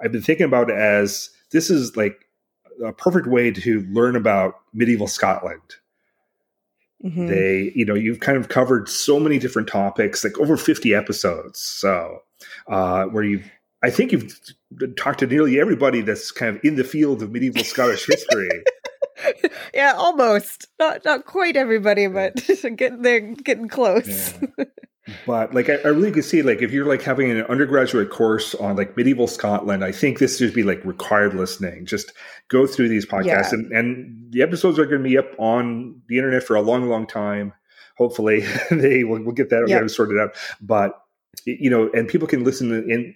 I've 0.00 0.12
been 0.12 0.22
thinking 0.22 0.46
about 0.46 0.70
it 0.70 0.76
as 0.76 1.30
this 1.50 1.70
is 1.70 1.96
like 1.96 2.26
a 2.84 2.92
perfect 2.92 3.26
way 3.26 3.50
to 3.50 3.80
learn 3.90 4.16
about 4.16 4.60
medieval 4.72 5.06
Scotland. 5.06 5.60
Mhm. 7.04 7.28
They, 7.28 7.72
you 7.74 7.84
know, 7.84 7.94
you've 7.94 8.20
kind 8.20 8.38
of 8.38 8.48
covered 8.48 8.88
so 8.88 9.20
many 9.20 9.38
different 9.38 9.68
topics, 9.68 10.24
like 10.24 10.38
over 10.38 10.56
50 10.56 10.94
episodes. 10.94 11.58
So, 11.60 12.22
uh, 12.66 13.04
where 13.04 13.24
you've, 13.24 13.50
I 13.82 13.90
think 13.90 14.12
you've 14.12 14.40
talked 14.96 15.20
to 15.20 15.26
nearly 15.26 15.60
everybody 15.60 16.00
that's 16.00 16.30
kind 16.30 16.56
of 16.56 16.64
in 16.64 16.76
the 16.76 16.84
field 16.84 17.22
of 17.22 17.30
medieval 17.30 17.62
Scottish 17.62 18.06
history. 18.06 18.64
yeah, 19.74 19.94
almost. 19.96 20.68
Not 20.78 21.04
not 21.04 21.24
quite 21.26 21.56
everybody, 21.56 22.06
but 22.06 22.36
getting 22.76 23.02
there, 23.02 23.20
getting 23.20 23.68
close. 23.68 24.34
Yeah. 24.58 24.64
But 25.26 25.52
like, 25.54 25.68
I, 25.68 25.74
I 25.84 25.88
really 25.88 26.12
could 26.12 26.24
see, 26.24 26.40
like, 26.42 26.62
if 26.62 26.72
you're 26.72 26.86
like 26.86 27.02
having 27.02 27.30
an 27.30 27.42
undergraduate 27.42 28.08
course 28.10 28.54
on 28.54 28.76
like 28.76 28.96
medieval 28.96 29.26
Scotland, 29.26 29.84
I 29.84 29.92
think 29.92 30.18
this 30.18 30.38
should 30.38 30.54
be 30.54 30.62
like 30.62 30.82
required 30.84 31.34
listening. 31.34 31.84
Just 31.84 32.12
go 32.48 32.66
through 32.66 32.88
these 32.88 33.04
podcasts, 33.04 33.52
Yeah. 33.52 33.58
and, 33.58 33.72
and 33.72 34.32
the 34.32 34.40
episodes 34.42 34.78
are 34.78 34.86
going 34.86 35.02
to 35.02 35.08
be 35.08 35.18
up 35.18 35.30
on 35.38 36.00
the 36.08 36.16
internet 36.16 36.42
for 36.42 36.56
a 36.56 36.62
long, 36.62 36.88
long 36.88 37.06
time. 37.06 37.52
Hopefully, 37.98 38.44
they 38.70 39.04
will 39.04 39.22
we'll 39.22 39.34
get 39.34 39.50
that 39.50 39.68
it 39.68 39.88
sorted 39.90 40.18
out. 40.18 40.34
But 40.60 40.98
you 41.44 41.68
know, 41.68 41.90
and 41.92 42.08
people 42.08 42.26
can 42.26 42.42
listen 42.44 42.72
in. 42.90 43.14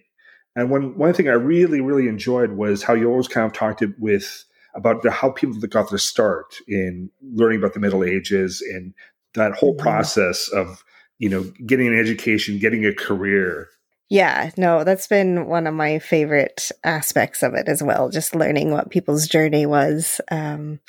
And 0.56 0.70
one 0.70 0.98
one 0.98 1.14
thing 1.14 1.28
I 1.28 1.32
really, 1.32 1.80
really 1.80 2.08
enjoyed 2.08 2.52
was 2.52 2.82
how 2.82 2.92
you 2.92 3.08
always 3.08 3.28
kind 3.28 3.46
of 3.46 3.52
talked 3.52 3.80
it 3.80 3.90
with 3.98 4.44
about 4.78 5.02
the, 5.02 5.10
how 5.10 5.30
people 5.30 5.58
got 5.68 5.90
their 5.90 5.98
start 5.98 6.54
in 6.66 7.10
learning 7.34 7.58
about 7.58 7.74
the 7.74 7.80
Middle 7.80 8.04
Ages 8.04 8.62
and 8.62 8.94
that 9.34 9.52
whole 9.52 9.74
Mhm. 9.74 9.80
process 9.80 10.48
of 10.48 10.82
you 11.18 11.28
know 11.28 11.42
getting 11.66 11.88
an 11.88 11.98
education, 11.98 12.58
getting 12.58 12.86
a 12.86 12.94
career. 12.94 13.68
Yeah, 14.08 14.50
no, 14.56 14.84
that's 14.84 15.06
been 15.06 15.46
one 15.46 15.66
of 15.66 15.74
my 15.74 15.98
favorite 15.98 16.70
aspects 16.82 17.42
of 17.42 17.52
it 17.54 17.68
as 17.68 17.82
well, 17.82 18.08
just 18.08 18.34
learning 18.34 18.70
what 18.70 18.90
people's 18.90 19.28
journey 19.28 19.66
was. 19.66 20.20
Um, 20.30 20.80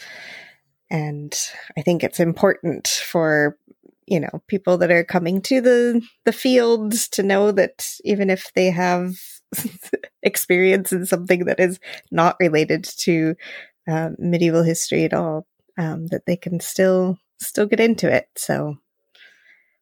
and 0.90 1.38
I 1.78 1.82
think 1.82 2.04
it's 2.04 2.20
important 2.20 2.88
for 2.88 3.58
you 4.08 4.20
know 4.20 4.42
people 4.48 4.78
that 4.80 4.92
are 4.92 5.04
coming 5.04 5.42
to 5.44 5.62
the 5.62 6.02
the 6.26 6.32
field 6.32 6.94
to 7.12 7.24
know 7.24 7.52
that 7.52 7.88
even 8.04 8.30
if 8.30 8.52
they 8.54 8.72
have 8.72 9.16
experience 10.24 10.92
in 10.92 11.06
something 11.06 11.46
that 11.46 11.60
is 11.60 11.80
not 12.12 12.36
related 12.40 12.84
to 12.84 13.36
uh, 13.88 14.10
medieval 14.18 14.64
history 14.64 15.04
at 15.06 15.14
all, 15.14 15.48
um, 15.78 16.08
that 16.08 16.26
they 16.26 16.36
can 16.36 16.60
still 16.60 17.18
still 17.42 17.66
get 17.66 17.80
into 17.80 18.12
it. 18.14 18.28
So 18.36 18.78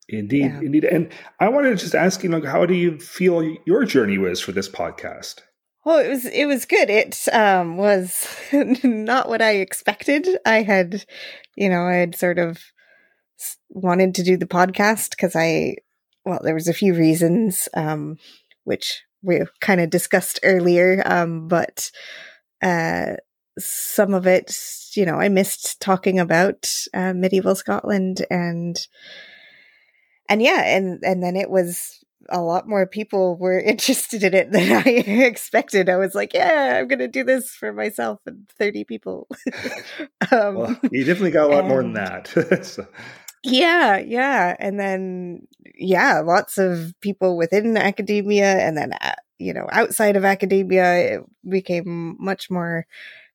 Indeed, 0.09 0.45
Yeah. 0.45 0.59
indeed. 0.61 0.85
And 0.85 1.09
I 1.39 1.49
wanted 1.49 1.71
to 1.71 1.75
just 1.75 1.95
ask 1.95 2.23
you, 2.23 2.29
know, 2.29 2.41
how 2.41 2.65
do 2.65 2.73
you 2.73 2.97
feel 2.99 3.43
your 3.65 3.83
journey 3.83 4.17
was 4.17 4.39
for 4.39 4.53
this 4.53 4.69
podcast? 4.69 5.41
Well, 5.85 5.99
it 5.99 6.09
was 6.09 6.25
it 6.25 6.45
was 6.45 6.65
good. 6.65 6.89
It 6.89 7.17
um, 7.33 7.77
was 7.77 8.27
not 8.83 9.29
what 9.29 9.41
I 9.41 9.55
expected. 9.55 10.27
I 10.45 10.61
had, 10.61 11.05
you 11.55 11.69
know, 11.69 11.83
I 11.83 11.95
had 11.95 12.15
sort 12.15 12.39
of 12.39 12.59
wanted 13.69 14.15
to 14.15 14.23
do 14.23 14.37
the 14.37 14.45
podcast 14.47 15.11
because 15.11 15.35
I, 15.35 15.77
well, 16.25 16.39
there 16.43 16.55
was 16.55 16.67
a 16.67 16.73
few 16.73 16.93
reasons, 16.93 17.69
um, 17.73 18.17
which 18.63 19.03
we 19.21 19.41
kind 19.61 19.79
of 19.79 19.89
discussed 19.89 20.39
earlier. 20.43 21.01
Um, 21.05 21.47
but 21.47 21.91
uh, 22.61 23.15
some 23.57 24.13
of 24.13 24.27
it, 24.27 24.55
you 24.93 25.05
know, 25.05 25.15
I 25.15 25.29
missed 25.29 25.79
talking 25.79 26.19
about 26.19 26.71
uh, 26.93 27.13
medieval 27.13 27.55
Scotland 27.55 28.25
and 28.29 28.77
and 30.29 30.41
yeah, 30.41 30.63
and 30.65 30.99
and 31.03 31.23
then 31.23 31.35
it 31.35 31.49
was 31.49 32.03
a 32.29 32.41
lot 32.41 32.67
more 32.67 32.85
people 32.85 33.37
were 33.37 33.59
interested 33.65 34.23
in 34.23 34.33
it 34.33 34.51
than 34.51 34.71
I 34.85 34.89
expected. 35.23 35.89
I 35.89 35.97
was 35.97 36.15
like, 36.15 36.33
yeah, 36.33 36.77
I'm 36.79 36.87
going 36.87 36.99
to 36.99 37.07
do 37.07 37.23
this 37.23 37.51
for 37.51 37.73
myself 37.73 38.19
and 38.25 38.47
30 38.57 38.83
people. 38.83 39.27
um, 40.31 40.55
Well, 40.55 40.79
you 40.91 41.03
definitely 41.03 41.31
got 41.31 41.49
a 41.49 41.55
lot 41.55 41.65
more 41.65 41.81
than 41.81 41.93
that. 41.93 42.27
So, 42.63 42.87
yeah, 43.43 43.97
yeah. 43.97 44.55
And 44.59 44.79
then, 44.79 45.47
yeah, 45.75 46.19
lots 46.19 46.57
of 46.57 46.93
people 47.01 47.37
within 47.37 47.77
academia 47.77 48.57
and 48.57 48.77
then, 48.77 48.93
uh, 48.93 49.15
you 49.37 49.53
know, 49.53 49.67
outside 49.71 50.15
of 50.15 50.25
academia, 50.25 50.95
it 50.95 51.21
became 51.47 52.17
much 52.19 52.49
more 52.49 52.87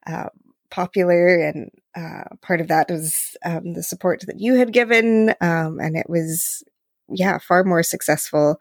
uh, 0.07 0.29
popular. 0.71 1.41
And 1.41 1.71
uh, 1.97 2.25
part 2.41 2.61
of 2.61 2.69
that 2.69 2.91
was 2.91 3.37
um, 3.45 3.75
the 3.75 3.83
support 3.83 4.25
that 4.27 4.41
you 4.41 4.55
had 4.55 4.73
given. 4.73 5.31
Um, 5.41 5.79
and 5.81 5.97
it 5.97 6.09
was, 6.09 6.63
yeah, 7.09 7.39
far 7.39 7.65
more 7.65 7.83
successful 7.83 8.57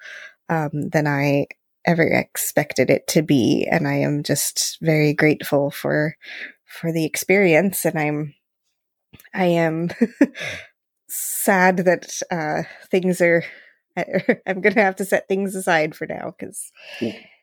um, 0.49 0.89
than 0.89 1.07
I 1.07 1.47
ever 1.85 2.03
expected 2.03 2.89
it 2.89 3.07
to 3.07 3.21
be. 3.21 3.67
And 3.69 3.87
I 3.87 3.95
am 3.95 4.23
just 4.23 4.77
very 4.81 5.13
grateful 5.13 5.71
for 5.71 6.15
for 6.65 6.91
the 6.91 7.05
experience. 7.05 7.85
And 7.85 7.97
I'm 7.97 8.33
I 9.33 9.45
am 9.45 9.89
sad 11.09 11.77
that 11.77 12.21
uh, 12.29 12.63
things 12.89 13.21
are. 13.21 13.43
I'm 14.47 14.61
going 14.61 14.75
to 14.75 14.81
have 14.81 14.95
to 14.97 15.05
set 15.05 15.27
things 15.27 15.55
aside 15.55 15.95
for 15.95 16.07
now 16.07 16.33
because 16.37 16.71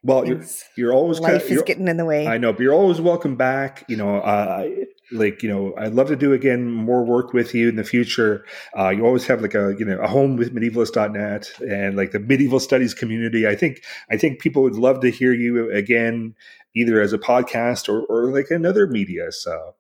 well, 0.03 0.27
you're, 0.27 0.43
you're 0.77 0.93
always 0.93 1.19
kind 1.19 1.35
life 1.35 1.47
of, 1.47 1.51
is 1.51 1.63
getting 1.63 1.89
in 1.89 1.97
the 1.97 2.05
way. 2.05 2.27
I 2.27 2.39
know, 2.39 2.53
but 2.53 2.61
you're 2.61 2.75
always 2.75 3.01
welcome 3.01 3.37
back. 3.37 3.85
You 3.89 3.97
know, 3.97 4.19
uh, 4.19 4.69
like 5.11 5.43
you 5.43 5.49
know, 5.49 5.75
I'd 5.77 5.95
love 5.95 6.09
to 6.09 6.17
do 6.17 6.33
again 6.33 6.71
more 6.71 7.05
work 7.05 7.33
with 7.33 7.55
you 7.55 7.69
in 7.69 7.77
the 7.77 7.85
future. 7.85 8.45
Uh, 8.79 8.91
you 8.91 9.05
always 9.05 9.27
have 9.27 9.43
like 9.43 9.55
a 9.55 9.75
you 9.79 9.85
know 9.85 9.99
a 9.99 10.07
home 10.07 10.37
with 10.37 10.55
medievalists.net 10.55 11.51
and 11.61 11.97
like 11.97 12.13
the 12.13 12.21
medieval 12.21 12.61
studies 12.61 12.95
community. 12.95 13.47
I 13.47 13.57
think 13.57 13.83
I 14.11 14.17
think 14.17 14.41
people 14.41 14.63
would 14.63 14.77
love 14.77 15.01
to 15.01 15.11
hear 15.11 15.33
you 15.33 15.71
again, 15.73 16.35
either 16.77 17.01
as 17.01 17.13
a 17.13 17.19
podcast 17.19 17.89
or 17.89 18.03
or 18.03 18.33
like 18.33 18.51
another 18.51 18.87
media. 18.87 19.33
So 19.33 19.75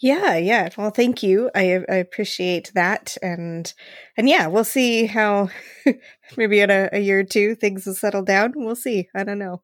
Yeah, 0.00 0.36
yeah. 0.36 0.68
Well, 0.78 0.90
thank 0.90 1.24
you. 1.24 1.50
I 1.56 1.80
I 1.88 1.96
appreciate 1.96 2.70
that, 2.74 3.16
and 3.20 3.72
and 4.16 4.28
yeah, 4.28 4.46
we'll 4.46 4.62
see 4.62 5.06
how 5.06 5.50
maybe 6.36 6.60
in 6.60 6.70
a, 6.70 6.88
a 6.92 7.00
year 7.00 7.20
or 7.20 7.24
two 7.24 7.56
things 7.56 7.84
will 7.84 7.94
settle 7.94 8.22
down. 8.22 8.52
We'll 8.54 8.76
see. 8.76 9.08
I 9.14 9.24
don't 9.24 9.40
know. 9.40 9.62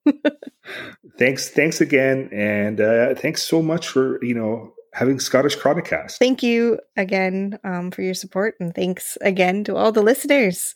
thanks, 1.18 1.51
thanks 1.51 1.80
again, 1.80 2.30
and 2.32 2.80
uh, 2.80 3.14
thanks 3.14 3.45
so 3.45 3.62
much 3.62 3.89
for 3.89 4.22
you 4.24 4.35
know 4.35 4.74
having 4.93 5.18
Scotichronicast. 5.18 6.18
thank 6.18 6.43
you 6.43 6.80
again 6.97 7.59
um, 7.62 7.93
for 7.93 8.03
your 8.03 8.14
support, 8.14 8.55
and 8.59 8.74
thanks 8.74 9.16
again 9.20 9.62
to 9.64 9.76
all 9.76 9.93
the 9.93 10.03
listeners. 10.03 10.74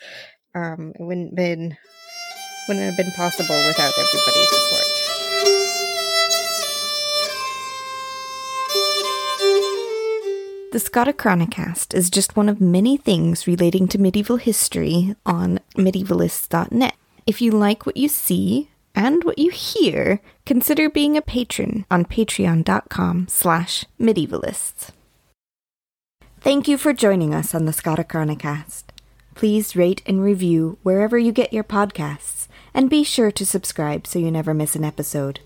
Um, 0.54 0.92
it 0.98 1.02
wouldn't 1.02 1.34
been 1.34 1.76
wouldn't 2.68 2.86
have 2.86 2.96
been 2.96 3.12
possible 3.16 3.56
without 3.66 3.92
everybody's 3.98 4.50
support. 4.50 5.07
The 10.78 10.90
Scotichronicast 10.90 11.92
is 11.92 12.08
just 12.08 12.36
one 12.36 12.48
of 12.48 12.60
many 12.60 12.96
things 12.96 13.48
relating 13.48 13.88
to 13.88 13.98
medieval 13.98 14.36
history 14.36 15.16
on 15.26 15.58
medievalists.net. 15.74 16.94
If 17.26 17.42
you 17.42 17.50
like 17.50 17.84
what 17.84 17.96
you 17.96 18.08
see 18.08 18.70
and 18.94 19.24
what 19.24 19.40
you 19.40 19.50
hear, 19.50 20.20
consider 20.46 20.88
being 20.88 21.16
a 21.16 21.20
patron 21.20 21.84
on 21.90 22.04
patreon.com 22.04 23.26
slash 23.26 23.86
medievalists. 24.00 24.90
Thank 26.40 26.68
you 26.68 26.78
for 26.78 26.92
joining 26.92 27.34
us 27.34 27.56
on 27.56 27.64
the 27.64 27.72
Scotichronicast. 27.72 28.84
Please 29.34 29.74
rate 29.74 30.02
and 30.06 30.22
review 30.22 30.78
wherever 30.84 31.18
you 31.18 31.32
get 31.32 31.52
your 31.52 31.64
podcasts, 31.64 32.46
and 32.72 32.88
be 32.88 33.02
sure 33.02 33.32
to 33.32 33.44
subscribe 33.44 34.06
so 34.06 34.20
you 34.20 34.30
never 34.30 34.54
miss 34.54 34.76
an 34.76 34.84
episode. 34.84 35.40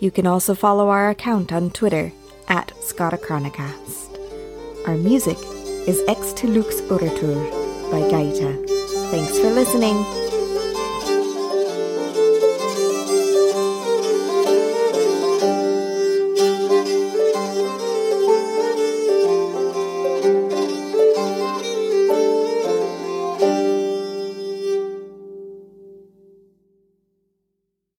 You 0.00 0.10
can 0.10 0.26
also 0.26 0.54
follow 0.54 0.88
our 0.88 1.10
account 1.10 1.52
on 1.52 1.70
Twitter 1.70 2.12
at 2.48 2.68
Scotichronicast. 2.80 4.03
Our 4.86 4.98
music 4.98 5.38
is 5.88 6.02
Ex 6.08 6.34
to 6.34 6.46
Lux 6.46 6.82
Oratur 6.82 7.90
by 7.90 8.00
Gaita. 8.00 8.68
Thanks 9.10 9.38
for 9.38 9.48
listening. 9.48 10.23